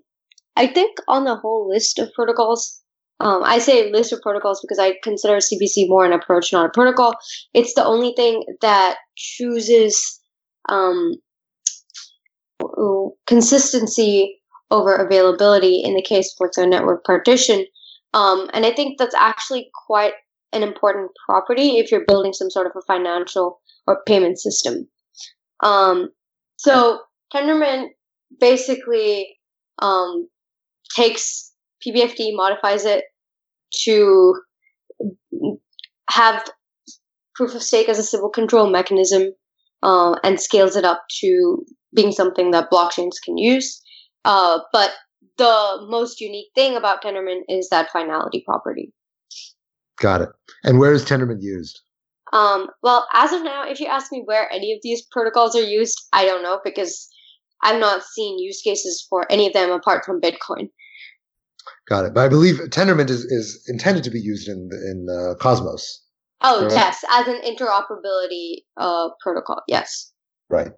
I 0.57 0.67
think 0.67 0.99
on 1.09 1.25
the 1.25 1.37
whole 1.37 1.69
list 1.69 1.99
of 1.99 2.13
protocols, 2.13 2.83
um, 3.21 3.43
I 3.45 3.59
say 3.59 3.91
list 3.91 4.13
of 4.13 4.21
protocols 4.21 4.61
because 4.61 4.79
I 4.79 4.95
consider 5.03 5.37
CBC 5.37 5.89
more 5.89 6.05
an 6.05 6.13
approach, 6.13 6.53
not 6.53 6.67
a 6.67 6.71
protocol. 6.71 7.15
It's 7.55 7.75
the 7.75 7.85
only 7.85 8.13
thing 8.17 8.45
that 8.61 8.97
chooses 9.17 10.21
um, 10.69 11.15
consistency 13.27 14.41
over 14.71 14.95
availability 14.95 15.83
in 15.83 15.95
the 15.95 16.03
case 16.03 16.35
of 16.41 16.51
a 16.57 16.67
network 16.67 17.05
partition. 17.05 17.65
Um, 18.15 18.51
and 18.53 18.67
I 18.67 18.73
think 18.73 18.99
that's 18.99 19.15
actually 19.15 19.71
quite 19.87 20.15
an 20.53 20.63
important 20.63 21.11
property 21.27 21.79
if 21.79 21.91
you're 21.91 22.05
building 22.07 22.33
some 22.33 22.51
sort 22.51 22.67
of 22.67 22.73
a 22.77 22.83
financial 22.83 23.61
or 23.87 24.03
payment 24.07 24.39
system. 24.39 24.89
Um, 25.61 26.11
so 26.57 27.01
Tendermint 27.33 27.89
basically 28.39 29.39
um, 29.81 30.29
takes 30.95 31.53
PBFT, 31.87 32.35
modifies 32.35 32.85
it 32.85 33.05
to 33.85 34.35
have 36.11 36.45
proof 37.35 37.55
of 37.55 37.63
stake 37.63 37.89
as 37.89 37.99
a 37.99 38.03
Sybil 38.03 38.31
control 38.31 38.69
mechanism, 38.71 39.33
uh, 39.83 40.17
and 40.23 40.41
scales 40.41 40.77
it 40.77 40.85
up 40.85 41.03
to 41.21 41.65
being 41.95 42.13
something 42.13 42.51
that 42.51 42.71
blockchains 42.71 43.17
can 43.25 43.37
use. 43.37 43.83
Uh, 44.25 44.61
but 44.73 44.91
the 45.39 45.87
most 45.89 46.21
unique 46.21 46.51
thing 46.55 46.77
about 46.77 47.03
Tendermint 47.03 47.43
is 47.49 47.69
that 47.71 47.91
finality 47.91 48.43
property. 48.47 48.93
Got 49.99 50.23
it. 50.23 50.29
And 50.65 50.79
where 50.79 50.93
is 50.93 51.05
Tendermint 51.05 51.43
used? 51.43 51.81
Um, 52.33 52.69
well, 52.83 53.07
as 53.13 53.33
of 53.33 53.43
now, 53.43 53.65
if 53.69 53.79
you 53.79 53.87
ask 53.87 54.11
me 54.11 54.23
where 54.25 54.51
any 54.51 54.73
of 54.73 54.79
these 54.83 55.03
protocols 55.11 55.55
are 55.55 55.63
used, 55.63 56.01
I 56.13 56.25
don't 56.25 56.43
know 56.43 56.61
because 56.65 57.09
I've 57.63 57.81
not 57.81 58.03
seen 58.03 58.39
use 58.39 58.63
cases 58.63 59.07
for 59.09 59.31
any 59.31 59.47
of 59.47 59.53
them 59.53 59.71
apart 59.71 60.05
from 60.05 60.21
Bitcoin. 60.21 60.69
Got 61.89 62.05
it. 62.05 62.15
But 62.15 62.25
I 62.25 62.29
believe 62.29 62.57
Tendermint 62.71 63.11
is, 63.11 63.25
is 63.25 63.65
intended 63.69 64.05
to 64.05 64.11
be 64.11 64.21
used 64.21 64.49
in 64.49 64.71
in 64.73 65.07
uh, 65.11 65.35
Cosmos. 65.35 66.03
Oh 66.43 66.63
right? 66.63 66.73
yes, 66.73 67.05
as 67.11 67.29
an 67.29 67.41
interoperability 67.43 68.65
uh, 68.77 69.09
protocol. 69.21 69.63
Yes. 69.69 70.13
Right. 70.49 70.73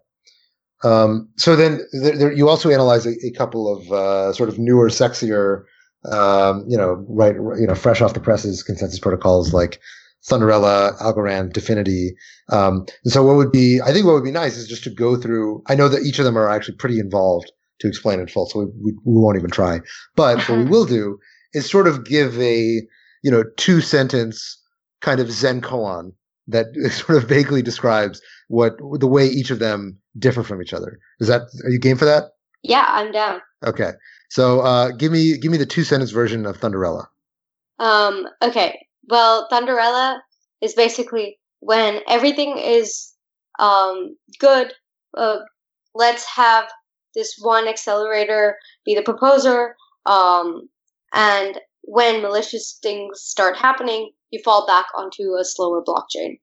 Um, 0.82 1.30
so 1.36 1.56
then 1.56 1.80
there, 1.92 2.16
there, 2.16 2.32
you 2.32 2.48
also 2.48 2.70
analyze 2.70 3.06
a, 3.06 3.14
a 3.24 3.30
couple 3.32 3.74
of 3.74 3.90
uh, 3.90 4.32
sort 4.34 4.50
of 4.50 4.58
newer, 4.58 4.90
sexier, 4.90 5.64
um, 6.04 6.64
you 6.68 6.76
know, 6.76 7.04
right, 7.08 7.34
you 7.34 7.66
know, 7.66 7.74
fresh 7.74 8.02
off 8.02 8.12
the 8.12 8.20
presses 8.20 8.62
consensus 8.62 8.98
protocols 8.98 9.54
like 9.54 9.80
Thunderella, 10.28 10.98
Algorand, 11.00 11.52
Dfinity. 11.54 12.10
Um, 12.50 12.86
and 13.04 13.12
so 13.12 13.24
what 13.24 13.36
would 13.36 13.50
be, 13.50 13.80
I 13.80 13.92
think 13.92 14.04
what 14.04 14.12
would 14.12 14.24
be 14.24 14.30
nice 14.30 14.56
is 14.56 14.68
just 14.68 14.84
to 14.84 14.90
go 14.90 15.16
through, 15.16 15.62
I 15.66 15.74
know 15.74 15.88
that 15.88 16.02
each 16.02 16.18
of 16.18 16.26
them 16.26 16.36
are 16.36 16.50
actually 16.50 16.76
pretty 16.76 17.00
involved 17.00 17.50
to 17.84 17.88
explain 17.88 18.18
in 18.18 18.26
full, 18.26 18.46
so 18.46 18.60
we, 18.60 18.64
we, 18.82 18.92
we 19.04 19.20
won't 19.20 19.36
even 19.36 19.50
try. 19.50 19.80
But 20.16 20.48
what 20.48 20.58
we 20.58 20.64
will 20.64 20.86
do 20.86 21.18
is 21.52 21.70
sort 21.70 21.86
of 21.86 22.04
give 22.04 22.40
a, 22.40 22.80
you 23.22 23.30
know, 23.30 23.44
two 23.58 23.82
sentence 23.82 24.58
kind 25.02 25.20
of 25.20 25.30
Zen 25.30 25.60
koan 25.60 26.12
that 26.48 26.66
sort 26.90 27.22
of 27.22 27.28
vaguely 27.28 27.60
describes 27.62 28.22
what 28.48 28.72
the 28.98 29.06
way 29.06 29.26
each 29.26 29.50
of 29.50 29.58
them 29.58 29.98
differ 30.18 30.42
from 30.42 30.62
each 30.62 30.72
other. 30.72 30.98
Is 31.20 31.28
that, 31.28 31.42
are 31.64 31.70
you 31.70 31.78
game 31.78 31.98
for 31.98 32.06
that? 32.06 32.24
Yeah, 32.62 32.86
I'm 32.88 33.12
down. 33.12 33.40
Okay. 33.64 33.90
So, 34.30 34.60
uh, 34.60 34.90
give 34.92 35.12
me, 35.12 35.36
give 35.36 35.52
me 35.52 35.58
the 35.58 35.66
two 35.66 35.84
sentence 35.84 36.10
version 36.10 36.46
of 36.46 36.58
Thunderella. 36.58 37.06
Um, 37.78 38.26
okay. 38.40 38.86
Well, 39.08 39.46
Thunderella 39.52 40.20
is 40.62 40.72
basically 40.72 41.38
when 41.60 42.00
everything 42.08 42.56
is 42.56 43.12
um, 43.58 44.16
good. 44.38 44.72
Uh, 45.16 45.40
let's 45.94 46.24
have 46.24 46.70
this 47.14 47.36
one 47.40 47.68
accelerator 47.68 48.56
be 48.84 48.94
the 48.94 49.02
proposer, 49.02 49.76
um, 50.06 50.68
and 51.12 51.60
when 51.82 52.22
malicious 52.22 52.78
things 52.82 53.20
start 53.20 53.56
happening, 53.56 54.10
you 54.30 54.40
fall 54.44 54.66
back 54.66 54.86
onto 54.96 55.34
a 55.34 55.44
slower 55.44 55.82
blockchain. 55.82 56.38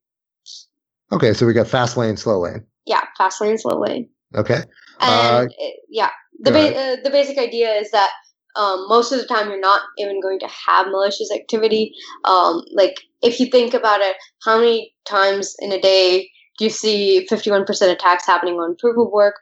Okay, 1.12 1.34
so 1.34 1.46
we 1.46 1.54
got 1.54 1.68
fast 1.68 1.98
lane, 1.98 2.16
slow 2.16 2.40
lane. 2.40 2.66
Yeah, 2.86 3.04
fast 3.18 3.42
lane, 3.42 3.58
slow 3.58 3.80
lane. 3.80 4.10
Okay. 4.36 4.64
And 5.02 5.50
uh, 5.50 5.54
it, 5.58 5.76
yeah, 5.90 6.10
the 6.40 6.52
ba- 6.52 6.76
uh, 6.76 6.96
the 7.04 7.10
basic 7.10 7.38
idea 7.38 7.74
is 7.74 7.92
that 7.92 8.12
um, 8.56 8.86
most 8.88 9.12
of 9.12 9.20
the 9.20 9.26
time 9.26 9.50
you're 9.50 9.60
not 9.60 9.82
even 9.98 10.22
going 10.22 10.40
to 10.40 10.48
have 10.48 10.88
malicious 10.88 11.32
activity. 11.34 11.94
Um, 12.24 12.62
like 12.74 12.96
if 13.22 13.40
you 13.40 13.48
think 13.48 13.74
about 13.74 14.02
it, 14.02 14.16
how 14.44 14.58
many 14.60 14.94
times 15.06 15.56
in 15.60 15.72
a 15.72 15.82
day 15.82 16.30
do 16.58 16.66
you 16.66 16.70
see 16.70 17.28
51% 17.30 17.92
attacks 17.92 18.26
happening 18.26 18.56
on 18.56 18.76
proof 18.78 18.98
of 18.98 19.12
work 19.12 19.36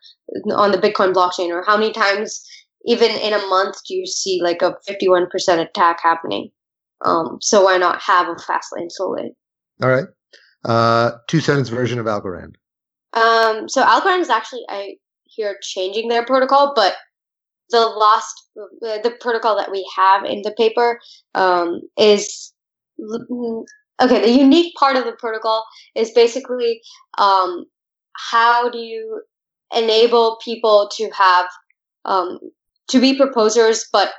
on 0.52 0.72
the 0.72 0.78
Bitcoin 0.78 1.14
blockchain, 1.14 1.50
or 1.50 1.64
how 1.66 1.78
many 1.78 1.92
times 1.92 2.44
even 2.86 3.12
in 3.12 3.34
a 3.34 3.48
month 3.48 3.78
do 3.88 3.96
you 3.96 4.06
see 4.06 4.40
like 4.42 4.62
a 4.62 4.76
51% 4.88 5.28
attack 5.60 6.00
happening? 6.02 6.50
Um, 7.04 7.38
so 7.42 7.64
why 7.64 7.78
not 7.78 8.02
have 8.02 8.28
a 8.28 8.36
fast 8.36 8.70
lane, 8.76 8.90
lane? 9.00 9.36
All 9.82 9.90
right. 9.90 10.06
Uh, 10.66 11.12
two 11.28 11.40
sentence 11.40 11.70
version 11.70 12.00
of 12.00 12.06
Algorand. 12.06 12.56
Um, 13.14 13.68
so 13.70 13.84
Algorand 13.84 14.22
is 14.22 14.30
actually 14.30 14.64
I 14.70 14.96
hear 15.24 15.58
changing 15.62 16.10
their 16.10 16.26
protocol, 16.26 16.74
but 16.76 16.96
the 17.70 17.80
last 17.80 18.50
uh, 18.58 18.98
the 19.02 19.16
protocol 19.20 19.56
that 19.58 19.72
we 19.72 19.90
have 19.96 20.26
in 20.26 20.42
the 20.42 20.52
paper 20.52 21.00
um, 21.36 21.82
is 21.98 22.54
okay. 24.02 24.22
The 24.22 24.32
unique 24.32 24.76
part 24.76 24.96
of 24.96 25.06
the 25.06 25.14
protocol 25.14 25.66
is 25.96 26.12
basically 26.12 26.82
um, 27.18 27.66
how 28.32 28.70
do 28.70 28.80
you 28.80 29.22
enable 29.76 30.38
people 30.44 30.90
to 30.96 31.10
have 31.12 31.46
um, 32.06 32.40
to 32.90 33.00
be 33.00 33.16
proposers, 33.16 33.86
but 33.92 34.14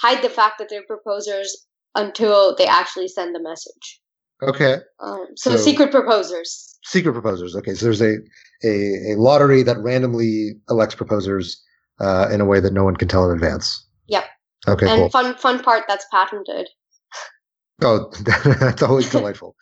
hide 0.00 0.22
the 0.22 0.28
fact 0.28 0.58
that 0.58 0.68
they're 0.68 0.84
proposers 0.86 1.66
until 1.94 2.54
they 2.56 2.66
actually 2.66 3.08
send 3.08 3.34
the 3.34 3.42
message. 3.42 4.00
Okay. 4.42 4.78
Um, 5.00 5.26
so, 5.36 5.52
so, 5.52 5.56
secret 5.56 5.90
proposers. 5.90 6.78
Secret 6.84 7.12
proposers. 7.12 7.56
Okay, 7.56 7.74
so 7.74 7.86
there's 7.86 8.02
a, 8.02 8.16
a 8.64 9.12
a 9.12 9.16
lottery 9.16 9.62
that 9.62 9.78
randomly 9.78 10.52
elects 10.68 10.94
proposers 10.94 11.62
uh, 12.00 12.28
in 12.30 12.40
a 12.40 12.44
way 12.44 12.60
that 12.60 12.72
no 12.72 12.84
one 12.84 12.96
can 12.96 13.08
tell 13.08 13.28
in 13.28 13.34
advance. 13.34 13.84
Yep. 14.08 14.24
Okay. 14.68 14.88
And 14.88 15.00
cool. 15.00 15.08
fun 15.10 15.34
fun 15.36 15.62
part 15.62 15.84
that's 15.88 16.06
patented. 16.12 16.68
Oh, 17.82 18.10
that's 18.60 18.82
always 18.82 19.10
delightful. 19.10 19.54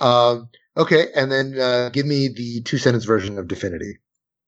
Um, 0.00 0.48
okay, 0.76 1.06
and 1.14 1.30
then 1.30 1.58
uh, 1.58 1.90
give 1.90 2.06
me 2.06 2.28
the 2.28 2.62
two 2.62 2.78
sentence 2.78 3.04
version 3.04 3.38
of 3.38 3.46
Dfinity. 3.46 3.94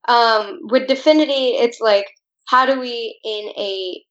Um, 0.08 0.58
with 0.62 0.88
Dfinity, 0.88 1.60
it's 1.60 1.80
like 1.80 2.06
how 2.48 2.66
do 2.66 2.78
we, 2.78 3.18
in 3.24 3.50
a 3.56 4.02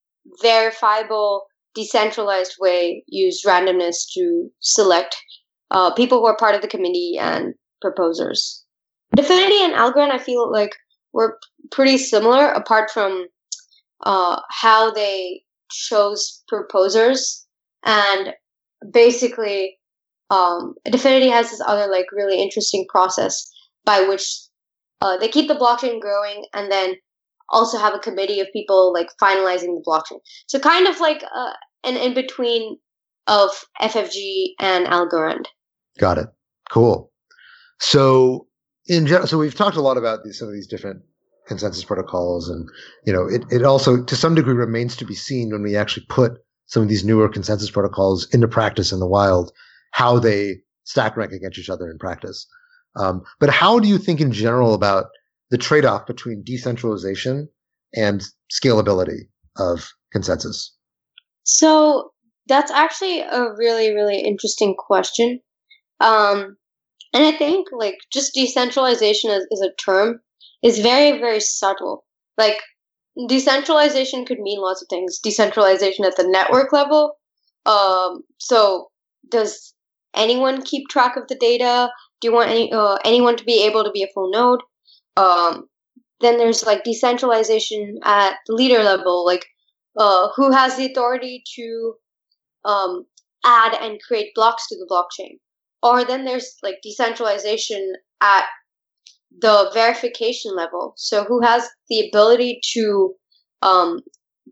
verifiable, 0.42 1.46
decentralized 1.76 2.56
way, 2.60 3.04
use 3.08 3.44
randomness 3.46 4.06
to 4.14 4.50
select 4.60 5.16
uh, 5.72 5.94
people 5.94 6.20
who 6.20 6.26
are 6.26 6.38
part 6.38 6.56
of 6.56 6.62
the 6.62 6.68
committee 6.68 7.18
and 7.20 7.54
proposers. 7.82 8.64
Dfinity 9.18 9.60
and 9.64 9.74
Algorand, 9.74 10.12
I 10.12 10.18
feel 10.18 10.52
like 10.52 10.72
were 11.14 11.40
pretty 11.72 11.98
similar, 11.98 12.48
apart 12.50 12.90
from 12.90 13.28
uh, 14.06 14.40
how 14.50 14.92
they 14.92 15.44
chose 15.70 16.44
proposers 16.48 17.46
and 17.86 18.34
basically 18.92 19.78
um, 20.30 20.74
Dfinity 20.88 21.32
has 21.32 21.52
this 21.52 21.62
other 21.66 21.88
like 21.88 22.12
really 22.12 22.42
interesting 22.42 22.86
process 22.90 23.50
by 23.86 24.02
which 24.02 24.24
uh, 25.02 25.18
they 25.18 25.28
keep 25.28 25.48
the 25.48 25.56
blockchain 25.56 26.00
growing 26.00 26.46
and 26.54 26.72
then 26.72 26.96
also 27.50 27.78
have 27.78 27.94
a 27.94 28.00
committee 28.00 28.40
of 28.40 28.48
people 28.54 28.94
like 28.94 29.10
finalizing 29.22 29.76
the 29.76 29.84
blockchain. 29.86 30.20
So 30.48 30.60
kind 30.60 30.88
of 30.88 31.00
like 31.00 31.24
uh, 31.24 31.52
an 31.84 31.98
in 31.98 32.14
between 32.14 32.78
of 33.28 33.50
FFG 33.82 34.50
and 34.60 34.88
Algorand. 34.88 35.46
Got 36.00 36.18
it. 36.18 36.28
Cool. 36.72 37.12
So 37.80 38.48
in 38.88 39.06
general, 39.06 39.28
so 39.28 39.38
we've 39.38 39.56
talked 39.56 39.78
a 39.78 39.82
lot 39.82 39.98
about 39.98 40.24
these, 40.24 40.40
some 40.40 40.48
of 40.48 40.54
these 40.54 40.68
different 40.68 41.02
consensus 41.48 41.84
protocols, 41.84 42.50
and 42.50 42.68
you 43.06 43.14
know, 43.14 43.28
it 43.28 43.44
it 43.52 43.64
also 43.64 44.04
to 44.04 44.16
some 44.16 44.36
degree 44.36 44.54
remains 44.54 44.96
to 44.98 45.06
be 45.06 45.16
seen 45.16 45.52
when 45.52 45.62
we 45.62 45.76
actually 45.76 46.06
put 46.10 46.34
some 46.68 46.84
of 46.84 46.90
these 46.90 47.04
newer 47.04 47.30
consensus 47.30 47.70
protocols 47.70 48.28
into 48.34 48.48
practice 48.48 48.92
in 48.92 49.00
the 49.00 49.08
wild, 49.08 49.52
how 49.92 50.20
they 50.20 50.56
stack 50.86 51.16
rank 51.16 51.32
against 51.32 51.60
each 51.60 51.70
other 51.70 51.90
in 51.90 51.98
practice. 51.98 52.48
Um, 52.96 53.24
but 53.40 53.50
how 53.50 53.80
do 53.80 53.88
you 53.88 53.98
think 53.98 54.22
in 54.22 54.32
general 54.32 54.74
about 54.74 55.06
the 55.50 55.58
trade 55.58 55.86
off 55.86 56.06
between 56.06 56.44
decentralization 56.44 57.50
and 57.96 58.24
scalability 58.52 59.28
of 59.58 59.90
consensus? 60.12 60.76
So 61.44 62.12
that's 62.48 62.72
actually 62.72 63.22
a 63.22 63.54
really, 63.56 63.94
really 63.94 64.20
interesting 64.20 64.76
question. 64.78 65.40
Um, 66.00 66.58
and 67.14 67.24
I 67.24 67.32
think 67.32 67.68
like 67.72 67.98
just 68.12 68.34
decentralization 68.34 69.30
as, 69.32 69.46
as 69.52 69.62
a 69.62 69.74
term 69.76 70.20
is 70.64 70.80
very, 70.80 71.20
very 71.20 71.40
subtle. 71.40 72.06
Like 72.38 72.58
decentralization 73.28 74.26
could 74.26 74.40
mean 74.40 74.62
lots 74.62 74.82
of 74.82 74.88
things. 74.90 75.20
Decentralization 75.20 76.06
at 76.06 76.16
the 76.16 76.28
network 76.28 76.74
level. 76.74 77.18
Um, 77.66 78.22
so 78.40 78.90
does 79.30 79.74
anyone 80.16 80.62
keep 80.62 80.88
track 80.90 81.16
of 81.16 81.28
the 81.28 81.36
data? 81.36 81.90
Do 82.22 82.28
you 82.28 82.34
want 82.34 82.50
any 82.50 82.72
uh, 82.72 82.98
anyone 83.04 83.36
to 83.38 83.44
be 83.44 83.64
able 83.66 83.84
to 83.84 83.92
be 83.92 84.04
a 84.04 84.12
full 84.14 84.32
node? 84.32 84.62
Um, 85.18 85.68
then 86.22 86.38
there's 86.38 86.66
like 86.66 86.84
decentralization 86.84 88.00
at 88.04 88.36
the 88.48 88.54
leader 88.54 88.84
level, 88.84 89.26
like 89.26 89.46
uh, 89.98 90.30
who 90.36 90.52
has 90.52 90.76
the 90.76 90.86
authority 90.86 91.44
to 91.56 91.94
um, 92.66 93.06
add 93.46 93.74
and 93.82 94.02
create 94.02 94.34
blocks 94.34 94.68
to 94.68 94.76
the 94.78 94.88
blockchain. 94.90 95.40
Or 95.82 96.06
then 96.06 96.24
there's 96.24 96.56
like 96.64 96.76
decentralization 96.82 97.94
at 98.22 98.46
the 99.40 99.70
verification 99.74 100.56
level. 100.56 100.94
So 100.98 101.24
who 101.24 101.42
has 101.42 101.68
the 101.90 102.08
ability 102.08 102.62
to 102.74 103.14
um, 103.62 104.00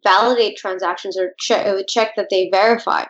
validate 0.03 0.57
transactions 0.57 1.17
or 1.17 1.33
check, 1.39 1.65
uh, 1.65 1.83
check 1.87 2.15
that 2.15 2.27
they 2.29 2.49
verify. 2.51 3.05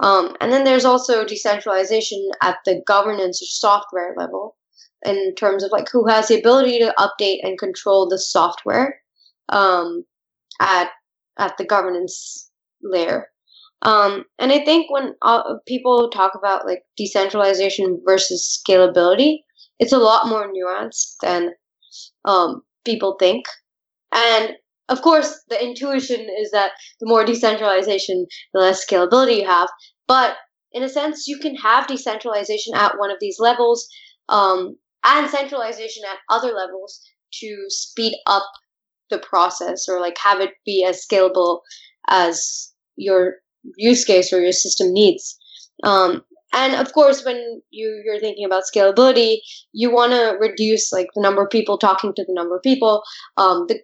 Um, 0.00 0.36
and 0.40 0.52
then 0.52 0.64
there's 0.64 0.84
also 0.84 1.24
decentralization 1.24 2.28
at 2.42 2.56
the 2.64 2.82
governance 2.86 3.40
or 3.40 3.46
software 3.46 4.14
level 4.16 4.56
in 5.04 5.34
terms 5.34 5.62
of 5.62 5.70
like 5.70 5.88
who 5.92 6.06
has 6.08 6.28
the 6.28 6.38
ability 6.38 6.78
to 6.80 6.94
update 6.98 7.38
and 7.42 7.58
control 7.58 8.08
the 8.08 8.18
software 8.18 9.00
um, 9.50 10.04
at 10.60 10.88
at 11.38 11.56
the 11.58 11.64
governance 11.64 12.50
layer. 12.82 13.26
Um, 13.82 14.24
and 14.38 14.50
I 14.50 14.64
think 14.64 14.90
when 14.90 15.14
uh, 15.22 15.54
people 15.66 16.10
talk 16.10 16.32
about 16.34 16.66
like 16.66 16.82
decentralization 16.96 18.00
versus 18.06 18.62
scalability, 18.66 19.40
it's 19.78 19.92
a 19.92 19.98
lot 19.98 20.28
more 20.28 20.52
nuanced 20.52 21.14
than 21.22 21.50
um, 22.24 22.62
people 22.84 23.16
think. 23.18 23.44
And 24.12 24.54
of 24.88 25.02
course, 25.02 25.40
the 25.48 25.62
intuition 25.62 26.28
is 26.40 26.50
that 26.50 26.72
the 27.00 27.08
more 27.08 27.24
decentralization, 27.24 28.26
the 28.52 28.60
less 28.60 28.84
scalability 28.84 29.38
you 29.38 29.46
have. 29.46 29.68
But 30.06 30.36
in 30.72 30.82
a 30.82 30.88
sense, 30.88 31.26
you 31.26 31.38
can 31.38 31.56
have 31.56 31.86
decentralization 31.86 32.74
at 32.74 32.98
one 32.98 33.10
of 33.10 33.16
these 33.20 33.36
levels 33.38 33.86
um, 34.28 34.76
and 35.04 35.30
centralization 35.30 36.02
at 36.10 36.18
other 36.34 36.52
levels 36.52 37.00
to 37.40 37.64
speed 37.68 38.14
up 38.26 38.44
the 39.10 39.18
process 39.18 39.86
or 39.88 40.00
like 40.00 40.16
have 40.18 40.40
it 40.40 40.50
be 40.64 40.84
as 40.84 41.04
scalable 41.04 41.60
as 42.08 42.72
your 42.96 43.36
use 43.76 44.04
case 44.04 44.32
or 44.32 44.40
your 44.40 44.52
system 44.52 44.92
needs. 44.92 45.38
Um, 45.82 46.22
and 46.54 46.74
of 46.74 46.92
course, 46.92 47.24
when 47.24 47.60
you, 47.70 48.02
you're 48.04 48.20
thinking 48.20 48.44
about 48.44 48.62
scalability, 48.72 49.38
you 49.72 49.92
want 49.92 50.12
to 50.12 50.36
reduce 50.40 50.92
like 50.92 51.08
the 51.14 51.20
number 51.20 51.42
of 51.42 51.50
people 51.50 51.78
talking 51.78 52.14
to 52.14 52.24
the 52.24 52.32
number 52.32 52.56
of 52.56 52.62
people. 52.62 53.02
Um, 53.36 53.66
the, 53.68 53.80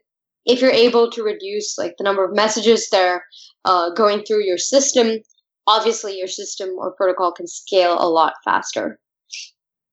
if 0.47 0.63
you're 0.63 0.71
able 0.71 1.11
to 1.11 1.23
reduce 1.23 1.77
like 1.77 1.97
the 1.99 2.05
number 2.05 2.25
of 2.25 2.35
messages 2.35 2.89
that 2.91 3.05
are 3.05 3.25
uh, 3.65 3.91
going 3.95 4.23
through 4.23 4.45
your 4.45 4.57
system, 4.57 5.19
obviously 5.67 6.17
your 6.17 6.29
system 6.29 6.71
or 6.79 6.93
protocol 6.93 7.33
can 7.33 7.47
scale 7.47 7.97
a 7.99 8.09
lot 8.09 8.35
faster. 8.45 8.99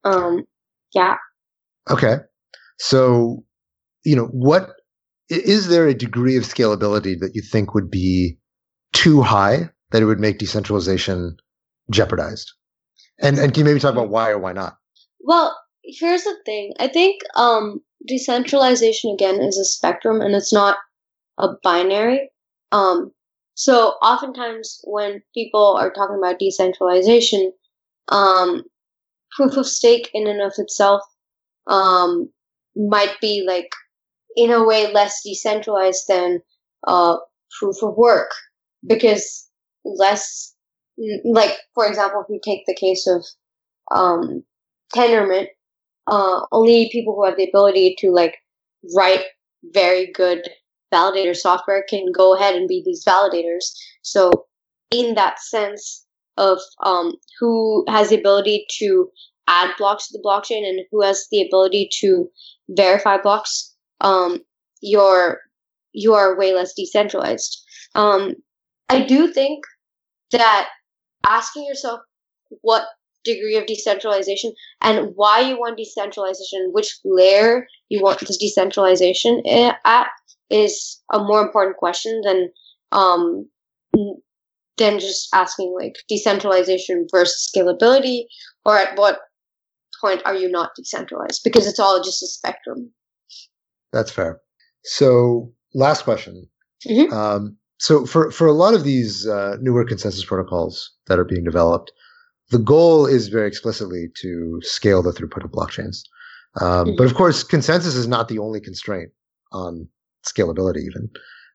Um, 0.04 0.46
yeah. 0.94 1.16
Okay. 1.90 2.18
So, 2.80 3.44
you 4.06 4.16
know, 4.16 4.28
what 4.28 4.70
is 5.30 5.68
there 5.68 5.88
a 5.88 5.94
degree 5.94 6.38
of 6.38 6.44
scalability 6.44 7.20
that 7.20 7.32
you 7.34 7.42
think 7.42 7.74
would 7.74 7.92
be 7.92 8.38
too 8.94 9.22
high 9.22 9.70
that 9.92 10.02
it 10.02 10.06
would 10.06 10.20
make 10.20 10.38
decentralization 10.38 11.36
jeopardized? 11.92 12.52
And 13.20 13.39
and 13.39 13.53
can 13.53 13.61
you 13.61 13.65
maybe 13.65 13.80
talk 13.80 13.93
about 13.93 14.09
why 14.09 14.30
or 14.30 14.38
why 14.38 14.53
not? 14.53 14.78
Well, 15.20 15.57
here's 15.84 16.24
the 16.24 16.36
thing. 16.45 16.74
I 16.80 16.88
think 16.88 17.22
um, 17.36 17.82
decentralization 18.07 19.11
again 19.11 19.41
is 19.41 19.57
a 19.57 19.65
spectrum, 19.65 20.22
and 20.22 20.36
it's 20.36 20.53
not 20.53 20.78
a 21.38 21.49
binary. 21.63 22.30
Um, 22.72 23.11
so 23.55 23.93
oftentimes 24.03 24.82
when 24.84 25.24
people 25.34 25.78
are 25.80 25.91
talking 25.91 26.18
about 26.18 26.39
decentralization, 26.39 27.51
um, 28.09 28.63
proof 29.36 29.57
of 29.57 29.65
stake 29.65 30.09
in 30.13 30.28
and 30.28 30.41
of 30.41 30.53
itself 30.57 31.01
um, 31.68 32.30
might 32.76 33.15
be 33.20 33.43
like 33.47 33.72
in 34.36 34.51
a 34.51 34.63
way 34.63 34.91
less 34.91 35.22
decentralized 35.24 36.05
than 36.07 36.41
uh, 36.86 37.18
proof 37.59 37.82
of 37.82 37.95
work 37.95 38.32
because 38.86 39.47
less 39.84 40.53
like 41.26 41.56
for 41.74 41.86
example, 41.86 42.22
if 42.22 42.28
we 42.30 42.39
take 42.39 42.66
the 42.66 42.76
case 42.76 43.08
of 43.08 43.26
um, 43.91 44.43
Tendermint, 44.93 45.48
uh, 46.08 46.41
only 46.52 46.89
people 46.91 47.16
who 47.16 47.26
have 47.26 47.38
the 47.38 47.48
ability 47.48 47.95
to 48.00 48.12
like 48.12 48.36
write 48.95 49.24
very 49.64 50.12
good 50.12 50.48
validator 50.93 51.36
software 51.36 51.84
can 51.89 52.12
go 52.16 52.36
ahead 52.36 52.56
and 52.56 52.68
be 52.68 52.82
these 52.86 53.04
validators. 53.06 53.66
So, 54.02 54.32
in 54.91 55.16
that 55.16 55.39
sense 55.39 56.06
of 56.38 56.60
um, 56.84 57.14
who 57.39 57.86
has 57.89 58.10
the 58.10 58.20
ability 58.20 58.66
to 58.80 59.10
add 59.48 59.72
blocks 59.78 60.08
to 60.08 60.18
the 60.18 60.24
blockchain 60.24 60.68
and 60.68 60.82
who 60.91 61.02
has 61.02 61.28
the 61.32 61.41
ability 61.41 61.89
to 62.00 62.30
verify 62.70 63.18
blocks, 63.18 63.74
um, 64.02 64.39
you're 64.82 65.39
you 65.93 66.14
are 66.14 66.38
way 66.38 66.54
less 66.54 66.74
decentralized. 66.76 67.64
Um, 67.95 68.36
I 68.89 69.02
do 69.02 69.34
think 69.34 69.64
that 70.32 70.70
asking 71.28 71.66
yourself 71.66 72.00
what 72.62 72.86
degree 73.24 73.58
of 73.58 73.66
decentralization 73.66 74.54
and 74.82 75.12
why 75.16 75.42
you 75.42 75.60
want 75.60 75.78
decentralization, 75.78 76.70
which 76.72 76.98
layer 77.04 77.68
you 77.90 78.02
want 78.02 78.20
this 78.20 78.38
decentralization 78.38 79.44
at, 79.86 80.08
is 80.50 81.02
a 81.12 81.20
more 81.20 81.42
important 81.42 81.78
question 81.78 82.22
than 82.24 82.50
um, 82.92 83.50
than 84.78 85.00
just 85.00 85.28
asking 85.34 85.76
like 85.78 85.96
decentralization 86.08 87.08
versus 87.12 87.50
scalability, 87.54 88.24
or 88.66 88.78
at 88.78 88.98
what 88.98 89.20
point 90.00 90.22
are 90.26 90.36
you 90.36 90.50
not 90.50 90.72
decentralized? 90.76 91.42
Because 91.44 91.68
it's 91.68 91.80
all 91.80 92.02
just 92.04 92.24
a 92.24 92.28
spectrum. 92.28 92.92
That's 93.92 94.12
fair. 94.12 94.40
So, 94.84 95.52
last 95.74 96.04
question. 96.04 96.48
Mm-hmm. 96.88 97.12
Um, 97.12 97.58
so 97.78 98.06
for 98.06 98.32
for 98.32 98.48
a 98.48 98.54
lot 98.54 98.74
of 98.74 98.84
these 98.84 99.28
uh, 99.28 99.58
newer 99.62 99.86
consensus 99.86 100.26
protocols 100.26 100.92
that 101.08 101.20
are 101.20 101.26
being 101.26 101.44
developed, 101.44 101.92
the 102.50 102.60
goal 102.60 103.06
is 103.06 103.28
very 103.28 103.48
explicitly 103.48 104.08
to 104.22 104.60
scale 104.62 105.04
the 105.04 105.12
throughput 105.12 105.44
of 105.44 105.52
blockchains. 105.52 106.02
Um, 106.60 106.88
mm-hmm. 106.88 106.96
But 106.98 107.06
of 107.06 107.14
course, 107.14 107.44
consensus 107.44 107.96
is 107.96 108.08
not 108.08 108.30
the 108.30 108.40
only 108.40 108.60
constraint 108.60 109.12
on 109.52 109.88
scalability. 110.26 110.80
Even 110.80 111.10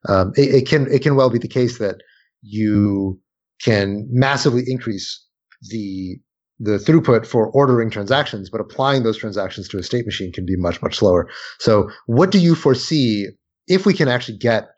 um, 0.07 0.33
it, 0.35 0.55
it, 0.55 0.67
can 0.67 0.91
it 0.91 1.01
can 1.01 1.15
well 1.15 1.29
be 1.29 1.39
the 1.39 1.47
case 1.47 1.77
that 1.77 1.97
you 2.41 3.19
can 3.61 4.07
massively 4.09 4.63
increase 4.67 5.25
the 5.69 6.17
the 6.59 6.77
throughput 6.77 7.25
for 7.25 7.47
ordering 7.47 7.89
transactions, 7.89 8.49
but 8.49 8.61
applying 8.61 9.03
those 9.03 9.17
transactions 9.17 9.67
to 9.67 9.77
a 9.77 9.83
state 9.83 10.05
machine 10.05 10.31
can 10.31 10.45
be 10.45 10.55
much 10.55 10.81
much 10.81 10.97
slower. 10.97 11.27
So, 11.59 11.89
what 12.05 12.31
do 12.31 12.39
you 12.39 12.55
foresee 12.55 13.27
if 13.67 13.85
we 13.85 13.93
can 13.93 14.07
actually 14.07 14.37
get 14.37 14.69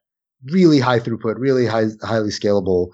really 0.52 0.80
high 0.80 1.00
throughput, 1.00 1.36
really 1.38 1.66
high, 1.66 1.88
highly 2.04 2.30
scalable, 2.30 2.90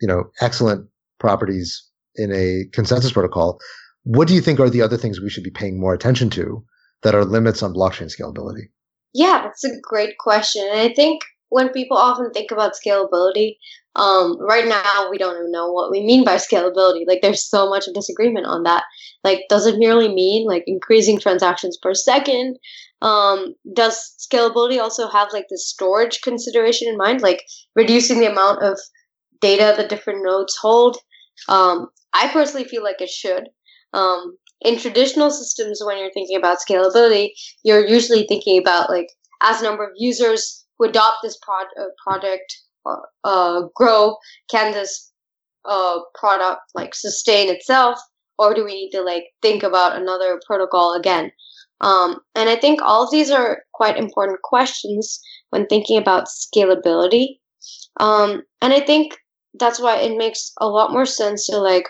you 0.00 0.08
know, 0.08 0.24
excellent 0.40 0.88
properties 1.18 1.82
in 2.16 2.32
a 2.32 2.64
consensus 2.72 3.12
protocol. 3.12 3.58
What 4.04 4.28
do 4.28 4.34
you 4.34 4.40
think 4.40 4.60
are 4.60 4.70
the 4.70 4.82
other 4.82 4.96
things 4.96 5.20
we 5.20 5.30
should 5.30 5.44
be 5.44 5.50
paying 5.50 5.80
more 5.80 5.94
attention 5.94 6.30
to 6.30 6.64
that 7.02 7.14
are 7.14 7.24
limits 7.24 7.62
on 7.62 7.74
blockchain 7.74 8.12
scalability? 8.14 8.70
Yeah, 9.14 9.46
it's 9.46 9.64
a 9.64 9.70
great 9.82 10.18
question. 10.18 10.66
And 10.70 10.80
I 10.80 10.92
think 10.94 11.22
when 11.52 11.68
people 11.68 11.98
often 11.98 12.30
think 12.30 12.50
about 12.50 12.72
scalability, 12.72 13.56
um, 13.94 14.38
right 14.40 14.66
now 14.66 15.10
we 15.10 15.18
don't 15.18 15.36
even 15.36 15.52
know 15.52 15.70
what 15.70 15.90
we 15.90 16.02
mean 16.02 16.24
by 16.24 16.36
scalability. 16.36 17.04
Like 17.06 17.20
there's 17.20 17.44
so 17.44 17.68
much 17.68 17.84
disagreement 17.94 18.46
on 18.46 18.62
that. 18.62 18.84
Like, 19.22 19.42
does 19.50 19.66
it 19.66 19.78
merely 19.78 20.08
mean 20.08 20.46
like 20.46 20.64
increasing 20.66 21.20
transactions 21.20 21.76
per 21.76 21.92
second? 21.92 22.56
Um, 23.02 23.54
does 23.74 24.14
scalability 24.18 24.80
also 24.80 25.08
have 25.08 25.28
like 25.34 25.46
the 25.50 25.58
storage 25.58 26.22
consideration 26.22 26.88
in 26.88 26.96
mind, 26.96 27.20
like 27.20 27.42
reducing 27.76 28.20
the 28.20 28.32
amount 28.32 28.62
of 28.62 28.80
data 29.42 29.74
that 29.76 29.90
different 29.90 30.24
nodes 30.24 30.56
hold? 30.56 30.96
Um, 31.50 31.88
I 32.14 32.28
personally 32.28 32.66
feel 32.66 32.82
like 32.82 33.02
it 33.02 33.10
should. 33.10 33.48
Um, 33.92 34.38
in 34.62 34.78
traditional 34.78 35.30
systems, 35.30 35.82
when 35.84 35.98
you're 35.98 36.12
thinking 36.12 36.38
about 36.38 36.58
scalability, 36.66 37.30
you're 37.62 37.86
usually 37.86 38.24
thinking 38.26 38.58
about 38.58 38.88
like 38.88 39.08
as 39.42 39.60
number 39.60 39.84
of 39.84 39.90
users 39.96 40.61
who 40.82 40.88
adopt 40.88 41.18
this 41.22 41.38
uh, 41.48 41.84
product 42.04 42.56
uh, 43.24 43.62
grow, 43.74 44.16
can 44.50 44.72
this 44.72 45.12
uh, 45.64 46.00
product 46.14 46.62
like 46.74 46.94
sustain 46.94 47.48
itself, 47.48 47.98
or 48.38 48.54
do 48.54 48.64
we 48.64 48.74
need 48.74 48.90
to 48.90 49.02
like 49.02 49.24
think 49.40 49.62
about 49.62 49.96
another 49.96 50.40
protocol 50.46 50.94
again? 50.94 51.30
Um, 51.80 52.20
and 52.34 52.48
I 52.48 52.56
think 52.56 52.80
all 52.82 53.04
of 53.04 53.10
these 53.10 53.30
are 53.30 53.62
quite 53.74 53.96
important 53.96 54.42
questions 54.42 55.20
when 55.50 55.66
thinking 55.66 55.98
about 55.98 56.26
scalability. 56.28 57.38
Um, 58.00 58.42
and 58.60 58.72
I 58.72 58.80
think 58.80 59.16
that's 59.58 59.80
why 59.80 59.96
it 59.96 60.16
makes 60.16 60.52
a 60.60 60.68
lot 60.68 60.92
more 60.92 61.06
sense 61.06 61.46
to 61.46 61.58
like 61.58 61.88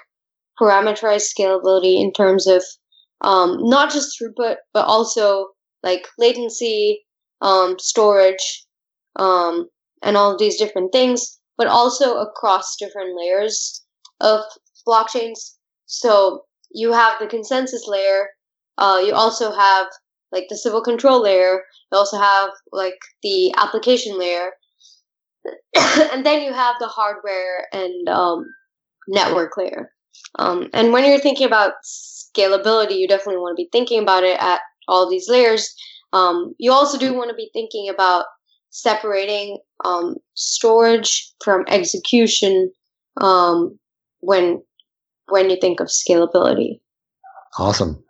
parameterize 0.60 1.30
scalability 1.32 2.00
in 2.00 2.12
terms 2.12 2.46
of 2.46 2.64
um, 3.20 3.58
not 3.60 3.92
just 3.92 4.18
throughput, 4.18 4.56
but 4.74 4.86
also 4.86 5.48
like 5.82 6.06
latency, 6.18 7.04
um, 7.40 7.76
storage, 7.78 8.66
um, 9.16 9.68
and 10.02 10.16
all 10.16 10.32
of 10.32 10.38
these 10.38 10.58
different 10.58 10.92
things, 10.92 11.38
but 11.56 11.66
also 11.66 12.16
across 12.16 12.76
different 12.76 13.16
layers 13.16 13.82
of 14.20 14.40
blockchains. 14.86 15.56
So 15.86 16.44
you 16.70 16.92
have 16.92 17.18
the 17.18 17.26
consensus 17.26 17.86
layer. 17.86 18.28
Uh, 18.78 19.02
you 19.04 19.12
also 19.14 19.52
have 19.52 19.86
like 20.32 20.46
the 20.48 20.56
Sybil 20.56 20.82
control 20.82 21.22
layer. 21.22 21.62
You 21.90 21.98
also 21.98 22.18
have 22.18 22.50
like 22.72 22.98
the 23.22 23.54
application 23.56 24.18
layer, 24.18 24.50
and 26.12 26.24
then 26.24 26.42
you 26.42 26.52
have 26.52 26.76
the 26.78 26.88
hardware 26.88 27.68
and 27.72 28.08
um, 28.08 28.46
network 29.08 29.56
layer. 29.56 29.90
Um, 30.38 30.68
and 30.72 30.92
when 30.92 31.04
you're 31.04 31.18
thinking 31.18 31.46
about 31.46 31.72
scalability, 31.84 32.96
you 32.98 33.08
definitely 33.08 33.40
want 33.40 33.56
to 33.56 33.62
be 33.62 33.68
thinking 33.72 34.02
about 34.02 34.24
it 34.24 34.40
at 34.40 34.60
all 34.88 35.08
these 35.08 35.28
layers. 35.28 35.74
Um, 36.12 36.54
you 36.58 36.72
also 36.72 36.98
do 36.98 37.14
want 37.14 37.30
to 37.30 37.36
be 37.36 37.50
thinking 37.52 37.88
about 37.88 38.26
separating 38.72 39.58
um, 39.84 40.16
storage 40.34 41.32
from 41.44 41.64
execution 41.68 42.72
um, 43.18 43.78
when 44.20 44.60
when 45.28 45.48
you 45.50 45.56
think 45.60 45.78
of 45.78 45.86
scalability. 45.86 46.80
Awesome. 47.58 48.02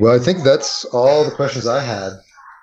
Well, 0.00 0.14
I 0.14 0.22
think 0.22 0.42
that's 0.42 0.84
all 0.86 1.24
the 1.24 1.30
questions 1.30 1.66
I 1.66 1.82
had. 1.82 2.12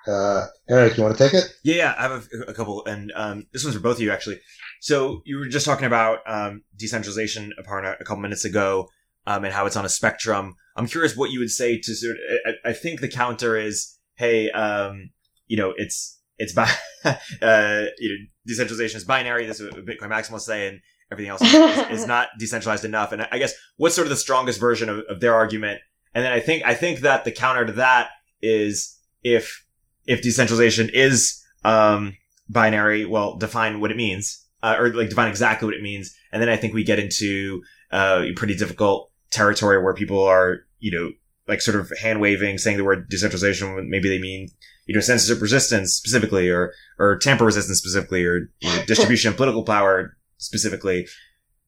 Uh, 0.06 0.46
Erik, 0.68 0.96
you 0.96 1.02
want 1.02 1.16
to 1.16 1.24
take 1.24 1.34
it? 1.34 1.50
Yeah, 1.64 1.76
yeah 1.76 1.94
I 1.96 2.02
have 2.02 2.28
a, 2.32 2.50
a 2.50 2.54
couple, 2.54 2.84
and 2.84 3.10
um, 3.16 3.46
this 3.52 3.64
one's 3.64 3.76
for 3.76 3.82
both 3.82 3.96
of 3.96 4.02
you 4.02 4.12
actually. 4.12 4.40
So 4.80 5.22
you 5.24 5.38
were 5.38 5.48
just 5.48 5.64
talking 5.64 5.86
about 5.86 6.18
um, 6.26 6.62
decentralization, 6.76 7.52
Aparna, 7.58 7.98
a 7.98 8.04
couple 8.04 8.22
minutes 8.22 8.44
ago, 8.44 8.88
um, 9.26 9.44
and 9.44 9.54
how 9.54 9.66
it's 9.66 9.76
on 9.76 9.84
a 9.84 9.88
spectrum. 9.88 10.56
I'm 10.76 10.86
curious 10.86 11.16
what 11.16 11.30
you 11.30 11.38
would 11.38 11.50
say 11.50 11.78
to 11.78 11.94
sort. 11.94 12.16
Of, 12.16 12.54
I, 12.64 12.70
I 12.70 12.72
think 12.72 13.00
the 13.00 13.08
counter 13.08 13.56
is, 13.56 13.98
hey, 14.16 14.50
um, 14.50 15.10
you 15.46 15.56
know, 15.56 15.72
it's 15.76 16.13
it's 16.38 16.52
by 16.52 16.70
uh, 17.04 17.84
you 17.98 18.08
know, 18.08 18.16
decentralization 18.46 18.98
is 18.98 19.04
binary. 19.04 19.46
This 19.46 19.60
is 19.60 19.72
what 19.72 19.84
Bitcoin 19.84 20.10
maximalists 20.10 20.42
say, 20.42 20.68
and 20.68 20.80
everything 21.10 21.30
else 21.30 21.42
is, 21.42 22.00
is, 22.00 22.06
not 22.08 22.28
decentralized 22.38 22.84
enough. 22.84 23.12
And 23.12 23.26
I 23.30 23.38
guess 23.38 23.54
what's 23.76 23.94
sort 23.94 24.06
of 24.06 24.10
the 24.10 24.16
strongest 24.16 24.58
version 24.58 24.88
of, 24.88 25.00
of 25.08 25.20
their 25.20 25.34
argument? 25.34 25.80
And 26.14 26.24
then 26.24 26.32
I 26.32 26.40
think 26.40 26.64
I 26.64 26.74
think 26.74 27.00
that 27.00 27.24
the 27.24 27.32
counter 27.32 27.64
to 27.66 27.72
that 27.72 28.10
is 28.42 28.98
if 29.22 29.64
if 30.06 30.22
decentralization 30.22 30.90
is 30.92 31.42
um, 31.64 32.16
binary, 32.48 33.04
well, 33.04 33.36
define 33.36 33.80
what 33.80 33.90
it 33.90 33.96
means, 33.96 34.44
uh, 34.62 34.76
or 34.78 34.92
like 34.92 35.08
define 35.08 35.28
exactly 35.28 35.66
what 35.66 35.74
it 35.74 35.82
means. 35.82 36.14
And 36.32 36.40
then 36.42 36.48
I 36.48 36.56
think 36.56 36.74
we 36.74 36.84
get 36.84 36.98
into 36.98 37.62
uh, 37.90 38.24
pretty 38.36 38.54
difficult 38.54 39.10
territory 39.30 39.82
where 39.82 39.94
people 39.94 40.22
are, 40.22 40.58
you 40.78 40.92
know, 40.92 41.10
like 41.48 41.60
sort 41.60 41.78
of 41.78 41.92
hand 42.00 42.20
waving, 42.20 42.58
saying 42.58 42.76
the 42.76 42.84
word 42.84 43.08
decentralization. 43.08 43.88
Maybe 43.90 44.08
they 44.08 44.18
mean 44.18 44.48
you 44.86 44.94
know, 44.94 45.00
censorship 45.00 45.40
resistance 45.40 45.92
specifically, 45.92 46.48
or 46.48 46.72
or 46.98 47.18
tamper 47.18 47.44
resistance 47.44 47.78
specifically, 47.78 48.24
or 48.24 48.50
you 48.60 48.68
know, 48.68 48.84
distribution 48.86 49.30
of 49.30 49.36
political 49.36 49.64
power 49.64 50.16
specifically. 50.38 51.06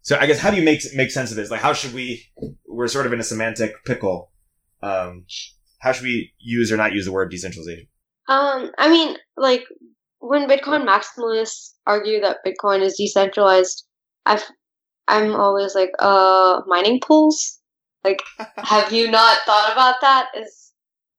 So 0.02 0.16
I 0.18 0.26
guess 0.26 0.38
how 0.38 0.50
do 0.50 0.56
you 0.56 0.64
make 0.64 0.82
make 0.94 1.10
sense 1.10 1.30
of 1.30 1.36
this? 1.36 1.50
Like, 1.50 1.60
how 1.60 1.72
should 1.72 1.94
we? 1.94 2.24
We're 2.66 2.88
sort 2.88 3.06
of 3.06 3.12
in 3.12 3.20
a 3.20 3.24
semantic 3.24 3.84
pickle. 3.84 4.30
Um, 4.82 5.26
how 5.80 5.92
should 5.92 6.04
we 6.04 6.32
use 6.38 6.70
or 6.70 6.76
not 6.76 6.92
use 6.92 7.06
the 7.06 7.12
word 7.12 7.30
decentralization? 7.30 7.88
Um, 8.28 8.70
I 8.78 8.88
mean, 8.88 9.16
like 9.36 9.64
when 10.18 10.48
Bitcoin 10.48 10.86
maximalists 10.86 11.74
argue 11.86 12.20
that 12.20 12.38
Bitcoin 12.44 12.82
is 12.82 12.96
decentralized, 12.96 13.86
I've 14.26 14.44
I'm 15.08 15.34
always 15.34 15.74
like, 15.74 15.92
uh, 15.98 16.62
mining 16.66 17.00
pools. 17.00 17.60
Like, 18.04 18.22
have 18.56 18.92
you 18.92 19.10
not 19.10 19.38
thought 19.46 19.72
about 19.72 19.96
that? 20.00 20.28
Is 20.36 20.65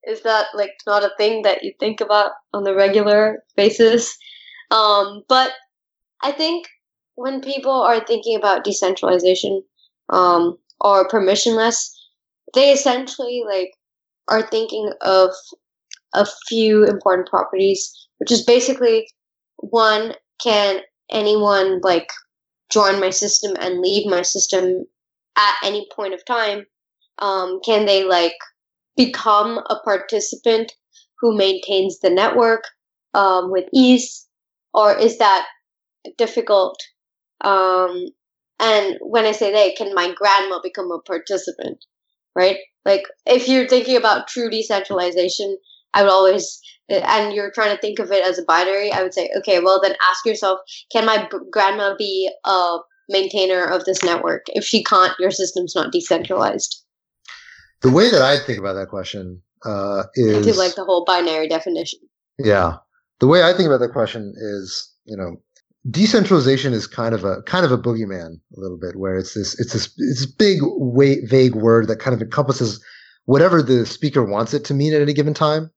is 0.07 0.21
that 0.23 0.47
like 0.55 0.71
not 0.87 1.03
a 1.03 1.11
thing 1.17 1.41
that 1.43 1.63
you 1.63 1.73
think 1.79 2.01
about 2.01 2.31
on 2.53 2.63
the 2.63 2.73
regular 2.73 3.43
basis? 3.55 4.17
Um, 4.71 5.23
but 5.27 5.51
I 6.21 6.31
think 6.31 6.67
when 7.15 7.41
people 7.41 7.71
are 7.71 7.99
thinking 7.99 8.37
about 8.37 8.63
decentralization 8.63 9.61
um, 10.09 10.57
or 10.79 11.07
permissionless, 11.07 11.89
they 12.53 12.71
essentially 12.71 13.43
like 13.45 13.71
are 14.29 14.47
thinking 14.47 14.91
of 15.01 15.31
a 16.13 16.25
few 16.47 16.85
important 16.85 17.27
properties, 17.27 18.07
which 18.19 18.31
is 18.31 18.43
basically 18.43 19.07
one, 19.57 20.13
can 20.41 20.81
anyone 21.11 21.81
like 21.81 22.09
join 22.69 22.99
my 22.99 23.09
system 23.09 23.55
and 23.59 23.81
leave 23.81 24.09
my 24.09 24.21
system 24.21 24.85
at 25.37 25.55
any 25.63 25.87
point 25.93 26.13
of 26.13 26.23
time? 26.25 26.65
Um, 27.19 27.59
can 27.65 27.85
they 27.85 28.03
like 28.03 28.35
become 28.97 29.59
a 29.69 29.79
participant 29.85 30.73
who 31.21 31.37
maintains 31.37 31.99
the 31.99 32.09
network 32.09 32.63
um, 33.13 33.51
with 33.51 33.65
ease, 33.73 34.27
or 34.73 34.95
is 34.97 35.17
that 35.19 35.45
difficult? 36.17 36.77
Um, 37.41 38.07
and 38.59 38.97
when 39.01 39.25
I 39.25 39.31
say 39.31 39.51
they, 39.51 39.71
can 39.73 39.93
my 39.93 40.13
grandma 40.13 40.59
become 40.61 40.91
a 40.91 40.99
participant? 40.99 41.85
Right? 42.35 42.57
Like, 42.85 43.03
if 43.25 43.47
you're 43.47 43.67
thinking 43.67 43.97
about 43.97 44.27
true 44.27 44.49
decentralization, 44.49 45.57
I 45.93 46.03
would 46.03 46.11
always, 46.11 46.59
and 46.89 47.33
you're 47.33 47.51
trying 47.51 47.75
to 47.75 47.81
think 47.81 47.99
of 47.99 48.11
it 48.11 48.23
as 48.23 48.37
a 48.37 48.43
binary, 48.43 48.91
I 48.91 49.01
would 49.03 49.13
say, 49.13 49.29
okay, 49.39 49.59
well, 49.59 49.79
then 49.81 49.95
ask 50.09 50.25
yourself, 50.25 50.59
can 50.91 51.05
my 51.05 51.27
grandma 51.51 51.95
be 51.97 52.29
a 52.45 52.77
maintainer 53.09 53.65
of 53.65 53.85
this 53.85 54.03
network? 54.03 54.45
If 54.49 54.63
she 54.63 54.83
can't, 54.83 55.13
your 55.19 55.31
system's 55.31 55.75
not 55.75 55.91
decentralized. 55.91 56.83
The 57.81 57.91
way 57.91 58.09
that 58.09 58.21
I 58.21 58.39
think 58.39 58.59
about 58.59 58.73
that 58.73 58.89
question 58.89 59.41
uh, 59.65 60.03
is 60.15 60.57
like 60.57 60.75
the 60.75 60.83
whole 60.83 61.05
binary 61.05 61.47
definition. 61.47 61.99
Yeah, 62.39 62.77
the 63.19 63.27
way 63.27 63.43
I 63.43 63.53
think 63.53 63.67
about 63.67 63.79
that 63.79 63.93
question 63.93 64.33
is, 64.37 64.91
you 65.05 65.15
know, 65.15 65.37
decentralization 65.89 66.73
is 66.73 66.87
kind 66.87 67.13
of 67.15 67.23
a 67.23 67.41
kind 67.43 67.65
of 67.65 67.71
a 67.71 67.77
boogeyman 67.77 68.39
a 68.55 68.59
little 68.59 68.77
bit, 68.77 68.95
where 68.95 69.15
it's 69.15 69.33
this 69.33 69.59
it's 69.59 69.73
this 69.73 69.85
it's 69.97 70.21
this 70.21 70.25
big, 70.25 70.59
vague 71.29 71.55
word 71.55 71.87
that 71.87 71.99
kind 71.99 72.13
of 72.13 72.21
encompasses 72.21 72.83
whatever 73.25 73.61
the 73.61 73.85
speaker 73.85 74.23
wants 74.23 74.53
it 74.53 74.63
to 74.65 74.73
mean 74.73 74.93
at 74.93 75.01
any 75.01 75.13
given 75.13 75.33
time. 75.33 75.69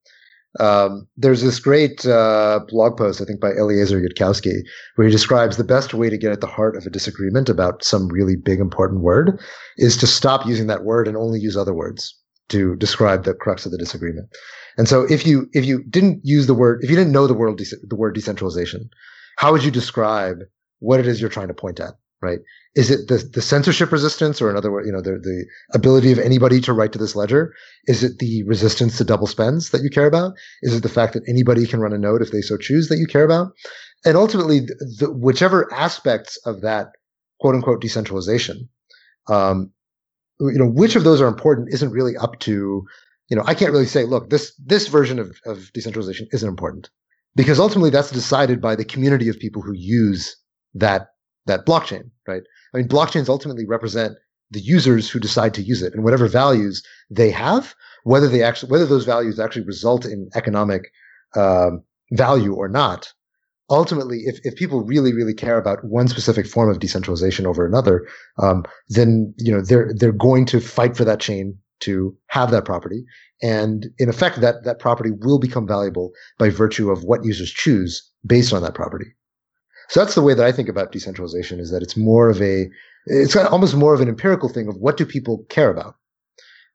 Um, 0.59 1.07
there's 1.17 1.43
this 1.43 1.61
great 1.61 2.05
uh, 2.05 2.61
blog 2.69 2.97
post, 2.97 3.21
I 3.21 3.25
think, 3.25 3.41
by 3.41 3.53
Eliezer 3.53 4.01
Yudkowsky, 4.01 4.63
where 4.97 5.07
he 5.07 5.13
describes 5.13 5.57
the 5.57 5.65
best 5.65 5.95
way 5.95 6.11
to 6.11 6.19
get 6.19 6.33
at 6.33 6.41
the 6.41 6.47
heart 6.49 6.77
of 6.77 6.85
a 6.87 6.91
disagreement 6.91 7.49
about 7.49 7.85
some 7.85 8.09
really 8.09 8.35
big, 8.35 8.59
important 8.59 9.03
word 9.03 9.41
is 9.77 9.97
to 9.99 10.07
stop 10.09 10.47
using 10.47 10.67
that 10.67 10.85
word 10.85 11.07
and 11.07 11.17
only 11.17 11.39
use 11.39 11.57
other 11.57 11.75
words 11.75 12.17
to 12.49 12.75
describe 12.77 13.25
the 13.25 13.35
crux 13.35 13.65
of 13.65 13.71
the 13.71 13.79
disagreement. 13.79 14.29
And 14.77 14.89
so, 14.89 15.03
if 15.03 15.25
you 15.25 15.49
if 15.53 15.65
you 15.65 15.85
didn't 15.85 16.21
use 16.25 16.47
the 16.49 16.55
word, 16.55 16.81
if 16.83 16.91
you 16.91 16.97
didn't 16.97 17.13
know 17.13 17.27
the 17.29 17.35
word 17.35 17.63
the 17.89 17.97
word 17.97 18.15
decentralization, 18.15 18.91
how 19.37 19.53
would 19.53 19.63
you 19.63 19.71
describe 19.71 20.39
what 20.81 20.99
it 20.99 21.07
is 21.07 21.21
you're 21.21 21.31
trying 21.31 21.49
to 21.49 21.55
point 21.55 21.79
at? 21.79 21.95
Right? 22.23 22.41
Is 22.75 22.91
it 22.91 23.09
the, 23.09 23.17
the 23.17 23.41
censorship 23.41 23.91
resistance 23.91 24.43
or 24.43 24.51
another 24.51 24.71
you 24.85 24.93
know, 24.93 25.01
the, 25.01 25.13
the 25.13 25.47
ability 25.75 26.13
of 26.13 26.19
anybody 26.19 26.61
to 26.61 26.73
write 26.73 26.93
to 26.93 26.99
this 26.99 27.17
ledger? 27.17 27.55
Is 27.87 28.05
it 28.05 28.19
the 28.19 28.43
resistance 28.45 28.99
to 28.99 29.05
double 29.05 29.27
spends 29.27 29.71
that 29.71 29.83
you 29.83 29.89
care 29.89 30.07
about? 30.07 30.35
Is 30.63 30.75
it 30.75 30.83
the 30.83 30.91
fact 30.91 31.15
that 31.15 31.23
anybody 31.27 31.67
can 31.67 31.81
run 31.81 31.95
a 31.95 31.99
node 31.99 32.21
if 32.21 32.31
they 32.31 32.43
so 32.43 32.59
choose 32.59 32.89
that 32.89 32.99
you 32.99 33.07
care 33.07 33.25
about? 33.25 33.53
And 34.05 34.17
ultimately, 34.17 34.61
the, 34.61 35.11
whichever 35.11 35.73
aspects 35.73 36.39
of 36.45 36.61
that 36.61 36.89
quote 37.41 37.55
unquote 37.55 37.81
decentralization, 37.81 38.69
um, 39.29 39.73
you 40.41 40.59
know, 40.59 40.69
which 40.69 40.97
of 40.97 41.05
those 41.05 41.21
are 41.21 41.29
important 41.29 41.73
isn't 41.73 41.91
really 41.91 42.17
up 42.17 42.39
to, 42.41 42.85
you 43.29 43.37
know, 43.37 43.43
I 43.47 43.55
can't 43.55 43.73
really 43.73 43.87
say, 43.87 44.05
look, 44.05 44.31
this 44.31 44.53
this 44.65 44.89
version 44.89 45.19
of, 45.19 45.39
of 45.47 45.73
decentralization 45.73 46.29
isn't 46.33 46.49
important 46.49 46.91
because 47.37 47.61
ultimately 47.61 47.91
that's 47.91 48.11
decided 48.11 48.61
by 48.61 48.75
the 48.75 48.85
community 48.85 49.29
of 49.29 49.39
people 49.39 49.63
who 49.63 49.75
use 49.75 50.37
that 50.75 51.09
that 51.51 51.67
blockchain, 51.67 52.11
right? 52.27 52.43
I 52.73 52.79
mean, 52.79 52.89
blockchains 52.89 53.29
ultimately 53.29 53.67
represent 53.67 54.17
the 54.51 54.61
users 54.61 55.09
who 55.09 55.21
decide 55.21 55.55
to 55.55 55.63
use 55.63 55.83
it 55.83 55.95
and 55.95 56.03
whatever 56.03 56.27
values 56.27 56.83
they 57.11 57.31
have, 57.31 57.75
whether 58.05 58.29
they 58.29 58.43
actually 58.43 58.71
whether 58.71 58.87
those 58.87 59.05
values 59.05 59.39
actually 59.39 59.65
result 59.65 60.05
in 60.05 60.29
economic 60.35 60.83
um, 61.37 61.83
value 62.13 62.55
or 62.55 62.69
not. 62.69 63.13
Ultimately, 63.69 64.19
if, 64.25 64.41
if 64.43 64.57
people 64.57 64.83
really, 64.83 65.13
really 65.13 65.35
care 65.35 65.57
about 65.57 65.85
one 65.85 66.09
specific 66.09 66.45
form 66.45 66.69
of 66.69 66.81
decentralization 66.81 67.47
over 67.47 67.65
another, 67.65 68.05
um, 68.43 68.65
then 68.89 69.33
you 69.39 69.53
know 69.53 69.63
they're 69.63 69.93
they're 69.95 70.11
going 70.13 70.45
to 70.47 70.61
fight 70.61 70.97
for 70.97 71.05
that 71.05 71.21
chain 71.21 71.57
to 71.81 72.17
have 72.27 72.51
that 72.51 72.65
property. 72.65 73.05
And 73.43 73.87
in 73.99 74.09
effect, 74.09 74.41
that, 74.41 74.65
that 74.65 74.79
property 74.79 75.11
will 75.11 75.39
become 75.39 75.67
valuable 75.67 76.13
by 76.39 76.51
virtue 76.51 76.91
of 76.91 77.05
what 77.05 77.25
users 77.25 77.51
choose 77.51 78.07
based 78.27 78.53
on 78.53 78.63
that 78.63 78.75
property. 78.75 79.07
So 79.91 79.99
that's 79.99 80.15
the 80.15 80.23
way 80.23 80.35
that 80.35 80.47
I 80.47 80.53
think 80.53 80.69
about 80.69 80.93
decentralization 80.93 81.59
is 81.59 81.73
that 81.73 81.83
it's 81.83 81.97
more 81.97 82.31
of 82.31 82.41
a, 82.41 82.71
it's 83.07 83.35
almost 83.35 83.75
more 83.75 83.93
of 83.93 84.01
an 84.01 84.09
empirical 84.09 84.49
thing 84.49 84.69
of 84.69 84.77
what 84.77 84.97
do 84.97 85.05
people 85.05 85.45
care 85.49 85.69
about? 85.69 85.97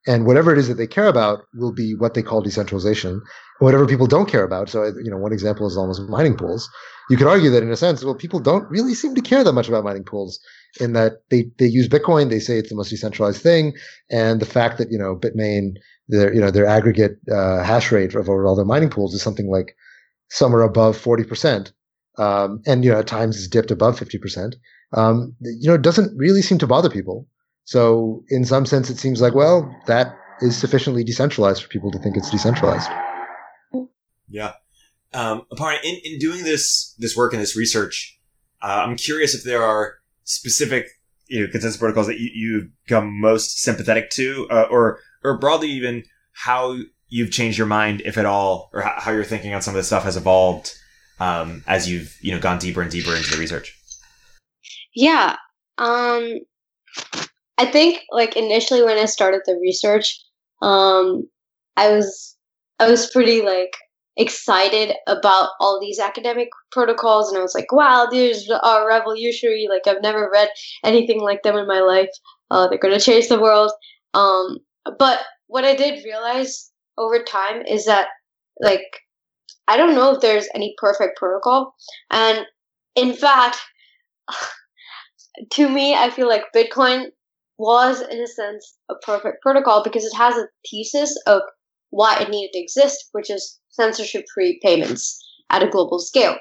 And 0.06 0.26
whatever 0.26 0.52
it 0.52 0.58
is 0.58 0.68
that 0.68 0.74
they 0.74 0.86
care 0.86 1.08
about 1.08 1.40
will 1.54 1.72
be 1.72 1.96
what 1.96 2.14
they 2.14 2.22
call 2.22 2.42
decentralization. 2.42 3.22
Whatever 3.60 3.88
people 3.88 4.06
don't 4.06 4.30
care 4.30 4.44
about. 4.44 4.70
So, 4.70 4.84
you 5.02 5.10
know, 5.10 5.18
one 5.18 5.32
example 5.32 5.66
is 5.66 5.78
almost 5.78 6.02
mining 6.10 6.36
pools. 6.36 6.70
You 7.10 7.16
could 7.16 7.26
argue 7.26 7.50
that 7.52 7.64
in 7.64 7.72
a 7.72 7.78
sense, 7.78 8.04
well, 8.04 8.16
people 8.16 8.42
don't 8.42 8.70
really 8.70 8.94
seem 8.94 9.16
to 9.16 9.22
care 9.22 9.46
that 9.46 9.54
much 9.54 9.70
about 9.70 9.86
mining 9.86 10.04
pools 10.04 10.38
in 10.82 10.92
that 10.92 11.22
they, 11.30 11.50
they 11.58 11.68
use 11.68 11.88
Bitcoin. 11.88 12.30
They 12.30 12.40
say 12.40 12.58
it's 12.58 12.70
the 12.70 12.76
most 12.76 12.90
decentralized 12.90 13.42
thing. 13.42 13.74
And 14.12 14.42
the 14.42 14.46
fact 14.46 14.78
that, 14.78 14.92
you 14.92 15.00
know, 15.00 15.16
Bitmain, 15.16 15.76
their, 16.10 16.34
you 16.34 16.42
know, 16.42 16.52
their 16.52 16.66
aggregate, 16.66 17.14
uh, 17.32 17.64
hash 17.64 17.94
rate 17.94 18.14
of 18.14 18.28
all 18.28 18.58
their 18.58 18.66
mining 18.66 18.90
pools 18.90 19.14
is 19.14 19.22
something 19.22 19.50
like 19.50 19.74
somewhere 20.30 20.64
above 20.64 21.02
40%. 21.02 21.72
Um, 22.18 22.62
and, 22.66 22.84
you 22.84 22.92
know, 22.92 23.00
at 23.00 23.08
times 23.08 23.38
it's 23.38 23.48
dipped 23.48 23.72
above 23.72 24.00
50%. 24.00 24.54
Um, 24.94 25.36
you 25.42 25.68
know, 25.68 25.76
it 25.76 25.82
doesn't 25.82 26.16
really 26.18 26.42
seem 26.42 26.58
to 26.60 26.68
bother 26.68 26.90
people. 26.90 27.28
So 27.66 28.24
in 28.30 28.46
some 28.46 28.66
sense, 28.66 28.90
it 28.90 28.98
seems 28.98 29.22
like, 29.22 29.34
well, 29.34 29.74
that 29.88 30.16
is 30.42 30.56
sufficiently 30.56 31.04
decentralized 31.04 31.64
for 31.64 31.70
people 31.70 31.92
to 31.92 32.00
think 32.00 32.16
it's 32.16 32.30
decentralized. 32.30 32.90
Yeah. 34.30 34.54
Um, 35.14 35.46
in, 35.84 35.96
in 36.04 36.20
doing 36.20 36.44
this, 36.44 36.94
this 36.98 37.16
work 37.16 37.34
and 37.34 37.42
this 37.42 37.56
research, 37.56 38.20
uh, 38.62 38.84
I'm 38.86 38.98
curious 38.98 39.34
if 39.34 39.44
there 39.44 39.64
are 39.64 39.96
specific, 40.24 40.88
you 41.28 41.42
know, 41.42 41.52
consensus 41.52 41.78
protocols 41.78 42.08
that 42.08 42.20
you, 42.20 42.30
you've 42.34 42.70
become 42.86 43.20
most 43.20 43.62
sympathetic 43.62 44.10
to, 44.12 44.48
uh, 44.52 44.68
or, 44.70 45.00
or 45.24 45.38
broadly 45.38 45.70
even 45.70 46.04
how 46.34 46.78
you've 47.08 47.32
changed 47.32 47.58
your 47.58 47.68
mind, 47.68 48.02
if 48.06 48.18
at 48.18 48.26
all, 48.26 48.70
or 48.74 48.82
how, 48.82 48.94
how 48.98 49.12
you're 49.12 49.24
thinking 49.24 49.54
on 49.54 49.62
some 49.62 49.74
of 49.74 49.78
this 49.78 49.88
stuff 49.88 50.04
has 50.04 50.18
evolved, 50.18 50.78
um, 51.20 51.64
as 51.68 51.90
you've, 51.90 52.18
you 52.22 52.34
know, 52.34 52.40
gone 52.40 52.60
deeper 52.60 52.82
and 52.82 52.92
deeper 52.92 53.16
into 53.16 53.32
the 53.32 53.38
research. 53.38 53.78
Yeah. 54.94 55.36
Um, 55.78 56.40
I 57.58 57.66
think 57.66 58.02
like 58.12 58.36
initially 58.36 58.84
when 58.84 58.98
I 58.98 59.06
started 59.06 59.42
the 59.46 59.58
research, 59.62 60.20
um, 60.62 61.28
I 61.78 61.90
was 61.90 62.36
I 62.80 62.90
was 62.90 63.10
pretty 63.10 63.42
like 63.42 63.76
excited 64.18 64.96
about 65.08 65.50
all 65.60 65.80
these 65.80 66.00
academic 66.00 66.50
protocols, 66.72 67.30
and 67.30 67.38
I 67.38 67.42
was 67.42 67.56
like, 67.56 67.72
wow, 67.72 68.08
these 68.10 68.50
are 68.50 68.88
revolutionary. 68.88 69.68
Like 69.70 69.88
I've 69.88 70.02
never 70.02 70.30
read 70.32 70.50
anything 70.84 71.22
like 71.22 71.44
them 71.44 71.58
in 71.58 71.68
my 71.68 71.80
life. 71.80 72.10
Uh, 72.52 72.68
they're 72.68 72.80
gonna 72.80 73.00
change 73.00 73.28
the 73.28 73.40
world. 73.40 73.72
Um, 74.14 74.60
but 74.98 75.20
what 75.48 75.66
I 75.66 75.76
did 75.76 76.04
realize 76.06 76.72
over 76.98 77.22
time 77.24 77.64
is 77.68 77.86
that 77.86 78.08
like 78.62 79.02
I 79.68 79.78
don't 79.78 79.96
know 79.96 80.14
if 80.14 80.22
there's 80.22 80.48
any 80.54 80.76
perfect 80.78 81.18
protocol, 81.18 81.76
and 82.10 82.46
in 82.96 83.14
fact. 83.14 83.60
to 85.52 85.70
me, 85.70 85.94
I 85.94 86.10
feel 86.10 86.28
like 86.28 86.44
Bitcoin 86.56 87.08
was, 87.58 88.02
in 88.02 88.22
a 88.22 88.28
sense, 88.28 88.78
a 88.90 88.96
perfect 89.06 89.42
protocol 89.42 89.84
because 89.84 90.06
it 90.06 90.16
has 90.16 90.36
a 90.36 90.48
thesis 90.70 91.18
of 91.28 91.42
why 91.90 92.20
it 92.20 92.30
needed 92.30 92.52
to 92.54 92.60
exist, 92.60 93.10
which 93.12 93.30
is 93.30 93.60
censorship 93.70 94.26
free 94.34 94.60
payments 94.64 95.22
at 95.50 95.64
a 95.64 95.70
global 95.70 96.00
scale. 96.00 96.38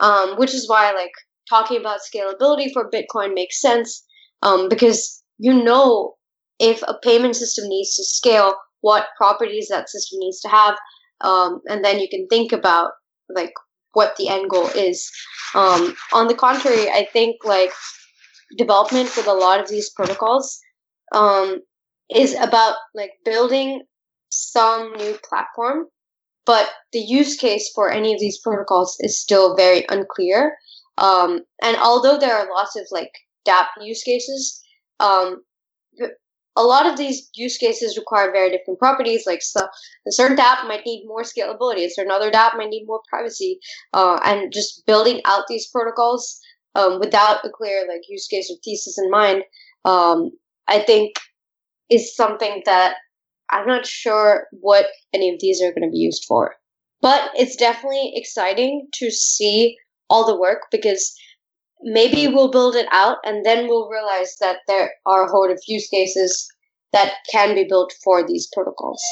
Um, 0.00 0.36
which 0.36 0.52
is 0.52 0.68
why, 0.68 0.92
like, 0.92 1.12
talking 1.48 1.80
about 1.80 2.00
scalability 2.00 2.72
for 2.72 2.90
Bitcoin 2.90 3.34
makes 3.34 3.60
sense 3.60 4.04
um, 4.42 4.68
because 4.68 5.22
you 5.38 5.52
know 5.52 6.14
if 6.58 6.82
a 6.82 6.98
payment 7.02 7.36
system 7.36 7.68
needs 7.68 7.96
to 7.96 8.04
scale, 8.04 8.54
what 8.80 9.08
properties 9.16 9.68
that 9.68 9.88
system 9.88 10.18
needs 10.20 10.40
to 10.40 10.48
have, 10.48 10.76
um, 11.20 11.60
and 11.68 11.84
then 11.84 11.98
you 12.00 12.08
can 12.08 12.26
think 12.28 12.52
about 12.52 12.90
like 13.28 13.52
what 13.92 14.16
the 14.16 14.28
end 14.28 14.50
goal 14.50 14.68
is. 14.68 15.10
Um, 15.54 15.94
on 16.12 16.28
the 16.28 16.34
contrary, 16.34 16.90
I 16.90 17.08
think 17.12 17.36
like 17.44 17.70
development 18.58 19.10
with 19.16 19.26
a 19.26 19.32
lot 19.32 19.60
of 19.60 19.68
these 19.68 19.90
protocols 19.90 20.58
um, 21.12 21.60
is 22.14 22.34
about 22.34 22.76
like 22.94 23.12
building 23.24 23.82
some 24.28 24.92
new 24.94 25.16
platform, 25.28 25.86
but 26.44 26.68
the 26.92 27.00
use 27.00 27.36
case 27.36 27.70
for 27.74 27.90
any 27.90 28.12
of 28.12 28.20
these 28.20 28.40
protocols 28.40 28.96
is 29.00 29.20
still 29.20 29.56
very 29.56 29.84
unclear. 29.88 30.56
Um, 30.98 31.40
and 31.62 31.76
although 31.76 32.18
there 32.18 32.36
are 32.36 32.48
lots 32.54 32.76
of 32.76 32.86
like 32.90 33.12
DApp 33.46 33.66
use 33.80 34.02
cases, 34.02 34.60
um, 35.00 35.42
a 36.56 36.62
lot 36.62 36.86
of 36.86 36.96
these 36.96 37.28
use 37.34 37.58
cases 37.58 37.96
require 37.96 38.32
very 38.32 38.50
different 38.50 38.78
properties. 38.78 39.26
Like 39.26 39.42
so, 39.42 39.60
a 39.60 40.12
certain 40.12 40.38
app 40.38 40.66
might 40.66 40.86
need 40.86 41.04
more 41.06 41.22
scalability, 41.22 41.84
a 41.84 41.90
certain 41.90 42.12
other 42.12 42.30
app 42.34 42.56
might 42.56 42.70
need 42.70 42.86
more 42.86 43.00
privacy, 43.08 43.58
uh, 43.92 44.18
and 44.24 44.52
just 44.52 44.84
building 44.86 45.20
out 45.26 45.44
these 45.48 45.68
protocols 45.68 46.40
um, 46.74 46.98
without 46.98 47.44
a 47.44 47.50
clear 47.50 47.86
like 47.88 48.02
use 48.08 48.26
case 48.26 48.50
or 48.50 48.56
thesis 48.64 48.98
in 48.98 49.10
mind, 49.10 49.42
um, 49.84 50.30
I 50.68 50.80
think 50.80 51.16
is 51.90 52.14
something 52.16 52.62
that 52.66 52.96
I'm 53.50 53.66
not 53.66 53.86
sure 53.86 54.46
what 54.52 54.86
any 55.14 55.32
of 55.32 55.40
these 55.40 55.62
are 55.62 55.70
going 55.70 55.88
to 55.88 55.90
be 55.90 55.98
used 55.98 56.24
for. 56.26 56.56
But 57.00 57.30
it's 57.34 57.56
definitely 57.56 58.12
exciting 58.16 58.88
to 58.94 59.10
see 59.10 59.76
all 60.08 60.26
the 60.26 60.38
work 60.38 60.62
because 60.70 61.14
maybe 61.82 62.28
we'll 62.28 62.50
build 62.50 62.74
it 62.74 62.88
out 62.90 63.18
and 63.24 63.44
then 63.44 63.68
we'll 63.68 63.88
realize 63.88 64.36
that 64.40 64.58
there 64.66 64.92
are 65.04 65.26
a 65.26 65.30
whole 65.30 65.50
of 65.50 65.60
use 65.66 65.88
cases 65.88 66.48
that 66.92 67.14
can 67.30 67.54
be 67.54 67.64
built 67.64 67.92
for 68.02 68.26
these 68.26 68.48
protocols. 68.52 69.02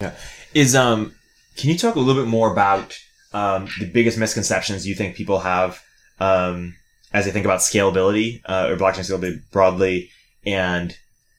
Yeah. 0.00 0.14
Is 0.54 0.74
um 0.74 1.14
can 1.56 1.68
you 1.68 1.76
talk 1.76 1.94
a 1.94 2.00
little 2.00 2.22
bit 2.22 2.28
more 2.28 2.50
about 2.50 2.98
um, 3.32 3.68
the 3.78 3.86
biggest 3.86 4.18
misconceptions 4.18 4.86
you 4.86 4.94
think 4.94 5.14
people 5.14 5.40
have 5.40 5.82
um, 6.18 6.74
as 7.12 7.24
they 7.24 7.30
think 7.30 7.44
about 7.44 7.60
scalability 7.60 8.40
uh, 8.46 8.68
or 8.70 8.76
blockchain 8.76 9.00
scalability 9.00 9.40
broadly, 9.52 10.10
and 10.46 10.96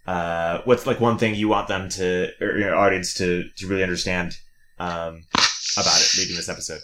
uh, 0.08 0.60
what's 0.66 0.86
like 0.86 1.00
one 1.00 1.18
thing 1.18 1.36
you 1.36 1.48
want 1.48 1.68
them 1.68 1.90
to 1.90 2.30
or 2.40 2.58
your 2.58 2.76
audience 2.76 3.14
to 3.16 3.46
to 3.58 3.68
really 3.68 3.84
understand 3.84 4.38
um, 4.80 5.24
about 5.76 6.00
it 6.00 6.18
leading 6.18 6.36
this 6.36 6.50
episode? 6.50 6.82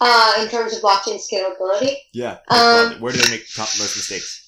Uh, 0.00 0.34
in 0.40 0.48
terms 0.48 0.74
of 0.74 0.82
blockchain 0.82 1.18
scalability, 1.18 1.94
yeah, 2.12 2.38
um, 2.48 3.00
where 3.00 3.12
do 3.12 3.18
they 3.18 3.30
make 3.30 3.46
most 3.56 3.96
mistakes? 3.96 4.40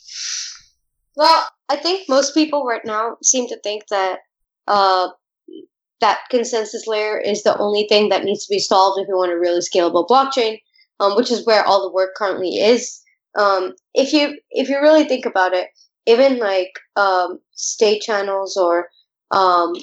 Well, 1.17 1.49
I 1.69 1.77
think 1.77 2.09
most 2.09 2.35
people 2.35 2.65
right 2.65 2.85
now 2.85 3.17
seem 3.23 3.49
to 3.49 3.59
think 3.61 3.89
that 3.89 4.21
uh, 4.67 5.09
that 6.01 6.21
consensus 6.31 6.87
layer 6.87 7.19
is 7.19 7.43
the 7.43 7.57
only 7.59 7.87
thing 7.89 8.09
that 8.09 8.25
needs 8.25 8.47
to 8.47 8.55
be 8.55 8.59
solved 8.59 9.01
if 9.01 9.09
you 9.09 9.17
want 9.17 9.33
a 9.33 9.39
really 9.39 9.61
scalable 9.61 10.07
blockchain, 10.07 10.59
um, 11.01 11.17
which 11.17 11.31
is 11.31 11.47
where 11.47 11.65
all 11.65 11.83
the 11.83 11.93
work 11.93 12.15
currently 12.17 12.57
is. 12.57 13.01
Um, 13.39 13.75
if 13.95 14.13
you 14.13 14.39
if 14.51 14.69
you 14.69 14.81
really 14.81 15.05
think 15.05 15.25
about 15.25 15.55
it, 15.55 15.69
even 16.07 16.39
like 16.39 16.73
um, 16.97 17.39
state 17.53 18.03
channels 18.03 18.57
or 18.57 18.89
um, 19.31 19.75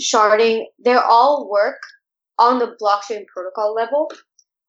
sharding, 0.00 0.64
they're 0.78 1.04
all 1.04 1.50
work 1.50 1.82
on 2.38 2.58
the 2.58 2.76
blockchain 2.80 3.26
protocol 3.26 3.74
level, 3.74 4.10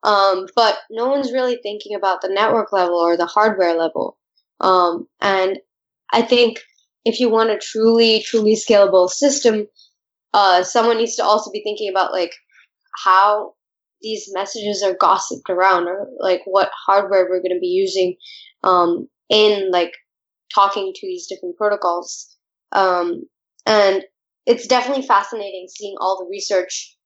um, 0.02 0.46
but 0.54 0.78
no 0.90 1.08
one's 1.08 1.32
really 1.32 1.58
thinking 1.62 1.94
about 1.94 2.20
the 2.20 2.28
network 2.28 2.72
level 2.72 2.96
or 2.96 3.16
the 3.16 3.26
hardware 3.26 3.74
level. 3.74 4.16
Um, 4.60 5.08
and 5.20 5.58
I 6.12 6.22
think 6.22 6.60
if 7.04 7.20
you 7.20 7.28
want 7.28 7.50
a 7.50 7.58
truly 7.58 8.22
truly 8.22 8.54
scalable 8.54 9.08
system, 9.08 9.66
uh, 10.34 10.62
someone 10.62 10.98
needs 10.98 11.16
to 11.16 11.24
also 11.24 11.50
be 11.50 11.62
thinking 11.62 11.90
about 11.90 12.12
like 12.12 12.34
how 13.04 13.54
these 14.00 14.30
messages 14.32 14.82
are 14.82 14.94
gossiped 14.94 15.50
around 15.50 15.88
or 15.88 16.08
like 16.18 16.42
what 16.44 16.70
hardware 16.86 17.26
we're 17.28 17.42
going 17.42 17.54
to 17.54 17.60
be 17.60 17.66
using 17.66 18.16
um, 18.64 19.08
in 19.28 19.70
like 19.70 19.92
talking 20.54 20.92
to 20.94 21.06
these 21.06 21.26
different 21.26 21.56
protocols 21.56 22.36
um, 22.72 23.22
and 23.66 24.04
it's 24.46 24.66
definitely 24.66 25.06
fascinating 25.06 25.66
seeing 25.68 25.94
all 25.98 26.18
the 26.18 26.30
research 26.30 26.96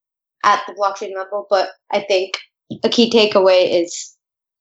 at 0.45 0.62
the 0.66 0.74
blockchain 0.74 1.14
level 1.16 1.47
but 1.49 1.70
i 1.90 2.01
think 2.01 2.34
a 2.85 2.89
key 2.89 3.11
takeaway 3.11 3.83
is 3.83 4.16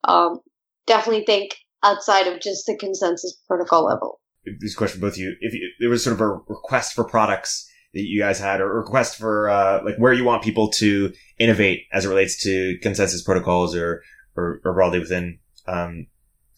um, 0.05 0.39
definitely 0.88 1.26
think 1.26 1.55
outside 1.84 2.28
of 2.28 2.41
just 2.41 2.66
the 2.66 2.78
consensus 2.78 3.36
protocol 3.47 3.86
level 3.86 4.20
this 4.59 4.76
question 4.76 4.99
both 4.99 5.14
of 5.14 5.18
you 5.18 5.36
if 5.41 5.53
you, 5.53 5.72
there 5.80 5.89
was 5.89 6.03
sort 6.03 6.16
of 6.16 6.22
a 6.22 6.28
request 6.28 6.93
for 6.93 7.03
products 7.03 7.68
that 7.93 8.01
you 8.01 8.20
guys 8.20 8.39
had, 8.39 8.62
or 8.62 8.74
request 8.74 9.18
for 9.18 9.49
uh, 9.49 9.84
like 9.84 9.95
where 9.97 10.14
you 10.14 10.24
want 10.24 10.43
people 10.43 10.70
to 10.70 11.14
innovate 11.38 11.86
as 11.91 12.05
it 12.05 12.09
relates 12.09 12.41
to 12.43 12.78
consensus 12.82 13.22
protocols, 13.24 13.76
or 13.76 14.01
or, 14.36 14.62
or 14.64 14.74
broadly 14.74 14.99
within 14.99 15.39
um, 15.68 16.07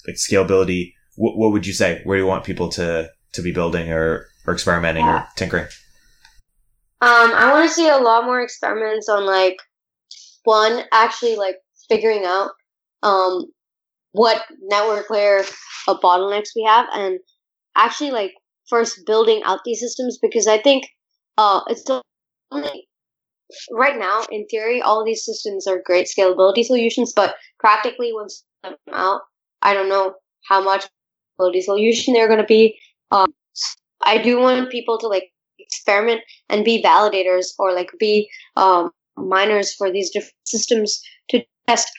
like 0.08 0.16
scalability. 0.16 0.93
What, 1.16 1.38
what 1.38 1.51
would 1.51 1.68
you 1.68 1.74
say? 1.74 2.01
Where 2.04 2.18
do 2.18 2.24
you 2.24 2.28
want 2.28 2.43
people 2.43 2.70
to 2.70 3.10
to 3.34 3.41
be 3.41 3.51
building 3.51 3.91
or 3.91 4.28
or 4.45 4.54
experimenting 4.54 5.06
or 5.06 5.28
tinkering? 5.36 5.66
Um, 7.01 7.34
I 7.34 7.51
want 7.51 7.68
to 7.68 7.74
see 7.74 7.89
a 7.89 7.97
lot 7.97 8.26
more 8.26 8.41
experiments 8.41 9.10
on 9.10 9.26
like 9.26 9.58
one 10.43 10.83
actually 10.91 11.35
like 11.35 11.55
figuring 11.89 12.23
out 12.25 12.51
um 13.03 13.45
what 14.11 14.43
network 14.61 15.09
layer 15.09 15.39
of 15.87 15.99
bottlenecks 16.01 16.49
we 16.55 16.63
have 16.63 16.87
and 16.93 17.19
actually 17.75 18.11
like 18.11 18.31
first 18.69 19.05
building 19.05 19.41
out 19.45 19.59
these 19.65 19.79
systems 19.79 20.17
because 20.21 20.47
I 20.47 20.59
think 20.61 20.85
uh 21.37 21.61
it's 21.67 21.85
only 22.51 22.87
right 23.71 23.97
now 23.97 24.23
in 24.31 24.45
theory 24.47 24.81
all 24.81 25.05
these 25.05 25.25
systems 25.25 25.67
are 25.67 25.81
great 25.85 26.07
scalability 26.07 26.63
solutions 26.63 27.13
but 27.15 27.35
practically 27.59 28.11
once 28.13 28.43
them 28.63 28.75
out 28.91 29.21
I 29.61 29.73
don't 29.73 29.89
know 29.89 30.15
how 30.47 30.61
much 30.63 30.85
scalability 31.39 31.61
solution 31.63 32.13
they're 32.13 32.27
going 32.27 32.39
to 32.39 32.45
be. 32.45 32.77
Um 33.11 33.33
I 34.03 34.17
do 34.17 34.39
want 34.39 34.71
people 34.71 34.97
to 34.99 35.07
like 35.07 35.31
experiment 35.59 36.21
and 36.49 36.65
be 36.65 36.83
validators 36.83 37.47
or 37.57 37.73
like 37.73 37.89
be 37.99 38.29
um, 38.57 38.91
miners 39.18 39.74
for 39.74 39.91
these 39.91 40.09
different 40.11 40.34
systems 40.45 41.01
to 41.30 41.43
test 41.68 41.89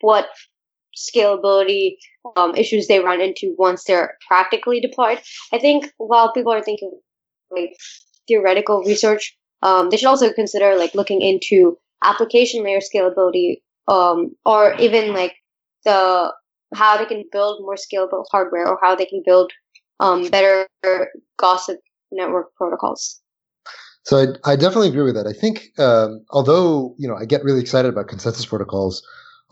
what 0.00 0.28
scalability 0.96 1.96
um, 2.36 2.54
issues 2.54 2.86
they 2.86 3.00
run 3.00 3.20
into 3.20 3.54
once 3.58 3.84
they're 3.84 4.16
practically 4.26 4.80
deployed. 4.80 5.20
I 5.52 5.58
think 5.58 5.90
while 5.98 6.32
people 6.32 6.52
are 6.52 6.62
thinking 6.62 6.92
like 7.50 7.76
theoretical 8.28 8.82
research, 8.84 9.36
um, 9.62 9.90
they 9.90 9.96
should 9.96 10.08
also 10.08 10.32
consider 10.32 10.76
like 10.76 10.94
looking 10.94 11.20
into 11.20 11.76
application 12.02 12.62
layer 12.62 12.80
scalability 12.80 13.62
um, 13.88 14.34
or 14.44 14.74
even 14.78 15.12
like 15.12 15.34
the 15.84 16.32
how 16.74 16.96
they 16.96 17.06
can 17.06 17.24
build 17.30 17.60
more 17.62 17.76
scalable 17.76 18.24
hardware 18.30 18.66
or 18.68 18.78
how 18.82 18.94
they 18.94 19.06
can 19.06 19.22
build 19.24 19.52
um, 20.00 20.28
better 20.28 20.68
gossip 21.38 21.78
network 22.10 22.54
protocols. 22.56 23.20
So 24.04 24.18
I, 24.18 24.52
I 24.52 24.56
definitely 24.56 24.88
agree 24.88 25.02
with 25.02 25.14
that. 25.14 25.26
I 25.26 25.32
think 25.32 25.70
um, 25.78 26.24
although 26.30 26.94
you 26.98 27.08
know 27.08 27.16
I 27.16 27.24
get 27.24 27.44
really 27.44 27.60
excited 27.60 27.88
about 27.88 28.08
consensus 28.08 28.46
protocols, 28.46 29.02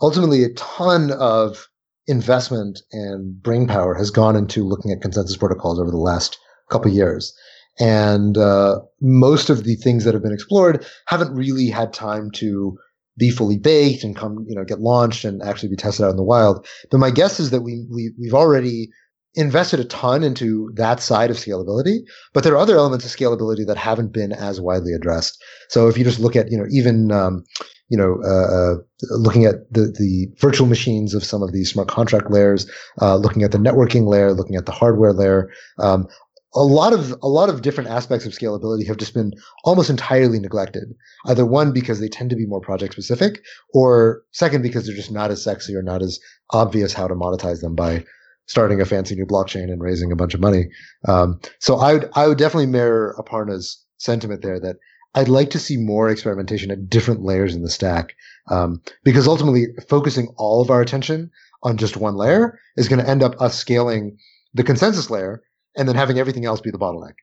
ultimately 0.01 0.43
a 0.43 0.53
ton 0.53 1.11
of 1.11 1.67
investment 2.07 2.81
and 2.91 3.41
brain 3.41 3.67
power 3.67 3.95
has 3.95 4.11
gone 4.11 4.35
into 4.35 4.63
looking 4.63 4.91
at 4.91 5.01
consensus 5.01 5.37
protocols 5.37 5.79
over 5.79 5.91
the 5.91 5.97
last 5.97 6.37
couple 6.69 6.91
years. 6.91 7.33
And 7.79 8.37
uh, 8.37 8.81
most 9.01 9.49
of 9.49 9.63
the 9.63 9.75
things 9.75 10.03
that 10.03 10.13
have 10.13 10.21
been 10.21 10.33
explored 10.33 10.85
haven't 11.07 11.33
really 11.33 11.67
had 11.67 11.91
time 11.91 12.29
to 12.35 12.77
be 13.17 13.31
fully 13.31 13.57
baked 13.57 14.03
and 14.03 14.15
come, 14.15 14.45
you 14.47 14.55
know, 14.55 14.63
get 14.63 14.79
launched 14.79 15.23
and 15.23 15.41
actually 15.41 15.69
be 15.69 15.75
tested 15.75 16.05
out 16.05 16.11
in 16.11 16.17
the 16.17 16.23
wild. 16.23 16.67
But 16.91 16.99
my 16.99 17.11
guess 17.11 17.39
is 17.39 17.51
that 17.51 17.61
we, 17.61 17.85
we 17.91 18.11
we've 18.19 18.33
already 18.33 18.89
invested 19.35 19.79
a 19.79 19.85
ton 19.85 20.23
into 20.23 20.71
that 20.75 20.99
side 20.99 21.31
of 21.31 21.37
scalability, 21.37 21.99
but 22.33 22.43
there 22.43 22.53
are 22.53 22.57
other 22.57 22.77
elements 22.77 23.05
of 23.05 23.11
scalability 23.11 23.65
that 23.65 23.77
haven't 23.77 24.13
been 24.13 24.31
as 24.31 24.61
widely 24.61 24.93
addressed. 24.93 25.43
So 25.69 25.87
if 25.87 25.97
you 25.97 26.03
just 26.03 26.19
look 26.19 26.35
at, 26.35 26.51
you 26.51 26.57
know, 26.57 26.65
even, 26.69 27.11
um, 27.11 27.43
you 27.89 27.97
know, 27.97 28.19
uh, 28.23 28.73
uh, 28.73 28.75
looking 29.17 29.45
at 29.45 29.71
the, 29.71 29.81
the 29.81 30.27
virtual 30.39 30.67
machines 30.67 31.13
of 31.13 31.23
some 31.23 31.41
of 31.41 31.51
these 31.51 31.71
smart 31.71 31.87
contract 31.87 32.31
layers, 32.31 32.69
uh, 33.01 33.15
looking 33.15 33.43
at 33.43 33.51
the 33.51 33.57
networking 33.57 34.07
layer, 34.07 34.33
looking 34.33 34.55
at 34.55 34.65
the 34.65 34.71
hardware 34.71 35.13
layer, 35.13 35.51
um, 35.79 36.07
a 36.55 36.63
lot 36.63 36.93
of 36.93 37.15
a 37.23 37.27
lot 37.27 37.49
of 37.49 37.63
different 37.63 37.89
aspects 37.89 38.27
of 38.27 38.31
scalability 38.31 38.85
have 38.85 38.97
just 38.97 39.13
been 39.13 39.33
almost 39.63 39.89
entirely 39.89 40.39
neglected. 40.39 40.93
Either 41.25 41.45
one 41.45 41.71
because 41.71 41.99
they 41.99 42.07
tend 42.07 42.29
to 42.29 42.35
be 42.35 42.45
more 42.45 42.61
project 42.61 42.93
specific, 42.93 43.41
or 43.73 44.21
second 44.31 44.61
because 44.61 44.85
they're 44.85 44.95
just 44.95 45.11
not 45.11 45.31
as 45.31 45.43
sexy 45.43 45.75
or 45.75 45.81
not 45.81 46.03
as 46.03 46.19
obvious 46.51 46.93
how 46.93 47.07
to 47.07 47.15
monetize 47.15 47.61
them 47.61 47.75
by 47.75 48.05
starting 48.45 48.81
a 48.81 48.85
fancy 48.85 49.15
new 49.15 49.25
blockchain 49.25 49.71
and 49.71 49.81
raising 49.81 50.11
a 50.11 50.15
bunch 50.15 50.33
of 50.33 50.39
money. 50.39 50.65
Um, 51.07 51.39
so 51.59 51.77
I 51.77 51.93
would 51.93 52.09
I 52.13 52.27
would 52.27 52.37
definitely 52.37 52.67
mirror 52.67 53.15
Aparna's 53.17 53.83
sentiment 53.97 54.41
there 54.41 54.59
that 54.59 54.77
I'd 55.15 55.29
like 55.29 55.49
to 55.51 55.59
see 55.59 55.77
more 55.77 56.09
experimentation 56.09 56.71
at 56.71 56.89
different 56.89 57.23
layers 57.23 57.55
in 57.55 57.61
the 57.61 57.69
stack 57.69 58.15
um, 58.49 58.81
because 59.03 59.27
ultimately 59.27 59.67
focusing 59.87 60.33
all 60.37 60.61
of 60.61 60.69
our 60.69 60.81
attention 60.81 61.31
on 61.61 61.77
just 61.77 61.97
one 61.97 62.15
layer 62.15 62.59
is 62.77 62.87
going 62.87 62.99
to 62.99 63.09
end 63.09 63.23
up 63.23 63.39
us 63.39 63.57
scaling 63.57 64.17
the 64.53 64.63
consensus 64.63 65.09
layer 65.09 65.41
and 65.77 65.87
then 65.87 65.95
having 65.95 66.19
everything 66.19 66.45
else 66.45 66.61
be 66.61 66.71
the 66.71 66.79
bottleneck. 66.79 67.13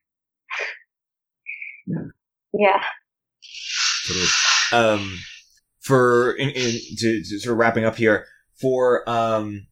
Yeah. 2.53 2.81
Um, 4.73 5.19
for 5.81 6.33
in, 6.33 6.51
in 6.51 6.73
to, 6.99 7.23
to, 7.23 7.41
sort 7.41 7.53
of 7.53 7.59
wrapping 7.59 7.85
up 7.85 7.97
here 7.97 8.27
for 8.61 9.09
um 9.09 9.67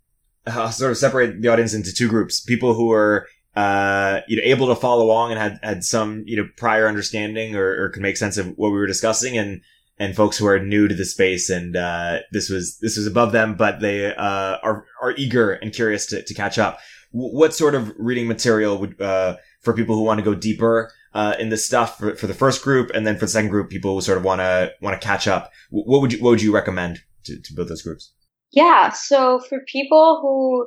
I'll 0.48 0.72
sort 0.72 0.90
of 0.90 0.96
separate 0.96 1.40
the 1.42 1.48
audience 1.48 1.74
into 1.74 1.92
two 1.92 2.08
groups: 2.08 2.40
people 2.40 2.74
who 2.74 2.92
are 2.92 3.26
uh, 3.56 4.20
you 4.28 4.36
know, 4.36 4.42
able 4.44 4.68
to 4.68 4.76
follow 4.76 5.04
along 5.04 5.32
and 5.32 5.40
had 5.40 5.58
had 5.62 5.82
some 5.82 6.22
you 6.26 6.36
know 6.36 6.48
prior 6.56 6.86
understanding 6.86 7.56
or, 7.56 7.84
or 7.84 7.88
could 7.88 8.02
make 8.02 8.16
sense 8.16 8.36
of 8.36 8.46
what 8.56 8.70
we 8.70 8.78
were 8.78 8.86
discussing, 8.86 9.36
and 9.36 9.62
and 9.98 10.14
folks 10.14 10.38
who 10.38 10.46
are 10.46 10.60
new 10.60 10.86
to 10.86 10.94
the 10.94 11.04
space 11.04 11.50
and 11.50 11.76
uh, 11.76 12.20
this 12.30 12.48
was 12.48 12.78
this 12.78 12.96
was 12.96 13.06
above 13.06 13.32
them, 13.32 13.56
but 13.56 13.80
they 13.80 14.14
uh, 14.14 14.58
are 14.62 14.86
are 15.02 15.14
eager 15.16 15.52
and 15.52 15.72
curious 15.72 16.06
to, 16.06 16.22
to 16.22 16.34
catch 16.34 16.58
up. 16.58 16.78
W- 17.12 17.36
what 17.36 17.54
sort 17.54 17.74
of 17.74 17.92
reading 17.98 18.28
material 18.28 18.78
would 18.78 19.00
uh, 19.00 19.36
for 19.62 19.72
people 19.72 19.96
who 19.96 20.02
want 20.02 20.18
to 20.18 20.24
go 20.24 20.34
deeper 20.34 20.92
uh, 21.14 21.34
in 21.40 21.48
this 21.48 21.64
stuff 21.64 21.98
for, 21.98 22.14
for 22.14 22.28
the 22.28 22.34
first 22.34 22.62
group, 22.62 22.90
and 22.94 23.06
then 23.06 23.16
for 23.16 23.24
the 23.24 23.32
second 23.32 23.50
group, 23.50 23.70
people 23.70 23.94
who 23.94 24.00
sort 24.00 24.18
of 24.18 24.24
want 24.24 24.40
to 24.40 24.72
want 24.80 25.00
to 25.00 25.04
catch 25.04 25.26
up? 25.26 25.50
What 25.70 26.00
would 26.00 26.12
you 26.12 26.22
what 26.22 26.30
would 26.30 26.42
you 26.42 26.54
recommend 26.54 27.00
to, 27.24 27.40
to 27.40 27.54
build 27.54 27.68
those 27.68 27.82
groups? 27.82 28.12
Yeah, 28.52 28.90
so 28.90 29.40
for 29.40 29.60
people 29.70 30.20
who 30.22 30.66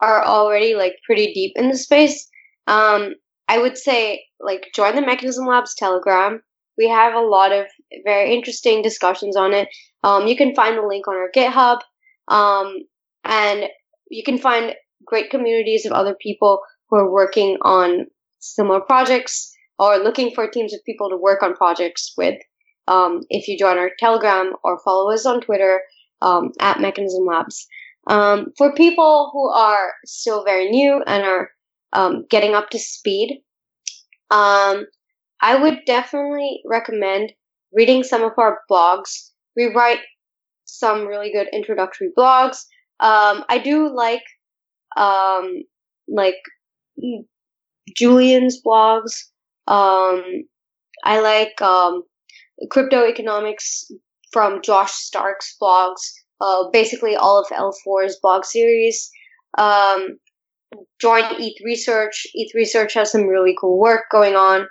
are 0.00 0.24
already 0.24 0.74
like 0.74 0.96
pretty 1.04 1.32
deep 1.32 1.52
in 1.56 1.68
the 1.68 1.78
space, 1.78 2.28
um, 2.66 3.14
I 3.48 3.58
would 3.58 3.78
say 3.78 4.24
like 4.40 4.66
join 4.74 4.94
the 4.94 5.00
Mechanism 5.00 5.46
Labs 5.46 5.74
Telegram. 5.74 6.42
We 6.76 6.88
have 6.88 7.14
a 7.14 7.20
lot 7.20 7.52
of 7.52 7.66
very 8.04 8.34
interesting 8.34 8.82
discussions 8.82 9.36
on 9.36 9.54
it. 9.54 9.68
Um, 10.04 10.26
you 10.26 10.36
can 10.36 10.54
find 10.54 10.76
the 10.76 10.86
link 10.86 11.08
on 11.08 11.14
our 11.14 11.30
GitHub, 11.34 11.80
um, 12.28 12.74
and 13.24 13.64
you 14.10 14.22
can 14.22 14.36
find 14.36 14.74
great 15.06 15.30
communities 15.30 15.86
of 15.86 15.92
other 15.92 16.14
people 16.20 16.60
who 16.88 16.96
are 16.96 17.10
working 17.10 17.56
on 17.62 18.06
similar 18.40 18.80
projects 18.80 19.54
or 19.78 19.96
looking 19.98 20.32
for 20.34 20.48
teams 20.48 20.74
of 20.74 20.84
people 20.84 21.08
to 21.08 21.16
work 21.16 21.42
on 21.42 21.54
projects 21.54 22.12
with. 22.16 22.38
Um, 22.88 23.22
if 23.30 23.48
you 23.48 23.58
join 23.58 23.78
our 23.78 23.90
Telegram 23.98 24.52
or 24.62 24.78
follow 24.84 25.12
us 25.12 25.26
on 25.26 25.40
Twitter, 25.40 25.80
um, 26.22 26.52
at 26.60 26.80
Mechanism 26.80 27.26
Labs. 27.26 27.66
Um, 28.08 28.52
for 28.56 28.72
people 28.72 29.30
who 29.32 29.48
are 29.48 29.92
still 30.04 30.44
very 30.44 30.70
new 30.70 31.02
and 31.06 31.24
are 31.24 31.50
um, 31.92 32.24
getting 32.30 32.54
up 32.54 32.70
to 32.70 32.78
speed, 32.78 33.42
um, 34.30 34.86
I 35.40 35.56
would 35.56 35.80
definitely 35.86 36.62
recommend 36.64 37.32
reading 37.72 38.02
some 38.02 38.22
of 38.22 38.32
our 38.38 38.60
blogs. 38.70 39.30
We 39.56 39.66
write 39.66 40.00
some 40.64 41.06
really 41.06 41.32
good 41.32 41.48
introductory 41.52 42.10
blogs. 42.16 42.64
Um, 43.00 43.44
I 43.48 43.58
do 43.62 43.94
like 43.94 44.22
um, 44.96 45.62
like 46.08 46.36
Julian's 47.96 48.60
blogs. 48.64 49.14
I 51.04 51.20
like 51.20 51.60
crypto 52.70 53.06
economics 53.06 53.90
from 54.32 54.62
Josh 54.62 54.92
Stark's 54.92 55.56
blogs, 55.60 56.00
uh, 56.40 56.64
basically 56.72 57.16
all 57.16 57.40
of 57.40 57.46
L4's 57.48 58.18
blog 58.20 58.44
series. 58.44 59.10
Um, 59.58 60.18
join 61.00 61.24
ETH 61.38 61.64
Research. 61.64 62.26
ETH 62.34 62.54
Research 62.54 62.94
has 62.94 63.12
some 63.12 63.26
really 63.26 63.56
cool 63.58 63.78
work 63.78 64.04
going 64.10 64.34
on. 64.34 64.66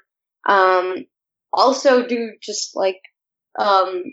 Um, 0.48 1.06
also 1.52 2.06
do 2.06 2.32
just 2.42 2.76
like, 2.76 3.00
um, 3.58 4.04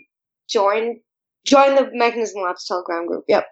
join, 0.49 0.99
join 1.45 1.75
the 1.75 1.89
Mechanism 1.93 2.41
Labs 2.41 2.65
Telegram 2.65 3.05
group. 3.05 3.25
Yep. 3.27 3.45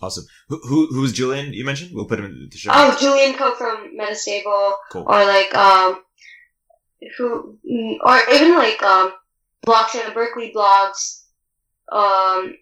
Awesome. 0.00 0.24
Who, 0.48 0.60
who 0.60 0.86
who's 0.92 1.12
Julian? 1.12 1.52
You 1.52 1.64
mentioned 1.64 1.90
we'll 1.92 2.04
put 2.04 2.20
him 2.20 2.26
in 2.26 2.48
the 2.52 2.56
show. 2.56 2.70
Oh, 2.72 2.96
Julian 3.00 3.34
Koh 3.34 3.54
from 3.54 3.96
Metastable. 3.98 4.74
Cool. 4.92 5.02
Or 5.02 5.24
like 5.24 5.52
um, 5.56 6.00
who 7.16 7.58
or 8.04 8.18
even 8.32 8.54
like 8.54 8.80
um, 8.82 9.12
blockchain 9.66 10.12
Berkeley 10.14 10.52
blogs. 10.54 11.17
Um, 11.92 12.54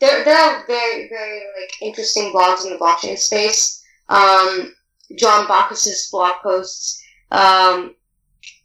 there, 0.00 0.24
there 0.24 0.36
are 0.36 0.64
very, 0.66 1.08
very 1.08 1.42
like 1.60 1.72
interesting 1.82 2.32
blogs 2.32 2.64
in 2.64 2.72
the 2.72 2.78
blockchain 2.78 3.18
space. 3.18 3.82
Um, 4.08 4.74
John 5.18 5.46
Bacchus's 5.46 6.08
blog 6.10 6.34
posts, 6.42 7.02
um, 7.30 7.94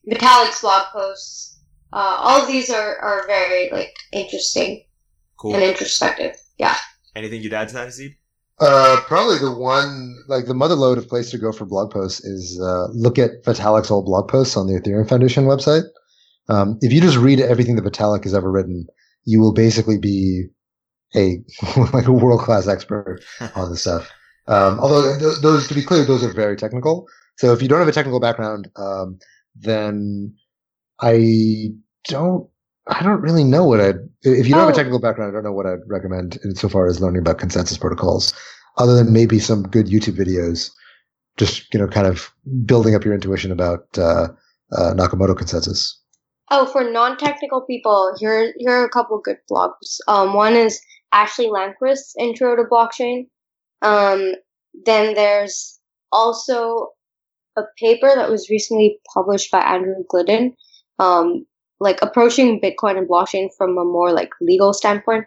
Vitalik's 0.09 0.61
blog 0.61 0.87
posts. 0.91 1.59
Uh, 1.91 2.15
all 2.19 2.41
of 2.41 2.47
these 2.47 2.69
are, 2.69 2.97
are 2.97 3.25
very 3.27 3.69
like 3.71 3.95
interesting 4.11 4.83
cool. 5.37 5.53
and 5.53 5.63
introspective. 5.63 6.35
Yeah. 6.57 6.75
Anything 7.15 7.41
you'd 7.41 7.53
add 7.53 7.69
to 7.69 7.73
that, 7.75 7.87
Haseeb? 7.87 8.15
Uh, 8.59 8.99
probably 9.07 9.37
the 9.37 9.51
one, 9.51 10.17
like 10.27 10.45
the 10.45 10.53
mother 10.53 10.75
lode 10.75 10.97
of 10.97 11.07
place 11.07 11.31
to 11.31 11.37
go 11.37 11.51
for 11.51 11.65
blog 11.65 11.91
posts 11.91 12.23
is 12.25 12.59
uh, 12.61 12.87
look 12.91 13.17
at 13.17 13.43
Vitalik's 13.43 13.89
old 13.89 14.05
blog 14.05 14.27
posts 14.27 14.57
on 14.57 14.67
the 14.67 14.73
Ethereum 14.73 15.07
Foundation 15.07 15.45
website. 15.45 15.83
Um, 16.49 16.77
if 16.81 16.91
you 16.91 16.99
just 16.99 17.17
read 17.17 17.39
everything 17.39 17.75
that 17.77 17.85
Vitalik 17.85 18.23
has 18.23 18.33
ever 18.33 18.51
written, 18.51 18.87
you 19.25 19.39
will 19.39 19.53
basically 19.53 19.97
be 19.97 20.45
a 21.15 21.39
like 21.93 22.07
a 22.07 22.11
world 22.11 22.41
class 22.41 22.67
expert 22.67 23.21
on 23.55 23.71
this 23.71 23.81
stuff. 23.81 24.09
Um, 24.47 24.79
although 24.79 25.15
th- 25.19 25.41
those, 25.43 25.67
to 25.67 25.75
be 25.75 25.83
clear, 25.83 26.03
those 26.03 26.23
are 26.23 26.33
very 26.33 26.57
technical. 26.57 27.07
So 27.37 27.53
if 27.53 27.61
you 27.61 27.67
don't 27.67 27.77
have 27.77 27.87
a 27.87 27.91
technical 27.91 28.19
background, 28.19 28.67
um, 28.77 29.19
then 29.55 30.33
I 30.99 31.67
don't, 32.05 32.49
I 32.87 33.03
don't 33.03 33.21
really 33.21 33.43
know 33.43 33.63
what 33.63 33.79
I'd, 33.79 33.97
if 34.23 34.47
you 34.47 34.55
don't 34.55 34.63
oh. 34.63 34.65
have 34.65 34.69
a 34.69 34.73
oh. 34.73 34.75
technical 34.75 34.99
background, 34.99 35.29
I 35.29 35.33
don't 35.35 35.43
know 35.43 35.53
what 35.53 35.67
I'd 35.67 35.87
recommend 35.87 36.39
insofar 36.43 36.87
as 36.87 36.99
learning 36.99 37.21
about 37.21 37.37
consensus 37.37 37.77
protocols, 37.77 38.33
other 38.77 38.95
than 38.95 39.13
maybe 39.13 39.37
some 39.37 39.67
good 39.67 39.85
YouTube 39.85 40.17
videos, 40.17 40.71
just, 41.37 41.71
you 41.71 41.79
know, 41.79 41.87
kind 41.87 42.07
of 42.07 42.33
building 42.65 42.95
up 42.95 43.05
your 43.05 43.13
intuition 43.13 43.51
about, 43.51 43.85
uh, 43.99 44.29
uh, 44.71 44.93
Nakamoto 44.95 45.37
consensus. 45.37 45.98
Oh, 46.51 46.65
for 46.65 46.89
non-technical 46.89 47.61
people, 47.61 48.15
here 48.19 48.53
here 48.57 48.71
are 48.71 48.85
a 48.85 48.89
couple 48.89 49.19
good 49.19 49.37
blogs. 49.51 49.99
Um, 50.07 50.33
one 50.33 50.55
is 50.55 50.81
Ashley 51.11 51.47
Lannquist's 51.47 52.15
Intro 52.17 52.55
to 52.55 52.63
Blockchain. 52.63 53.27
Um, 53.81 54.33
then 54.85 55.13
there's 55.13 55.79
also 56.11 56.89
a 57.55 57.63
paper 57.77 58.11
that 58.15 58.29
was 58.29 58.49
recently 58.49 58.99
published 59.13 59.51
by 59.51 59.59
Andrew 59.59 60.03
Glidden, 60.09 60.55
um, 60.97 61.45
like 61.79 62.01
approaching 62.01 62.59
Bitcoin 62.59 62.97
and 62.97 63.07
blockchain 63.07 63.49
from 63.55 63.77
a 63.77 63.85
more 63.85 64.11
like 64.11 64.31
legal 64.41 64.73
standpoint. 64.73 65.25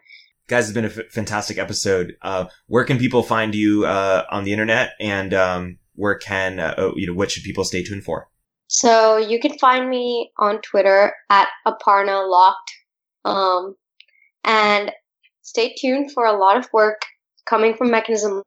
Guys, 0.48 0.64
it's 0.64 0.74
been 0.74 0.84
a 0.84 0.88
f- 0.88 1.10
fantastic 1.10 1.56
episode. 1.56 2.16
Uh, 2.22 2.46
where 2.66 2.84
can 2.84 2.98
people 2.98 3.22
find 3.22 3.54
you 3.54 3.86
uh, 3.86 4.24
on 4.30 4.44
the 4.44 4.52
internet, 4.52 4.92
and 4.98 5.32
um, 5.32 5.78
where 5.94 6.16
can 6.16 6.58
uh, 6.58 6.74
oh, 6.78 6.94
you 6.96 7.06
know 7.06 7.14
what 7.14 7.30
should 7.30 7.44
people 7.44 7.64
stay 7.64 7.82
tuned 7.84 8.04
for? 8.04 8.28
So 8.74 9.18
you 9.18 9.38
can 9.38 9.58
find 9.58 9.90
me 9.90 10.32
on 10.38 10.62
Twitter 10.62 11.12
at 11.28 11.48
Aparna 11.66 12.26
Locked, 12.26 12.72
um, 13.22 13.76
and 14.44 14.90
stay 15.42 15.74
tuned 15.78 16.10
for 16.12 16.24
a 16.24 16.32
lot 16.32 16.56
of 16.56 16.72
work 16.72 17.02
coming 17.44 17.74
from 17.76 17.90
Mechanism 17.90 18.42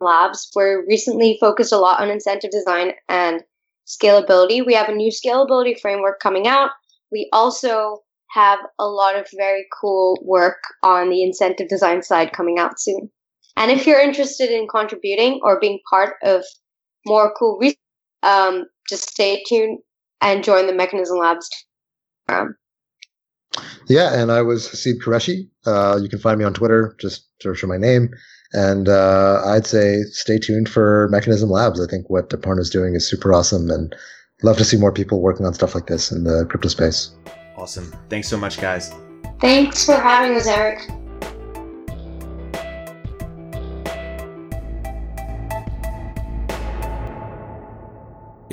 Labs. 0.00 0.50
We're 0.56 0.86
recently 0.86 1.36
focused 1.38 1.72
a 1.72 1.76
lot 1.76 2.00
on 2.00 2.08
incentive 2.08 2.52
design 2.52 2.92
and 3.10 3.42
scalability. 3.86 4.64
We 4.64 4.72
have 4.72 4.88
a 4.88 4.94
new 4.94 5.12
scalability 5.12 5.78
framework 5.78 6.20
coming 6.20 6.46
out. 6.46 6.70
We 7.12 7.28
also 7.34 7.98
have 8.30 8.60
a 8.78 8.86
lot 8.86 9.16
of 9.16 9.28
very 9.36 9.66
cool 9.78 10.18
work 10.22 10.62
on 10.82 11.10
the 11.10 11.22
incentive 11.22 11.68
design 11.68 12.02
side 12.02 12.32
coming 12.32 12.58
out 12.58 12.80
soon. 12.80 13.10
And 13.58 13.70
if 13.70 13.86
you're 13.86 14.00
interested 14.00 14.50
in 14.50 14.68
contributing 14.68 15.40
or 15.42 15.60
being 15.60 15.80
part 15.90 16.14
of 16.22 16.44
more 17.04 17.34
cool 17.38 17.58
research, 17.60 17.76
um, 18.26 18.64
just 18.88 19.10
stay 19.10 19.42
tuned 19.48 19.78
and 20.20 20.44
join 20.44 20.66
the 20.66 20.74
Mechanism 20.74 21.18
Labs. 21.18 21.48
Um, 22.28 22.54
yeah, 23.88 24.20
and 24.20 24.32
I 24.32 24.42
was 24.42 24.68
Haseeb 24.68 25.00
Qureshi. 25.02 25.48
Uh, 25.64 25.98
you 26.02 26.08
can 26.08 26.18
find 26.18 26.38
me 26.38 26.44
on 26.44 26.52
Twitter. 26.52 26.96
Just 27.00 27.28
search 27.40 27.60
for 27.60 27.66
my 27.66 27.76
name. 27.76 28.10
And 28.52 28.88
uh, 28.88 29.42
I'd 29.44 29.66
say 29.66 30.02
stay 30.10 30.38
tuned 30.38 30.68
for 30.68 31.08
Mechanism 31.10 31.50
Labs. 31.50 31.80
I 31.80 31.88
think 31.88 32.08
what 32.08 32.30
Aparna 32.30 32.60
is 32.60 32.70
doing 32.70 32.94
is 32.94 33.08
super 33.08 33.32
awesome 33.32 33.70
and 33.70 33.94
love 34.42 34.56
to 34.58 34.64
see 34.64 34.76
more 34.76 34.92
people 34.92 35.20
working 35.20 35.46
on 35.46 35.54
stuff 35.54 35.74
like 35.74 35.86
this 35.86 36.10
in 36.10 36.24
the 36.24 36.46
crypto 36.46 36.68
space. 36.68 37.10
Awesome. 37.56 37.92
Thanks 38.08 38.28
so 38.28 38.36
much, 38.36 38.60
guys. 38.60 38.92
Thanks 39.40 39.84
for 39.84 39.94
having 39.94 40.36
us, 40.36 40.46
Erik. 40.46 40.88